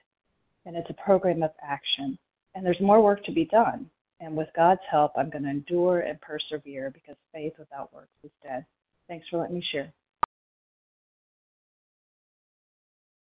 and 0.66 0.76
it's 0.76 0.89
a 0.89 1.03
program 1.03 1.43
of 1.43 1.51
action. 1.64 2.18
And 2.55 2.66
there's 2.66 2.82
more 2.82 3.01
work 3.01 3.24
to 3.26 3.32
be 3.32 3.45
done. 3.45 3.89
And 4.20 4.36
with 4.36 4.49
God's 4.55 4.82
help, 4.89 5.14
I'm 5.18 5.30
going 5.30 5.43
to 5.43 5.49
endure 5.49 6.01
and 6.01 6.20
persevere 6.22 6.91
because 6.91 7.16
faith 7.34 7.53
without 7.57 7.93
works 7.93 8.09
is 8.24 8.32
dead. 8.43 8.66
Thanks 9.07 9.28
for 9.30 9.38
letting 9.39 9.55
me 9.55 9.66
share. 9.72 9.91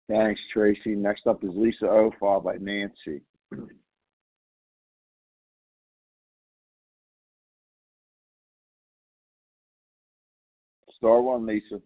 Thanks, 0.08 0.40
Tracy. 0.52 0.94
Next 0.94 1.26
up 1.26 1.42
is 1.42 1.50
Lisa 1.54 1.86
O, 1.86 2.12
followed 2.20 2.44
by 2.44 2.56
Nancy. 2.58 3.22
Star 10.96 11.20
one, 11.20 11.44
Lisa. 11.44 11.80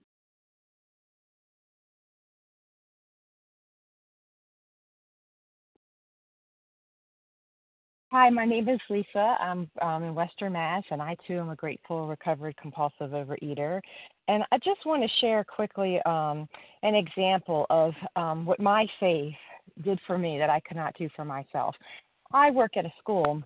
Hi, 8.13 8.29
my 8.29 8.45
name 8.45 8.69
is 8.69 8.81
Lisa. 8.91 9.37
I'm 9.39 9.71
um, 9.81 10.03
in 10.03 10.17
Western 10.17 10.55
Mass, 10.55 10.83
and 10.91 11.01
I 11.01 11.17
too 11.29 11.39
am 11.39 11.51
a 11.51 11.55
grateful, 11.55 12.09
recovered, 12.09 12.57
compulsive 12.57 13.13
overeater. 13.13 13.81
And 14.27 14.43
I 14.51 14.59
just 14.59 14.85
want 14.85 15.05
to 15.05 15.09
share 15.21 15.45
quickly 15.45 16.01
um, 16.07 16.49
an 16.83 16.97
example 16.97 17.67
of 17.71 17.93
um, 18.17 18.47
what 18.47 18.59
my 18.59 18.85
faith 18.99 19.37
did 19.85 20.01
for 20.09 20.19
me 20.19 20.39
that 20.39 20.51
I 20.51 20.59
could 20.59 20.77
not 20.77 20.99
do 20.99 21.09
for 21.15 21.25
myself. 21.25 21.77
I 22.33 22.51
work 22.51 22.77
at 22.77 22.85
a 22.85 22.93
school, 22.99 23.45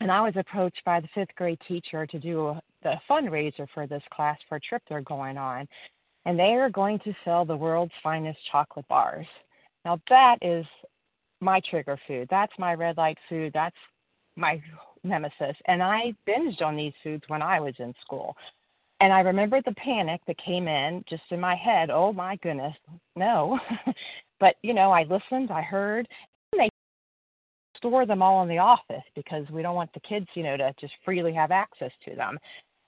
and 0.00 0.10
I 0.10 0.22
was 0.22 0.32
approached 0.36 0.80
by 0.86 1.00
the 1.00 1.08
fifth 1.14 1.34
grade 1.36 1.60
teacher 1.68 2.06
to 2.06 2.18
do 2.18 2.56
the 2.82 2.94
fundraiser 3.10 3.66
for 3.74 3.86
this 3.86 4.02
class 4.10 4.38
for 4.48 4.56
a 4.56 4.60
trip 4.60 4.82
they're 4.88 5.02
going 5.02 5.36
on. 5.36 5.68
And 6.24 6.38
they 6.38 6.54
are 6.54 6.70
going 6.70 6.98
to 7.00 7.12
sell 7.26 7.44
the 7.44 7.54
world's 7.54 7.92
finest 8.02 8.38
chocolate 8.50 8.88
bars. 8.88 9.26
Now, 9.84 10.00
that 10.08 10.38
is 10.40 10.64
my 11.42 11.60
trigger 11.68 11.98
food. 12.08 12.26
That's 12.30 12.52
my 12.58 12.72
red 12.72 12.96
light 12.96 13.18
food. 13.28 13.52
That's 13.52 13.76
my 14.38 14.62
nemesis. 15.04 15.56
And 15.66 15.82
I 15.82 16.14
binged 16.26 16.62
on 16.62 16.76
these 16.76 16.92
foods 17.02 17.24
when 17.28 17.42
I 17.42 17.60
was 17.60 17.74
in 17.78 17.94
school. 18.00 18.36
And 19.00 19.12
I 19.12 19.20
remember 19.20 19.60
the 19.64 19.74
panic 19.74 20.20
that 20.26 20.36
came 20.44 20.66
in 20.66 21.04
just 21.08 21.22
in 21.30 21.40
my 21.40 21.54
head. 21.54 21.90
Oh 21.90 22.12
my 22.12 22.36
goodness, 22.36 22.74
no. 23.14 23.58
but, 24.40 24.56
you 24.62 24.74
know, 24.74 24.90
I 24.90 25.04
listened, 25.04 25.50
I 25.50 25.62
heard, 25.62 26.08
and 26.52 26.62
they 26.62 26.68
store 27.76 28.06
them 28.06 28.22
all 28.22 28.42
in 28.42 28.48
the 28.48 28.58
office 28.58 29.04
because 29.14 29.48
we 29.50 29.62
don't 29.62 29.76
want 29.76 29.92
the 29.92 30.00
kids, 30.00 30.26
you 30.34 30.42
know, 30.42 30.56
to 30.56 30.74
just 30.80 30.94
freely 31.04 31.32
have 31.32 31.52
access 31.52 31.92
to 32.06 32.16
them. 32.16 32.38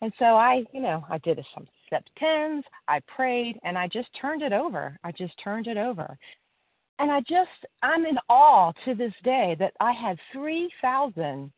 And 0.02 0.12
so 0.18 0.24
I, 0.24 0.64
you 0.72 0.80
know, 0.80 1.04
I 1.08 1.18
did 1.18 1.38
some 1.54 1.68
step 1.86 2.04
tens, 2.18 2.64
I 2.88 3.00
prayed, 3.14 3.60
and 3.62 3.76
I 3.76 3.86
just 3.86 4.08
turned 4.20 4.42
it 4.42 4.52
over. 4.52 4.98
I 5.04 5.12
just 5.12 5.34
turned 5.42 5.66
it 5.66 5.76
over. 5.76 6.16
And 7.00 7.10
I 7.10 7.20
just, 7.20 7.64
I'm 7.82 8.04
in 8.04 8.18
awe 8.28 8.72
to 8.84 8.94
this 8.94 9.14
day 9.24 9.56
that 9.58 9.72
I 9.80 9.92
had 9.92 10.18
3,000 10.34 11.50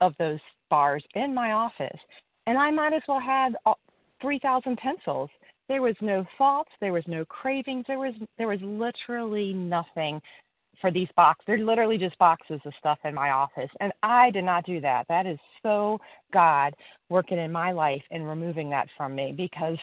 of 0.00 0.14
those 0.18 0.38
bars 0.70 1.02
in 1.16 1.34
my 1.34 1.52
office. 1.52 1.98
And 2.46 2.56
I 2.56 2.70
might 2.70 2.92
as 2.92 3.02
well 3.08 3.18
have 3.18 3.54
uh, 3.66 3.74
3,000 4.22 4.76
pencils. 4.76 5.28
There 5.68 5.82
was 5.82 5.96
no 6.00 6.24
thoughts, 6.38 6.70
there 6.80 6.92
was 6.92 7.02
no 7.08 7.24
cravings, 7.24 7.84
there 7.88 7.98
was 7.98 8.14
there 8.38 8.46
was 8.46 8.60
literally 8.62 9.52
nothing 9.52 10.22
for 10.80 10.92
these 10.92 11.08
boxes. 11.16 11.44
They're 11.48 11.58
literally 11.58 11.98
just 11.98 12.16
boxes 12.18 12.60
of 12.64 12.72
stuff 12.78 12.98
in 13.04 13.12
my 13.12 13.30
office. 13.30 13.70
And 13.80 13.92
I 14.04 14.30
did 14.30 14.44
not 14.44 14.64
do 14.64 14.80
that. 14.82 15.06
That 15.08 15.26
is 15.26 15.38
so 15.64 15.98
God 16.32 16.74
working 17.08 17.38
in 17.38 17.50
my 17.50 17.72
life 17.72 18.02
and 18.12 18.28
removing 18.28 18.70
that 18.70 18.86
from 18.96 19.16
me 19.16 19.34
because 19.36 19.78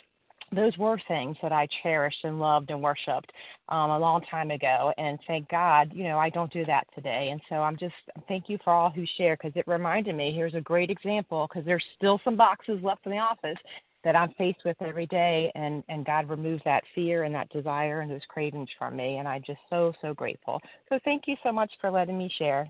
those 0.55 0.77
were 0.77 0.99
things 1.07 1.37
that 1.41 1.51
I 1.51 1.67
cherished 1.81 2.23
and 2.23 2.39
loved 2.39 2.69
and 2.69 2.81
worshipped 2.81 3.31
um, 3.69 3.91
a 3.91 3.99
long 3.99 4.21
time 4.29 4.51
ago. 4.51 4.93
And 4.97 5.19
thank 5.27 5.49
God, 5.49 5.91
you 5.93 6.03
know, 6.03 6.17
I 6.17 6.29
don't 6.29 6.51
do 6.51 6.65
that 6.65 6.87
today. 6.95 7.29
And 7.31 7.41
so 7.49 7.55
I'm 7.55 7.77
just 7.77 7.95
thank 8.27 8.49
you 8.49 8.57
for 8.63 8.71
all 8.73 8.89
who 8.89 9.05
share 9.17 9.35
because 9.35 9.53
it 9.55 9.67
reminded 9.67 10.15
me 10.15 10.31
here's 10.33 10.53
a 10.53 10.61
great 10.61 10.89
example 10.89 11.47
because 11.47 11.65
there's 11.65 11.83
still 11.97 12.19
some 12.23 12.35
boxes 12.35 12.79
left 12.83 13.05
in 13.05 13.11
the 13.11 13.17
office 13.17 13.57
that 14.03 14.15
I'm 14.15 14.33
faced 14.37 14.59
with 14.65 14.75
every 14.81 15.05
day. 15.07 15.51
And, 15.55 15.83
and 15.89 16.05
God 16.05 16.29
removed 16.29 16.63
that 16.65 16.83
fear 16.93 17.23
and 17.23 17.33
that 17.35 17.49
desire 17.49 18.01
and 18.01 18.11
those 18.11 18.21
cravings 18.27 18.69
from 18.77 18.95
me. 18.95 19.17
And 19.17 19.27
I'm 19.27 19.43
just 19.45 19.59
so, 19.69 19.93
so 20.01 20.13
grateful. 20.13 20.59
So 20.89 20.99
thank 21.05 21.23
you 21.27 21.35
so 21.41 21.51
much 21.51 21.71
for 21.79 21.89
letting 21.89 22.17
me 22.17 22.31
share. 22.37 22.69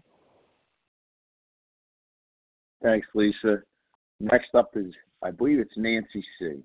Thanks, 2.83 3.07
Lisa. 3.15 3.59
Next 4.19 4.53
up 4.53 4.71
is, 4.75 4.93
I 5.23 5.31
believe 5.31 5.59
it's 5.59 5.73
Nancy 5.77 6.23
C. 6.37 6.61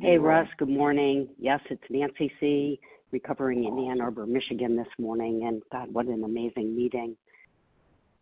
Hey, 0.00 0.16
Russ. 0.16 0.48
Good 0.56 0.70
morning. 0.70 1.28
Yes, 1.38 1.60
it's 1.68 1.82
Nancy 1.90 2.32
C. 2.40 2.80
Recovering 3.10 3.64
in 3.64 3.90
Ann 3.90 4.00
Arbor, 4.00 4.26
Michigan 4.26 4.76
this 4.76 4.88
morning, 4.98 5.44
and 5.46 5.62
God, 5.70 5.92
what 5.92 6.06
an 6.06 6.24
amazing 6.24 6.74
meeting. 6.74 7.16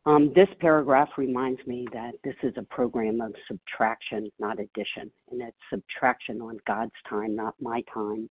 Um, 0.06 0.32
this 0.34 0.48
paragraph 0.60 1.08
reminds 1.16 1.64
me 1.66 1.86
that 1.92 2.14
this 2.24 2.34
is 2.42 2.52
a 2.56 2.62
program 2.62 3.20
of 3.20 3.32
subtraction, 3.46 4.30
not 4.40 4.58
addition, 4.58 5.10
and 5.30 5.40
it's 5.42 5.56
subtraction 5.70 6.40
on 6.40 6.58
God's 6.66 6.92
time, 7.08 7.36
not 7.36 7.54
my 7.60 7.82
time. 7.92 8.28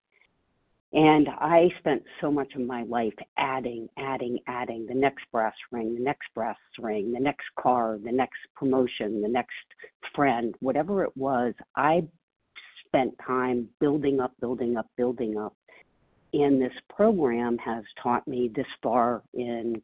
And 0.94 1.28
I 1.30 1.70
spent 1.80 2.04
so 2.22 2.32
much 2.32 2.54
of 2.56 2.62
my 2.62 2.84
life 2.84 3.14
adding, 3.38 3.90
adding, 3.98 4.40
adding 4.48 4.86
the 4.88 4.96
next 4.96 5.26
brass 5.32 5.56
ring, 5.72 5.96
the 5.96 6.04
next 6.04 6.28
brass 6.34 6.58
ring, 6.80 7.12
the 7.12 7.20
next 7.20 7.46
car, 7.60 8.00
the 8.04 8.12
next 8.12 8.40
promotion, 8.56 9.22
the 9.22 9.28
next 9.28 9.54
friend, 10.16 10.56
whatever 10.62 11.04
it 11.04 11.16
was. 11.16 11.54
I 11.76 12.08
spent 12.94 13.14
time 13.26 13.68
building 13.80 14.20
up, 14.20 14.34
building 14.40 14.78
up, 14.78 14.88
building 14.98 15.38
up. 15.38 15.56
And 16.34 16.62
this 16.62 16.74
program 16.96 17.58
has 17.58 17.84
taught 18.02 18.28
me 18.28 18.52
this 18.56 18.68
far 18.82 19.22
in 19.34 19.82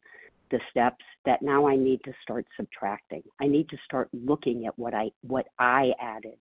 the 0.50 0.60
steps 0.70 1.04
that 1.24 1.42
now 1.42 1.66
I 1.66 1.76
need 1.76 2.00
to 2.04 2.12
start 2.22 2.46
subtracting. 2.56 3.22
I 3.40 3.46
need 3.46 3.68
to 3.68 3.76
start 3.84 4.08
looking 4.12 4.66
at 4.66 4.78
what 4.78 4.94
I 4.94 5.10
what 5.22 5.46
I 5.58 5.92
added 6.00 6.38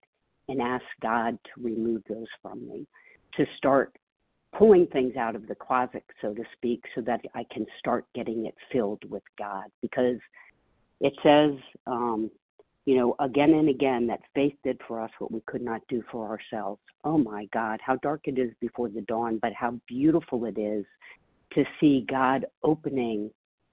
and 0.47 0.61
ask 0.61 0.83
God 1.01 1.37
to 1.43 1.63
remove 1.63 2.01
those 2.09 2.27
from 2.41 2.67
me. 2.67 2.87
To 3.37 3.45
start 3.57 3.95
pulling 4.57 4.87
things 4.87 5.15
out 5.15 5.35
of 5.35 5.47
the 5.47 5.53
closet, 5.53 6.03
so 6.21 6.33
to 6.33 6.43
speak, 6.53 6.83
so 6.95 7.01
that 7.01 7.21
I 7.35 7.45
can 7.53 7.67
start 7.77 8.05
getting 8.15 8.47
it 8.47 8.55
filled 8.71 9.03
with 9.09 9.23
God. 9.37 9.65
Because 9.81 10.17
It 11.01 11.13
says, 11.23 11.53
um, 11.87 12.29
you 12.89 12.95
know, 12.95 13.15
again 13.19 13.51
and 13.51 13.69
again 13.69 14.07
that 14.07 14.19
faith 14.33 14.55
did 14.63 14.81
for 14.87 14.99
us 14.99 15.11
what 15.19 15.31
we 15.31 15.41
could 15.45 15.61
not 15.61 15.79
do 15.89 16.01
for 16.11 16.27
ourselves. 16.27 16.81
Oh 17.03 17.19
my 17.19 17.45
God, 17.53 17.79
how 17.85 17.97
dark 17.97 18.21
it 18.23 18.39
is 18.39 18.49
before 18.59 18.89
the 18.89 19.01
dawn, 19.01 19.37
but 19.39 19.53
how 19.53 19.79
beautiful 19.87 20.45
it 20.45 20.57
is 20.57 20.85
to 21.53 21.63
see 21.79 22.03
God 22.09 22.47
opening 22.63 23.29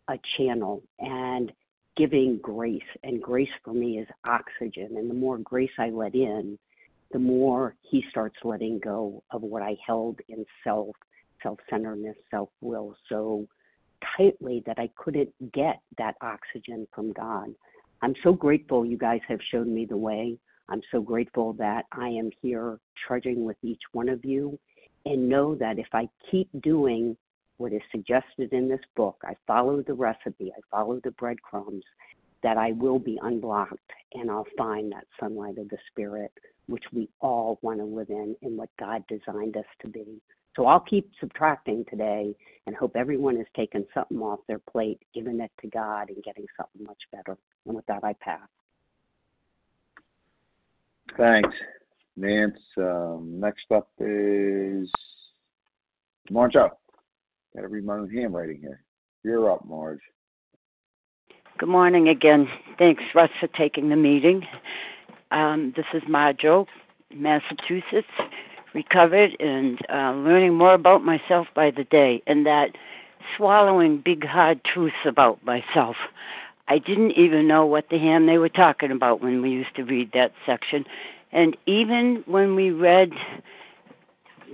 a 0.09 0.19
channel 0.37 0.83
and 0.99 1.51
giving 1.97 2.39
grace. 2.43 2.83
And 3.05 3.23
grace 3.23 3.49
for 3.65 3.73
me 3.73 4.01
is 4.01 4.07
oxygen. 4.27 4.99
And 4.99 5.09
the 5.09 5.15
more 5.15 5.39
grace 5.39 5.71
I 5.79 5.89
let 5.89 6.15
in, 6.15 6.59
the 7.11 7.19
more 7.19 7.75
He 7.91 8.05
starts 8.11 8.37
letting 8.45 8.81
go 8.81 9.23
of 9.31 9.41
what 9.41 9.63
I 9.63 9.79
held 9.87 10.21
in 10.29 10.45
self, 10.63 10.95
self 11.43 11.59
centeredness, 11.71 12.17
self 12.31 12.51
will 12.61 12.95
so 13.09 13.47
tightly 14.19 14.63
that 14.67 14.79
I 14.79 14.91
couldn't 14.95 15.31
get 15.55 15.81
that 15.97 16.17
oxygen 16.21 16.87
from 16.95 17.15
God. 17.15 17.55
I'm 18.03 18.15
so 18.23 18.33
grateful 18.33 18.85
you 18.85 18.99
guys 18.99 19.21
have 19.29 19.41
shown 19.51 19.75
me 19.75 19.87
the 19.87 19.97
way. 19.97 20.39
I'm 20.69 20.83
so 20.91 21.01
grateful 21.01 21.53
that 21.55 21.87
I 21.93 22.09
am 22.09 22.31
here 22.43 22.79
trudging 23.07 23.45
with 23.45 23.57
each 23.63 23.81
one 23.93 24.09
of 24.09 24.25
you 24.25 24.59
and 25.05 25.29
know 25.29 25.55
that 25.55 25.79
if 25.79 25.87
I 25.93 26.09
keep 26.31 26.49
doing 26.63 27.17
what 27.59 27.73
is 27.73 27.81
suggested 27.91 28.53
in 28.53 28.69
this 28.69 28.81
book, 28.97 29.17
I 29.25 29.35
follow 29.47 29.83
the 29.83 29.95
recipe, 29.95 30.53
I 30.57 30.61
follow 30.71 31.01
the 31.03 31.13
breadcrumbs, 31.13 31.85
that 32.43 32.59
I 32.59 32.73
will 32.73 32.99
be 32.99 33.19
unblocked 33.23 33.79
and 34.15 34.31
I'll 34.31 34.47
find 34.59 34.93
that 34.93 35.07
sunlight 35.19 35.59
of 35.59 35.69
the 35.69 35.79
Spirit, 35.91 36.33
which 36.67 36.85
we 36.93 37.09
all 37.21 37.59
want 37.63 37.79
to 37.79 37.85
live 37.85 38.11
in 38.11 38.37
and 38.43 38.59
what 38.59 38.69
God 38.79 39.05
designed 39.09 39.57
us 39.57 39.65
to 39.81 39.89
be. 39.89 40.21
So 40.57 40.67
I'll 40.67 40.81
keep 40.81 41.11
subtracting 41.21 41.85
today 41.91 42.35
and 42.67 42.75
hope 42.75 42.97
everyone 42.97 43.37
has 43.37 43.47
taken 43.55 43.87
something 43.93 44.19
off 44.19 44.41
their 44.49 44.59
plate, 44.59 45.01
given 45.15 45.41
it 45.41 45.51
to 45.61 45.69
God, 45.69 46.09
and 46.09 46.23
getting 46.25 46.47
something 46.57 46.85
much 46.85 47.03
better. 47.13 47.37
And 47.67 47.77
with 47.77 47.85
that, 47.87 48.03
I 48.03 48.15
pass. 48.15 48.49
Thanks, 51.19 51.55
Nance. 52.17 52.59
Um, 52.79 53.39
next 53.39 53.71
up 53.73 53.89
is 54.01 54.91
Marge 56.31 56.57
up. 56.57 56.81
Got 57.55 57.63
to 57.63 57.69
read 57.69 57.85
my 57.85 57.95
own 57.95 58.11
handwriting 58.11 58.59
here. 58.61 58.81
You're 59.23 59.51
up, 59.51 59.67
Marge. 59.67 60.01
Good 61.59 61.69
morning 61.69 62.09
again. 62.09 62.49
Thanks, 62.79 63.03
Russ, 63.15 63.31
for 63.41 63.47
taking 63.49 63.89
the 63.89 63.97
meeting. 63.97 64.43
Um, 65.31 65.73
this 65.77 65.87
is 65.95 66.03
Marjo, 66.09 66.67
Massachusetts 67.15 68.09
recovered 68.77 69.35
and 69.41 69.79
uh, 69.89 70.13
learning 70.13 70.55
more 70.55 70.75
about 70.75 71.03
myself 71.03 71.47
by 71.55 71.71
the 71.71 71.85
day, 71.85 72.23
and 72.27 72.45
that 72.45 72.73
swallowing 73.37 74.03
big 74.05 74.25
hard 74.25 74.61
truths 74.63 74.95
about 75.07 75.43
myself. 75.45 75.97
I 76.69 76.79
didn't 76.79 77.13
even 77.13 77.49
know 77.49 77.65
what 77.65 77.89
the 77.91 77.99
ham 77.99 78.27
they 78.27 78.39
were 78.39 78.51
talking 78.51 78.91
about 78.91 79.23
when 79.23 79.41
we 79.41 79.51
used 79.51 79.75
to 79.77 79.83
read 79.83 80.11
that 80.13 80.33
section. 80.45 80.85
And 81.33 81.57
even 81.67 82.23
when 82.27 82.55
we 82.55 82.71
read, 82.71 83.13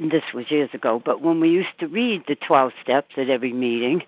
this 0.00 0.22
was 0.32 0.50
years 0.50 0.70
ago, 0.72 1.02
but 1.04 1.20
when 1.20 1.40
we 1.40 1.48
used 1.48 1.76
to 1.80 1.86
read 1.88 2.22
the 2.28 2.36
12 2.36 2.72
steps 2.82 3.14
at 3.16 3.28
every 3.28 3.52
meeting, 3.52 4.02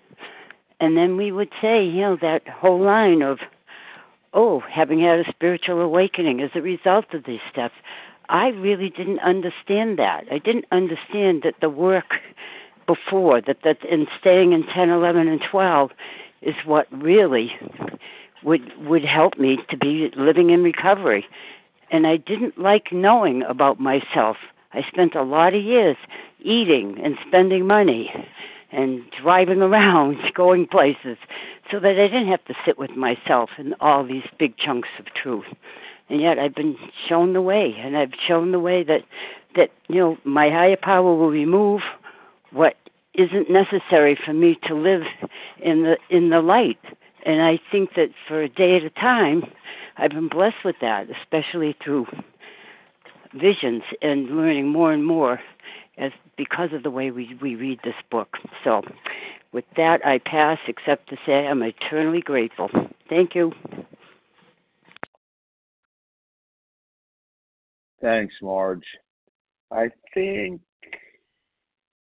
and 0.79 0.95
then 0.95 1.17
we 1.17 1.31
would 1.31 1.51
say, 1.61 1.83
you 1.83 2.01
know, 2.01 2.17
that 2.21 2.47
whole 2.47 2.81
line 2.81 3.21
of, 3.21 3.39
oh, 4.33 4.61
having 4.71 5.01
had 5.01 5.19
a 5.19 5.29
spiritual 5.29 5.81
awakening 5.81 6.41
as 6.41 6.51
a 6.55 6.61
result 6.61 7.13
of 7.13 7.25
these 7.25 7.39
steps. 7.51 7.75
I 8.29 8.47
really 8.49 8.89
didn't 8.89 9.19
understand 9.19 9.99
that. 9.99 10.25
I 10.31 10.39
didn't 10.39 10.65
understand 10.71 11.43
that 11.43 11.55
the 11.61 11.69
work 11.69 12.13
before 12.87 13.41
that 13.41 13.57
that 13.63 13.83
in 13.85 14.07
staying 14.19 14.53
in 14.53 14.63
10, 14.63 14.89
11, 14.89 15.27
and 15.27 15.41
12 15.41 15.91
is 16.41 16.55
what 16.65 16.87
really 16.91 17.51
would 18.43 18.71
would 18.85 19.03
help 19.03 19.37
me 19.37 19.59
to 19.69 19.77
be 19.77 20.11
living 20.15 20.51
in 20.51 20.63
recovery. 20.63 21.25
And 21.91 22.05
I 22.07 22.17
didn't 22.17 22.57
like 22.57 22.91
knowing 22.91 23.43
about 23.43 23.79
myself. 23.79 24.37
I 24.73 24.83
spent 24.87 25.15
a 25.15 25.23
lot 25.23 25.53
of 25.53 25.63
years 25.63 25.97
eating 26.39 26.99
and 27.03 27.17
spending 27.27 27.65
money 27.65 28.11
and 28.71 29.03
driving 29.21 29.61
around, 29.61 30.17
going 30.33 30.67
places, 30.67 31.17
so 31.71 31.79
that 31.79 31.99
I 31.99 32.07
didn't 32.07 32.27
have 32.27 32.43
to 32.45 32.55
sit 32.65 32.77
with 32.77 32.91
myself 32.91 33.51
and 33.57 33.75
all 33.79 34.03
these 34.03 34.25
big 34.37 34.57
chunks 34.57 34.89
of 34.99 35.05
truth 35.13 35.45
and 36.09 36.21
yet 36.21 36.39
I've 36.39 36.55
been 36.55 36.77
shown 37.07 37.33
the 37.33 37.41
way, 37.41 37.75
and 37.77 37.97
I've 37.97 38.11
shown 38.27 38.51
the 38.51 38.59
way 38.59 38.83
that 38.83 39.01
that 39.55 39.69
you 39.87 39.99
know 39.99 40.17
my 40.23 40.49
higher 40.49 40.77
power 40.81 41.15
will 41.15 41.29
remove 41.29 41.81
what 42.51 42.75
isn't 43.13 43.49
necessary 43.49 44.17
for 44.23 44.33
me 44.33 44.57
to 44.67 44.75
live 44.75 45.03
in 45.61 45.83
the 45.83 45.97
in 46.09 46.29
the 46.29 46.41
light. 46.41 46.79
And 47.25 47.41
I 47.41 47.59
think 47.71 47.91
that 47.95 48.09
for 48.27 48.41
a 48.41 48.49
day 48.49 48.75
at 48.75 48.83
a 48.83 48.91
time, 48.91 49.43
I've 49.97 50.11
been 50.11 50.29
blessed 50.29 50.63
with 50.63 50.75
that, 50.81 51.07
especially 51.09 51.75
through 51.83 52.05
visions 53.33 53.83
and 54.01 54.27
learning 54.37 54.67
more 54.67 54.91
and 54.91 55.05
more 55.05 55.39
as 55.97 56.11
because 56.37 56.69
of 56.73 56.83
the 56.83 56.91
way 56.91 57.11
we, 57.11 57.37
we 57.41 57.55
read 57.55 57.79
this 57.83 57.95
book. 58.11 58.37
So 58.63 58.81
with 59.51 59.65
that 59.77 60.05
I 60.05 60.19
pass 60.19 60.59
except 60.67 61.09
to 61.09 61.17
say 61.25 61.47
I'm 61.47 61.63
eternally 61.63 62.21
grateful. 62.21 62.69
Thank 63.09 63.35
you. 63.35 63.53
Thanks, 68.01 68.33
Marge. 68.41 68.85
I 69.71 69.89
think 70.13 70.61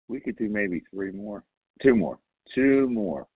we 0.09 0.21
could 0.21 0.37
do 0.37 0.49
maybe 0.49 0.83
three 0.93 1.13
more, 1.13 1.45
two 1.83 1.95
more, 1.95 2.19
two 2.55 2.89
more 2.89 3.27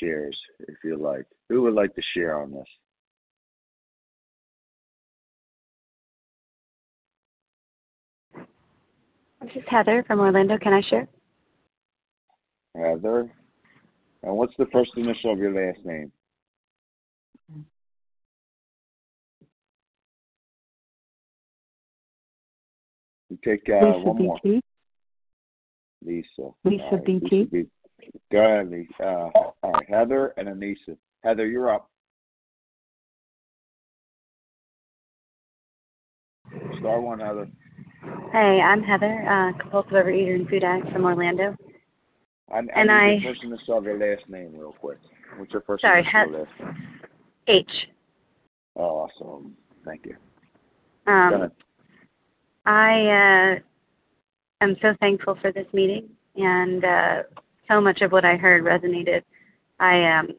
shares 0.00 0.38
if 0.60 0.76
you 0.84 0.96
like. 0.96 1.26
Who 1.48 1.62
would 1.62 1.74
like 1.74 1.94
to 1.94 2.02
share 2.14 2.38
on 2.40 2.52
this? 2.52 2.66
This 9.42 9.62
is 9.62 9.68
Heather 9.68 10.04
from 10.06 10.18
Orlando. 10.18 10.58
Can 10.58 10.72
I 10.72 10.82
share? 10.88 11.06
Heather. 12.74 13.30
And 14.22 14.36
what's 14.36 14.54
the 14.58 14.66
first 14.72 14.90
initial 14.96 15.32
of 15.32 15.38
your 15.38 15.52
last 15.52 15.84
name? 15.84 16.10
You 23.44 23.52
take 23.56 23.68
uh, 23.68 23.84
Lisa 23.86 23.98
one 24.00 24.22
more. 24.24 24.38
Lisa. 26.04 26.26
Lisa 26.64 26.82
All 26.84 26.90
right, 26.92 27.04
BT. 27.04 27.26
Lisa 27.30 27.50
B. 27.50 27.66
Go 28.32 28.38
ahead, 28.38 28.70
Lisa. 28.70 29.02
Uh, 29.02 29.30
all 29.34 29.54
right, 29.72 29.88
Heather 29.88 30.32
and 30.36 30.48
Anissa. 30.48 30.96
Heather, 31.22 31.46
you're 31.46 31.72
up. 31.72 31.90
Star 36.78 37.00
one, 37.00 37.18
Heather. 37.20 37.48
Hey, 38.32 38.60
I'm 38.60 38.82
Heather, 38.82 39.26
uh, 39.28 39.58
compulsive 39.58 39.92
overeater 39.92 40.34
and 40.36 40.48
food 40.48 40.62
addict 40.64 40.92
from 40.92 41.04
Orlando. 41.04 41.56
I, 42.50 42.56
I 42.56 42.58
And 42.58 42.68
need 42.88 42.90
I- 42.90 43.12
your 43.14 43.32
first 43.34 43.44
initial 43.44 43.78
of 43.78 43.84
your 43.84 43.98
last 43.98 44.28
name 44.28 44.52
real 44.56 44.72
quick. 44.78 44.98
What's 45.36 45.52
your 45.52 45.62
first 45.62 45.82
Sorry, 45.82 46.00
initial 46.02 46.20
of 46.20 46.26
He- 46.26 46.62
your 46.62 46.72
last? 46.72 46.78
H. 47.48 47.88
Oh, 48.76 49.08
awesome. 49.20 49.56
Thank 49.84 50.06
you. 50.06 50.16
Um, 51.06 51.32
ahead. 51.32 51.50
I 52.66 53.60
uh, 53.60 54.64
am 54.64 54.76
so 54.82 54.94
thankful 55.00 55.38
for 55.40 55.52
this 55.52 55.66
meeting, 55.72 56.08
and 56.34 56.84
uh, 56.84 57.22
so 57.68 57.80
much 57.80 58.02
of 58.02 58.10
what 58.10 58.24
I 58.24 58.36
heard 58.36 58.64
resonated. 58.64 59.22
I 59.78 60.18
um, 60.18 60.30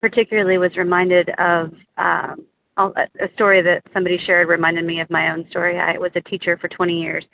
particularly 0.00 0.58
was 0.58 0.76
reminded 0.76 1.30
of 1.38 1.72
um, 1.98 2.46
a 2.76 3.32
story 3.34 3.62
that 3.62 3.82
somebody 3.94 4.18
shared, 4.26 4.48
reminded 4.48 4.84
me 4.84 5.00
of 5.00 5.10
my 5.10 5.30
own 5.30 5.46
story. 5.50 5.78
I 5.78 5.98
was 5.98 6.10
a 6.16 6.20
teacher 6.22 6.56
for 6.56 6.68
20 6.68 7.00
years, 7.00 7.24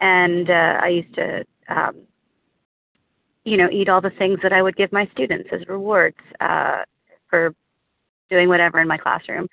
and 0.00 0.48
uh, 0.48 0.78
I 0.82 0.88
used 0.88 1.14
to, 1.16 1.44
um, 1.68 1.96
you 3.44 3.56
know, 3.56 3.68
eat 3.72 3.88
all 3.88 4.00
the 4.00 4.10
things 4.18 4.38
that 4.42 4.52
I 4.52 4.62
would 4.62 4.76
give 4.76 4.92
my 4.92 5.08
students 5.12 5.48
as 5.52 5.66
rewards 5.66 6.16
uh, 6.40 6.82
for 7.28 7.54
doing 8.30 8.48
whatever 8.48 8.80
in 8.80 8.88
my 8.88 8.98
classroom 8.98 9.48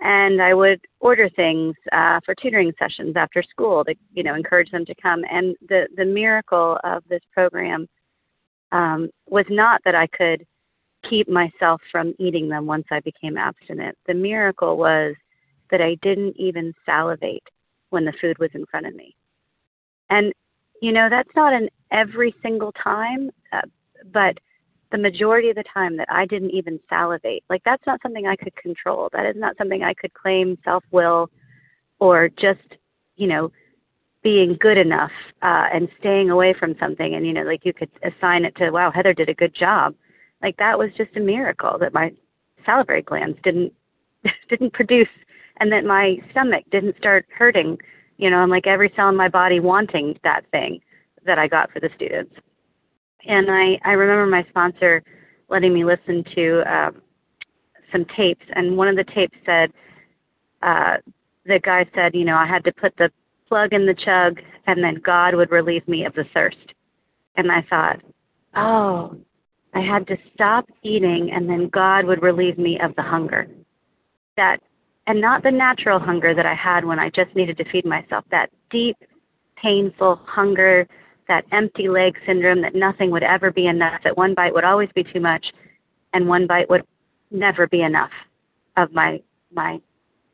and 0.00 0.42
I 0.42 0.54
would 0.54 0.80
order 1.00 1.28
things 1.28 1.74
uh, 1.92 2.20
for 2.24 2.34
tutoring 2.34 2.72
sessions 2.78 3.14
after 3.16 3.42
school 3.42 3.84
to 3.84 3.94
you 4.12 4.22
know 4.22 4.34
encourage 4.34 4.70
them 4.70 4.84
to 4.86 4.94
come. 5.00 5.22
And 5.30 5.56
the 5.68 5.86
the 5.96 6.04
miracle 6.04 6.78
of 6.84 7.02
this 7.08 7.22
program 7.32 7.88
um, 8.72 9.10
was 9.28 9.46
not 9.48 9.80
that 9.84 9.94
I 9.94 10.06
could 10.08 10.44
keep 11.08 11.28
myself 11.28 11.80
from 11.92 12.14
eating 12.18 12.48
them 12.48 12.66
once 12.66 12.86
I 12.90 13.00
became 13.00 13.36
abstinent. 13.36 13.96
The 14.06 14.14
miracle 14.14 14.76
was 14.76 15.14
that 15.70 15.80
I 15.80 15.96
didn't 16.02 16.36
even 16.38 16.72
salivate 16.84 17.42
when 17.90 18.04
the 18.04 18.14
food 18.20 18.38
was 18.38 18.50
in 18.54 18.66
front 18.66 18.86
of 18.86 18.94
me. 18.94 19.14
And 20.10 20.32
you 20.82 20.92
know 20.92 21.08
that's 21.08 21.34
not 21.36 21.52
an 21.52 21.68
every 21.92 22.34
single 22.42 22.72
time, 22.72 23.30
uh, 23.52 23.62
but 24.12 24.38
the 24.94 24.98
majority 24.98 25.50
of 25.50 25.56
the 25.56 25.64
time 25.64 25.96
that 25.96 26.06
I 26.08 26.24
didn't 26.24 26.52
even 26.52 26.78
salivate. 26.88 27.42
Like 27.50 27.62
that's 27.64 27.82
not 27.84 28.00
something 28.00 28.28
I 28.28 28.36
could 28.36 28.54
control. 28.54 29.08
That 29.12 29.26
is 29.26 29.34
not 29.36 29.56
something 29.58 29.82
I 29.82 29.92
could 29.92 30.14
claim 30.14 30.56
self 30.62 30.84
will 30.92 31.30
or 31.98 32.28
just, 32.28 32.76
you 33.16 33.26
know, 33.26 33.50
being 34.22 34.56
good 34.60 34.78
enough 34.78 35.10
uh, 35.42 35.66
and 35.74 35.88
staying 35.98 36.30
away 36.30 36.54
from 36.54 36.76
something. 36.78 37.16
And, 37.16 37.26
you 37.26 37.32
know, 37.32 37.42
like 37.42 37.64
you 37.64 37.72
could 37.72 37.90
assign 38.04 38.44
it 38.44 38.54
to, 38.58 38.70
wow, 38.70 38.92
Heather 38.92 39.12
did 39.12 39.28
a 39.28 39.34
good 39.34 39.52
job. 39.52 39.96
like 40.40 40.56
that 40.58 40.78
was 40.78 40.90
just 40.96 41.16
a 41.16 41.20
miracle 41.20 41.76
that 41.80 41.92
my 41.92 42.12
salivary 42.64 43.02
glands 43.02 43.36
didn't 43.42 43.72
didn't 44.48 44.72
produce 44.74 45.08
and 45.58 45.72
that 45.72 45.84
my 45.84 46.18
stomach 46.30 46.64
didn't 46.70 46.96
start 46.96 47.26
hurting 47.36 47.76
you 48.16 48.30
know 48.30 48.42
and 48.42 48.50
like 48.50 48.68
every 48.68 48.92
cell 48.94 49.08
in 49.08 49.16
my 49.16 49.28
body 49.28 49.60
wanting 49.60 50.18
that 50.22 50.42
thing 50.50 50.80
that 51.26 51.38
i 51.38 51.46
got 51.46 51.70
for 51.70 51.80
the 51.80 51.90
students 51.94 52.34
and 53.26 53.50
i 53.50 53.78
i 53.84 53.92
remember 53.92 54.26
my 54.26 54.44
sponsor 54.50 55.02
letting 55.48 55.72
me 55.72 55.84
listen 55.84 56.24
to 56.34 56.62
um 56.72 57.02
some 57.92 58.04
tapes 58.16 58.44
and 58.54 58.76
one 58.76 58.88
of 58.88 58.96
the 58.96 59.04
tapes 59.14 59.36
said 59.44 59.72
uh 60.62 60.96
the 61.46 61.60
guy 61.62 61.86
said 61.94 62.14
you 62.14 62.24
know 62.24 62.36
i 62.36 62.46
had 62.46 62.64
to 62.64 62.72
put 62.72 62.94
the 62.96 63.10
plug 63.48 63.72
in 63.72 63.86
the 63.86 63.94
chug 63.94 64.40
and 64.66 64.82
then 64.82 65.00
god 65.04 65.34
would 65.34 65.50
relieve 65.50 65.86
me 65.86 66.04
of 66.04 66.14
the 66.14 66.24
thirst. 66.32 66.72
And 67.36 67.50
i 67.50 67.62
thought 67.68 68.00
oh 68.56 69.16
i 69.74 69.80
had 69.80 70.06
to 70.06 70.16
stop 70.34 70.66
eating 70.82 71.30
and 71.32 71.48
then 71.48 71.68
god 71.68 72.06
would 72.06 72.22
relieve 72.22 72.58
me 72.58 72.78
of 72.80 72.94
the 72.96 73.02
hunger. 73.02 73.46
That 74.36 74.60
and 75.06 75.20
not 75.20 75.42
the 75.42 75.50
natural 75.50 75.98
hunger 75.98 76.34
that 76.34 76.46
I 76.46 76.54
had 76.54 76.84
when 76.84 76.98
I 76.98 77.10
just 77.10 77.34
needed 77.34 77.58
to 77.58 77.70
feed 77.70 77.84
myself, 77.84 78.24
that 78.30 78.50
deep, 78.70 78.96
painful 79.62 80.20
hunger, 80.24 80.86
that 81.28 81.44
empty 81.52 81.88
leg 81.88 82.16
syndrome 82.26 82.60
that 82.62 82.74
nothing 82.74 83.10
would 83.10 83.22
ever 83.22 83.50
be 83.50 83.66
enough, 83.66 84.00
that 84.04 84.16
one 84.16 84.34
bite 84.34 84.54
would 84.54 84.64
always 84.64 84.90
be 84.94 85.04
too 85.04 85.20
much, 85.20 85.44
and 86.12 86.28
one 86.28 86.46
bite 86.46 86.68
would 86.68 86.84
never 87.30 87.66
be 87.66 87.82
enough 87.82 88.10
of 88.76 88.92
my 88.92 89.20
my 89.52 89.80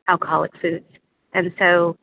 alcoholic 0.07 0.51
foods. 0.61 0.85
And 1.33 1.53
so 1.57 1.97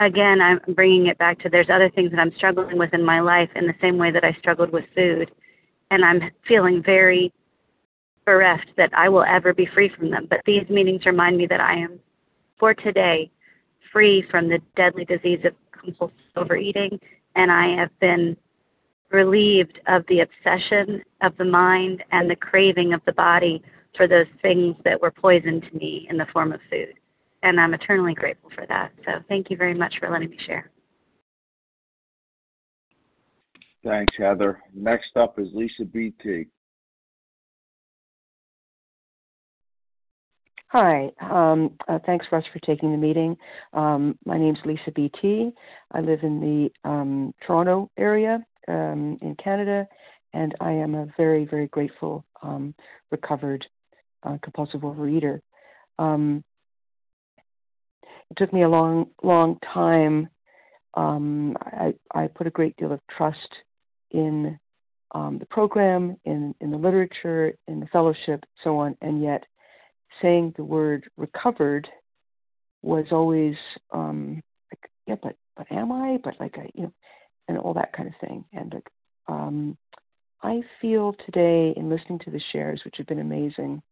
again, 0.00 0.40
I'm 0.40 0.60
bringing 0.74 1.06
it 1.06 1.18
back 1.18 1.38
to 1.40 1.48
there's 1.48 1.70
other 1.70 1.90
things 1.90 2.10
that 2.10 2.20
I'm 2.20 2.34
struggling 2.36 2.78
with 2.78 2.92
in 2.92 3.04
my 3.04 3.20
life 3.20 3.48
in 3.54 3.66
the 3.66 3.74
same 3.80 3.96
way 3.96 4.10
that 4.10 4.24
I 4.24 4.36
struggled 4.38 4.70
with 4.70 4.84
food. 4.94 5.30
And 5.90 6.04
I'm 6.04 6.20
feeling 6.46 6.82
very 6.84 7.32
bereft 8.24 8.66
that 8.76 8.90
I 8.92 9.08
will 9.08 9.24
ever 9.24 9.54
be 9.54 9.68
free 9.72 9.90
from 9.96 10.10
them. 10.10 10.26
But 10.28 10.40
these 10.44 10.68
meetings 10.68 11.06
remind 11.06 11.36
me 11.36 11.46
that 11.46 11.60
I 11.60 11.74
am, 11.74 12.00
for 12.58 12.74
today, 12.74 13.30
free 13.92 14.24
from 14.30 14.48
the 14.48 14.58
deadly 14.74 15.04
disease 15.04 15.40
of 15.44 15.54
compulsive 15.70 16.16
overeating, 16.34 16.98
and 17.36 17.52
I 17.52 17.76
have 17.80 17.90
been 18.00 18.36
relieved 19.12 19.78
of 19.86 20.04
the 20.08 20.20
obsession 20.20 21.02
of 21.22 21.36
the 21.36 21.44
mind 21.44 22.02
and 22.10 22.28
the 22.28 22.36
craving 22.36 22.92
of 22.92 23.00
the 23.06 23.12
body 23.12 23.62
for 23.96 24.08
those 24.08 24.26
things 24.42 24.74
that 24.84 25.00
were 25.00 25.10
poison 25.10 25.60
to 25.60 25.76
me 25.76 26.06
in 26.10 26.16
the 26.16 26.26
form 26.32 26.52
of 26.52 26.60
food. 26.70 26.94
And 27.42 27.60
I'm 27.60 27.74
eternally 27.74 28.14
grateful 28.14 28.50
for 28.54 28.66
that. 28.66 28.90
So 29.04 29.12
thank 29.28 29.50
you 29.50 29.56
very 29.56 29.74
much 29.74 29.94
for 30.00 30.10
letting 30.10 30.30
me 30.30 30.38
share. 30.44 30.70
Thanks, 33.84 34.14
Heather. 34.18 34.60
Next 34.74 35.16
up 35.16 35.38
is 35.38 35.48
Lisa 35.52 35.84
BT. 35.84 36.46
Hi. 40.68 41.10
Um, 41.20 41.76
uh, 41.86 42.00
thanks, 42.06 42.26
Russ, 42.32 42.44
for 42.52 42.58
taking 42.58 42.90
the 42.90 42.98
meeting. 42.98 43.36
Um, 43.72 44.18
my 44.24 44.36
name's 44.36 44.58
Lisa 44.64 44.90
BT. 44.92 45.52
I 45.92 46.00
live 46.00 46.24
in 46.24 46.40
the 46.40 46.88
um, 46.88 47.32
Toronto 47.46 47.88
area 47.96 48.44
um, 48.66 49.16
in 49.22 49.36
Canada, 49.42 49.86
and 50.32 50.56
I 50.60 50.72
am 50.72 50.96
a 50.96 51.06
very, 51.16 51.44
very 51.44 51.68
grateful 51.68 52.24
um, 52.42 52.74
recovered 53.12 53.64
uh, 54.24 54.38
compulsive 54.42 54.80
overeater. 54.80 55.40
Um, 56.00 56.42
it 58.30 58.36
took 58.36 58.52
me 58.52 58.62
a 58.62 58.68
long, 58.68 59.06
long 59.22 59.60
time. 59.72 60.28
I, 60.96 61.94
I 62.12 62.26
put 62.26 62.48
a 62.48 62.50
great 62.50 62.76
deal 62.76 62.90
of 62.90 63.00
trust 63.16 63.48
in 64.10 64.58
the 65.14 65.46
program, 65.48 66.16
in, 66.24 66.54
in 66.60 66.72
the 66.72 66.76
literature, 66.76 67.56
in 67.68 67.78
the 67.78 67.86
fellowship, 67.86 68.44
so 68.64 68.78
on, 68.78 68.96
and 69.00 69.22
yet 69.22 69.44
saying 70.22 70.54
the 70.56 70.64
word 70.64 71.08
recovered 71.16 71.88
was 72.82 73.06
always 73.10 73.56
um 73.92 74.42
like 74.72 74.90
yeah 75.06 75.16
but 75.22 75.36
but 75.56 75.70
am 75.70 75.92
i? 75.92 76.18
But 76.22 76.34
like 76.40 76.56
i 76.58 76.68
you 76.74 76.84
know 76.84 76.92
and 77.48 77.58
all 77.58 77.74
that 77.74 77.92
kind 77.92 78.08
of 78.08 78.28
thing. 78.28 78.44
And 78.52 78.74
like 78.74 78.88
um 79.28 79.76
i 80.42 80.60
feel 80.80 81.14
today 81.24 81.72
in 81.76 81.88
listening 81.88 82.18
to 82.20 82.30
the 82.30 82.40
shares 82.52 82.82
which 82.84 82.96
have 82.98 83.06
been 83.06 83.20
amazing 83.20 83.82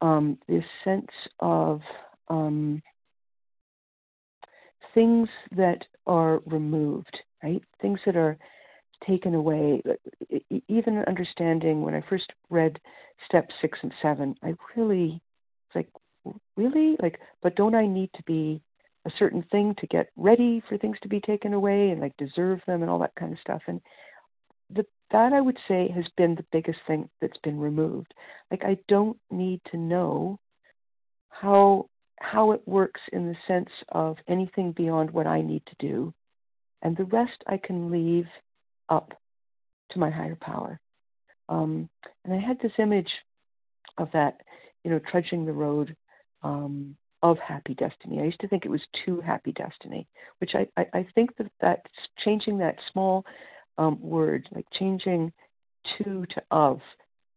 um 0.00 0.38
this 0.48 0.64
sense 0.82 1.10
of 1.40 1.80
um 2.28 2.82
things 4.94 5.28
that 5.56 5.84
are 6.06 6.40
removed 6.46 7.20
right? 7.44 7.62
Things 7.80 8.00
that 8.06 8.16
are 8.16 8.38
taken 9.06 9.34
away. 9.34 9.82
Even 10.68 10.98
understanding 11.06 11.82
when 11.82 11.94
I 11.94 12.02
first 12.08 12.32
read 12.50 12.78
steps 13.26 13.54
six 13.60 13.78
and 13.82 13.92
seven, 14.02 14.36
I 14.42 14.54
really 14.76 15.20
like 15.74 15.88
really 16.56 16.96
like, 17.02 17.20
but 17.42 17.56
don't 17.56 17.74
I 17.74 17.86
need 17.86 18.10
to 18.14 18.22
be 18.24 18.62
a 19.04 19.10
certain 19.18 19.44
thing 19.50 19.74
to 19.78 19.86
get 19.86 20.08
ready 20.16 20.62
for 20.68 20.78
things 20.78 20.96
to 21.02 21.08
be 21.08 21.20
taken 21.20 21.52
away 21.52 21.90
and 21.90 22.00
like 22.00 22.16
deserve 22.16 22.60
them 22.66 22.82
and 22.82 22.90
all 22.90 22.98
that 23.00 23.14
kind 23.18 23.32
of 23.32 23.38
stuff? 23.40 23.62
And 23.66 23.80
the, 24.70 24.86
that 25.10 25.32
I 25.32 25.40
would 25.40 25.58
say 25.68 25.88
has 25.94 26.06
been 26.16 26.34
the 26.34 26.46
biggest 26.52 26.78
thing 26.86 27.08
that's 27.20 27.38
been 27.42 27.58
removed. 27.58 28.14
Like 28.50 28.64
I 28.64 28.78
don't 28.88 29.18
need 29.30 29.60
to 29.70 29.76
know 29.76 30.38
how 31.28 31.88
how 32.20 32.52
it 32.52 32.66
works 32.66 33.00
in 33.12 33.26
the 33.26 33.36
sense 33.46 33.70
of 33.90 34.16
anything 34.28 34.72
beyond 34.72 35.10
what 35.10 35.26
I 35.26 35.42
need 35.42 35.62
to 35.66 35.86
do. 35.86 36.14
And 36.80 36.96
the 36.96 37.04
rest 37.04 37.42
I 37.46 37.58
can 37.58 37.90
leave 37.90 38.26
up 38.88 39.12
to 39.90 39.98
my 39.98 40.10
higher 40.10 40.36
power. 40.40 40.80
Um, 41.48 41.88
and 42.24 42.34
I 42.34 42.38
had 42.38 42.58
this 42.60 42.72
image 42.78 43.10
of 43.98 44.08
that, 44.12 44.40
you 44.82 44.90
know, 44.90 45.00
trudging 45.10 45.44
the 45.46 45.52
road 45.52 45.94
um, 46.42 46.96
of 47.22 47.38
happy 47.38 47.74
destiny. 47.74 48.20
I 48.20 48.24
used 48.24 48.40
to 48.40 48.48
think 48.48 48.64
it 48.64 48.70
was 48.70 48.82
to 49.04 49.20
happy 49.20 49.52
destiny, 49.52 50.06
which 50.38 50.54
I, 50.54 50.66
I, 50.76 50.86
I 50.92 51.06
think 51.14 51.36
that 51.36 51.50
that's 51.60 51.90
changing 52.22 52.58
that 52.58 52.76
small 52.92 53.24
um, 53.78 53.98
word, 54.00 54.48
like 54.54 54.66
changing 54.72 55.32
to 55.98 56.24
to 56.26 56.42
of, 56.50 56.80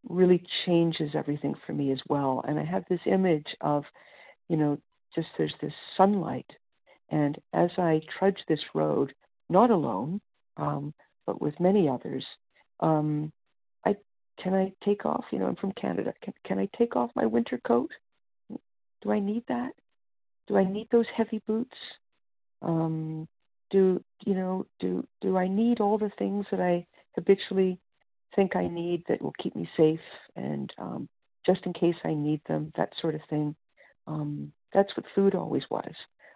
really 0.08 0.42
changes 0.66 1.12
everything 1.14 1.56
for 1.66 1.74
me 1.74 1.92
as 1.92 2.00
well. 2.08 2.44
And 2.48 2.60
I 2.60 2.64
have 2.64 2.86
this 2.90 3.00
image 3.06 3.48
of, 3.62 3.84
you 4.50 4.58
know, 4.58 4.78
just 5.14 5.28
there's 5.38 5.54
this 5.62 5.74
sunlight. 5.96 6.50
And 7.10 7.38
as 7.54 7.72
I 7.78 8.02
trudge 8.18 8.40
this 8.48 8.60
road, 8.74 9.14
not 9.50 9.70
alone, 9.70 10.22
um, 10.58 10.94
but 11.28 11.40
with 11.40 11.60
many 11.60 11.88
others, 11.88 12.26
um, 12.80 13.32
I 13.86 13.96
can 14.42 14.56
I 14.56 14.74
take 14.84 15.06
off? 15.06 15.26
You 15.32 15.40
know, 15.40 15.46
I'm 15.46 15.56
from 15.56 15.74
Canada. 15.74 16.14
Can 16.24 16.34
can 16.44 16.58
I 16.58 16.68
take 16.76 16.96
off 16.96 17.12
my 17.16 17.28
winter 17.28 17.60
coat? 17.68 17.92
Do 19.04 19.12
I 19.12 19.20
need 19.20 19.44
that? 19.48 19.74
Do 20.48 20.58
I 20.58 20.64
need 20.64 20.88
those 20.92 21.06
heavy 21.16 21.42
boots? 21.46 21.78
Um, 22.64 23.28
do 23.70 24.04
you 24.26 24.34
know? 24.34 24.66
Do 24.80 25.06
do 25.22 25.38
I 25.38 25.48
need 25.48 25.80
all 25.80 26.00
the 26.00 26.12
things 26.18 26.48
that 26.50 26.62
I 26.62 26.88
habitually 27.14 27.80
think 28.36 28.56
I 28.56 28.68
need 28.68 29.04
that 29.08 29.22
will 29.22 29.34
keep 29.42 29.56
me 29.56 29.70
safe 29.78 30.00
and 30.36 30.72
um, 30.78 31.10
just 31.48 31.66
in 31.66 31.74
case 31.74 31.96
I 32.04 32.14
need 32.14 32.42
them, 32.48 32.72
that 32.76 32.92
sort 33.02 33.16
of 33.16 33.22
thing. 33.30 33.56
Um, 34.06 34.52
that's 34.74 34.96
what 34.96 35.06
food 35.16 35.34
always 35.34 35.64
was. 35.72 35.94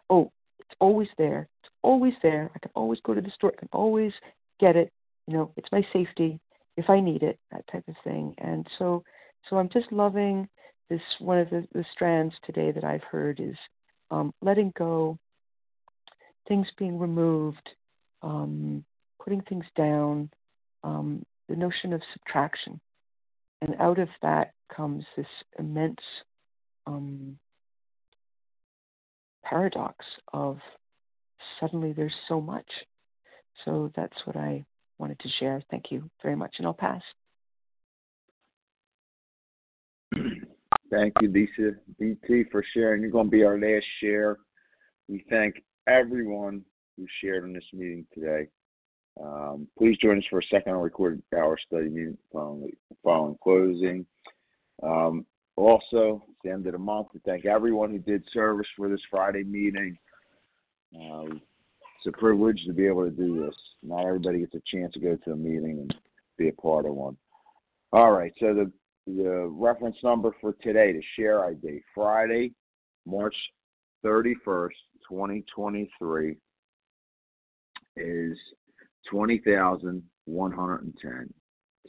Oh, 0.09 0.31
it's 0.59 0.75
always 0.79 1.09
there. 1.17 1.47
It's 1.61 1.71
always 1.83 2.13
there. 2.23 2.49
I 2.55 2.59
can 2.59 2.71
always 2.75 2.99
go 3.03 3.13
to 3.13 3.21
the 3.21 3.31
store. 3.31 3.51
I 3.55 3.59
can 3.59 3.69
always 3.73 4.13
get 4.61 4.77
it. 4.77 4.93
You 5.27 5.33
know, 5.33 5.51
it's 5.57 5.71
my 5.71 5.85
safety 5.91 6.39
if 6.77 6.89
I 6.89 6.99
need 6.99 7.23
it, 7.23 7.39
that 7.51 7.65
type 7.71 7.83
of 7.87 7.95
thing. 8.03 8.33
And 8.37 8.65
so, 8.79 9.03
so 9.49 9.57
I'm 9.57 9.69
just 9.69 9.91
loving 9.91 10.47
this. 10.89 11.01
One 11.19 11.39
of 11.39 11.49
the, 11.49 11.67
the 11.73 11.85
strands 11.91 12.33
today 12.45 12.71
that 12.71 12.83
I've 12.83 13.03
heard 13.03 13.39
is 13.39 13.55
um, 14.09 14.33
letting 14.41 14.71
go, 14.77 15.17
things 16.47 16.67
being 16.77 16.97
removed, 16.97 17.69
um, 18.21 18.85
putting 19.21 19.41
things 19.41 19.65
down, 19.75 20.29
um, 20.83 21.25
the 21.49 21.55
notion 21.55 21.93
of 21.93 22.01
subtraction. 22.13 22.79
And 23.61 23.75
out 23.79 23.99
of 23.99 24.09
that 24.21 24.53
comes 24.75 25.03
this 25.15 25.27
immense 25.59 25.99
um, 26.87 27.37
paradox 29.43 30.05
of 30.33 30.57
suddenly 31.59 31.93
there's 31.93 32.15
so 32.27 32.41
much 32.41 32.65
so 33.65 33.91
that's 33.95 34.15
what 34.25 34.35
I 34.35 34.65
wanted 34.97 35.19
to 35.19 35.29
share. 35.39 35.61
Thank 35.69 35.91
you 35.91 36.09
very 36.21 36.35
much, 36.35 36.55
and 36.57 36.67
I'll 36.67 36.73
pass. 36.73 37.01
Thank 40.91 41.13
you, 41.21 41.29
Lisa 41.29 41.77
BT, 41.99 42.45
for 42.51 42.63
sharing. 42.73 43.01
You're 43.01 43.11
going 43.11 43.27
to 43.27 43.31
be 43.31 43.43
our 43.43 43.57
last 43.57 43.85
share. 44.01 44.37
We 45.07 45.23
thank 45.29 45.55
everyone 45.87 46.63
who 46.97 47.05
shared 47.21 47.45
in 47.45 47.53
this 47.53 47.63
meeting 47.73 48.05
today. 48.13 48.47
Um, 49.21 49.67
please 49.77 49.97
join 50.01 50.17
us 50.17 50.23
for 50.29 50.39
a 50.39 50.45
second 50.51 50.73
recorded 50.73 51.21
hour 51.35 51.57
study 51.65 51.89
meeting 51.89 52.17
following, 52.31 52.71
following 53.03 53.37
closing. 53.41 54.05
Um, 54.83 55.25
also, 55.55 56.23
at 56.27 56.35
the 56.43 56.51
end 56.51 56.65
of 56.67 56.73
the 56.73 56.79
month, 56.79 57.07
we 57.13 57.21
thank 57.25 57.45
everyone 57.45 57.91
who 57.91 57.99
did 57.99 58.23
service 58.33 58.67
for 58.75 58.89
this 58.89 59.01
Friday 59.09 59.43
meeting. 59.43 59.97
Uh, 60.95 61.35
it's 62.03 62.15
a 62.15 62.19
privilege 62.19 62.63
to 62.65 62.73
be 62.73 62.87
able 62.87 63.05
to 63.05 63.11
do 63.11 63.45
this. 63.45 63.55
Not 63.83 64.07
everybody 64.07 64.39
gets 64.39 64.55
a 64.55 64.61
chance 64.65 64.91
to 64.93 64.99
go 64.99 65.15
to 65.17 65.33
a 65.33 65.35
meeting 65.35 65.81
and 65.81 65.95
be 66.35 66.49
a 66.49 66.53
part 66.53 66.87
of 66.87 66.95
one. 66.95 67.15
All 67.93 68.11
right. 68.11 68.33
So 68.39 68.55
the 68.55 68.71
the 69.05 69.47
reference 69.51 69.97
number 70.03 70.31
for 70.41 70.53
today, 70.63 70.93
the 70.93 71.03
share 71.15 71.45
ID, 71.45 71.83
Friday, 71.93 72.53
March 73.05 73.35
31st, 74.05 74.69
2023, 75.09 76.37
is 77.97 78.37
20,110. 79.09 81.33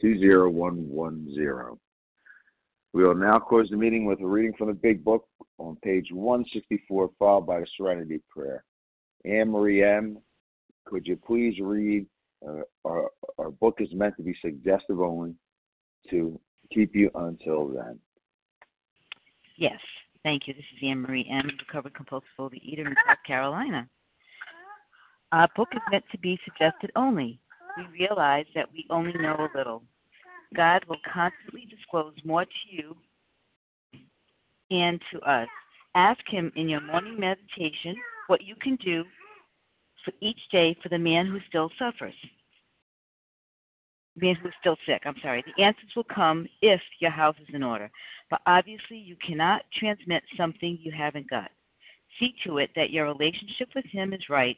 20110. 0.01 1.77
We 2.93 3.03
will 3.03 3.15
now 3.15 3.39
close 3.39 3.69
the 3.69 3.77
meeting 3.77 4.05
with 4.05 4.21
a 4.21 4.27
reading 4.27 4.53
from 4.57 4.67
the 4.67 4.73
Big 4.73 5.03
Book 5.03 5.27
on 5.57 5.75
page 5.83 6.07
164, 6.11 7.09
followed 7.17 7.47
by 7.47 7.59
the 7.59 7.67
Serenity 7.77 8.21
Prayer. 8.29 8.63
Anne 9.25 9.49
Marie 9.49 9.83
M., 9.83 10.17
could 10.85 11.07
you 11.07 11.15
please 11.15 11.59
read? 11.61 12.05
Uh, 12.45 12.61
our, 12.83 13.09
our 13.37 13.51
book 13.51 13.77
is 13.79 13.87
meant 13.93 14.15
to 14.17 14.23
be 14.23 14.35
suggestive 14.41 14.99
only 14.99 15.33
to 16.09 16.39
keep 16.73 16.93
you 16.93 17.09
until 17.15 17.69
then. 17.69 17.97
Yes, 19.57 19.79
thank 20.23 20.47
you. 20.47 20.53
This 20.53 20.65
is 20.75 20.89
Anne 20.89 21.01
Marie 21.01 21.27
M., 21.31 21.49
recovered 21.65 21.93
compulsive 21.93 22.27
overeater 22.37 22.85
in 22.85 22.95
South 23.07 23.17
Carolina. 23.25 23.87
Our 25.31 25.47
book 25.55 25.69
is 25.73 25.81
meant 25.89 26.03
to 26.11 26.17
be 26.17 26.37
suggested 26.43 26.91
only. 26.95 27.39
We 27.77 28.05
realize 28.05 28.45
that 28.55 28.71
we 28.71 28.85
only 28.89 29.13
know 29.13 29.35
a 29.35 29.57
little. 29.57 29.83
God 30.53 30.83
will 30.87 30.99
constantly 31.11 31.65
disclose 31.69 32.13
more 32.23 32.45
to 32.45 32.51
you 32.69 32.95
and 34.69 35.01
to 35.11 35.19
us. 35.21 35.47
Ask 35.95 36.21
Him 36.27 36.51
in 36.55 36.67
your 36.67 36.81
morning 36.81 37.19
meditation 37.19 37.95
what 38.27 38.43
you 38.43 38.55
can 38.55 38.75
do 38.77 39.03
for 40.03 40.13
each 40.21 40.39
day 40.51 40.75
for 40.81 40.89
the 40.89 40.97
man 40.97 41.27
who 41.27 41.39
still 41.47 41.69
suffers. 41.79 42.13
Man 44.15 44.35
who's 44.35 44.53
still 44.59 44.77
sick, 44.85 45.01
I'm 45.05 45.15
sorry. 45.21 45.43
The 45.57 45.63
answers 45.63 45.89
will 45.95 46.03
come 46.03 46.47
if 46.61 46.81
your 46.99 47.11
house 47.11 47.35
is 47.41 47.53
in 47.53 47.63
order. 47.63 47.89
But 48.29 48.41
obviously, 48.45 48.97
you 48.97 49.15
cannot 49.25 49.63
transmit 49.77 50.23
something 50.37 50.77
you 50.81 50.91
haven't 50.91 51.29
got. 51.29 51.49
See 52.19 52.35
to 52.45 52.59
it 52.59 52.69
that 52.75 52.91
your 52.91 53.05
relationship 53.05 53.69
with 53.75 53.85
Him 53.85 54.13
is 54.13 54.29
right, 54.29 54.57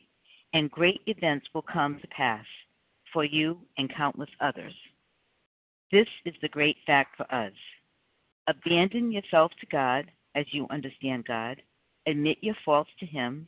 and 0.54 0.70
great 0.70 1.02
events 1.08 1.48
will 1.54 1.62
come 1.62 2.00
to 2.02 2.08
pass 2.08 2.46
for 3.14 3.24
you 3.24 3.58
and 3.78 3.94
countless 3.96 4.30
others. 4.42 4.74
This 5.92 6.08
is 6.26 6.34
the 6.42 6.50
great 6.50 6.76
fact 6.86 7.16
for 7.16 7.34
us. 7.34 7.54
Abandon 8.48 9.12
yourself 9.12 9.52
to 9.62 9.66
God 9.68 10.12
as 10.36 10.46
you 10.52 10.68
understand 10.70 11.26
God. 11.26 11.62
Admit 12.08 12.38
your 12.42 12.56
faults 12.66 12.90
to 13.00 13.06
Him 13.06 13.48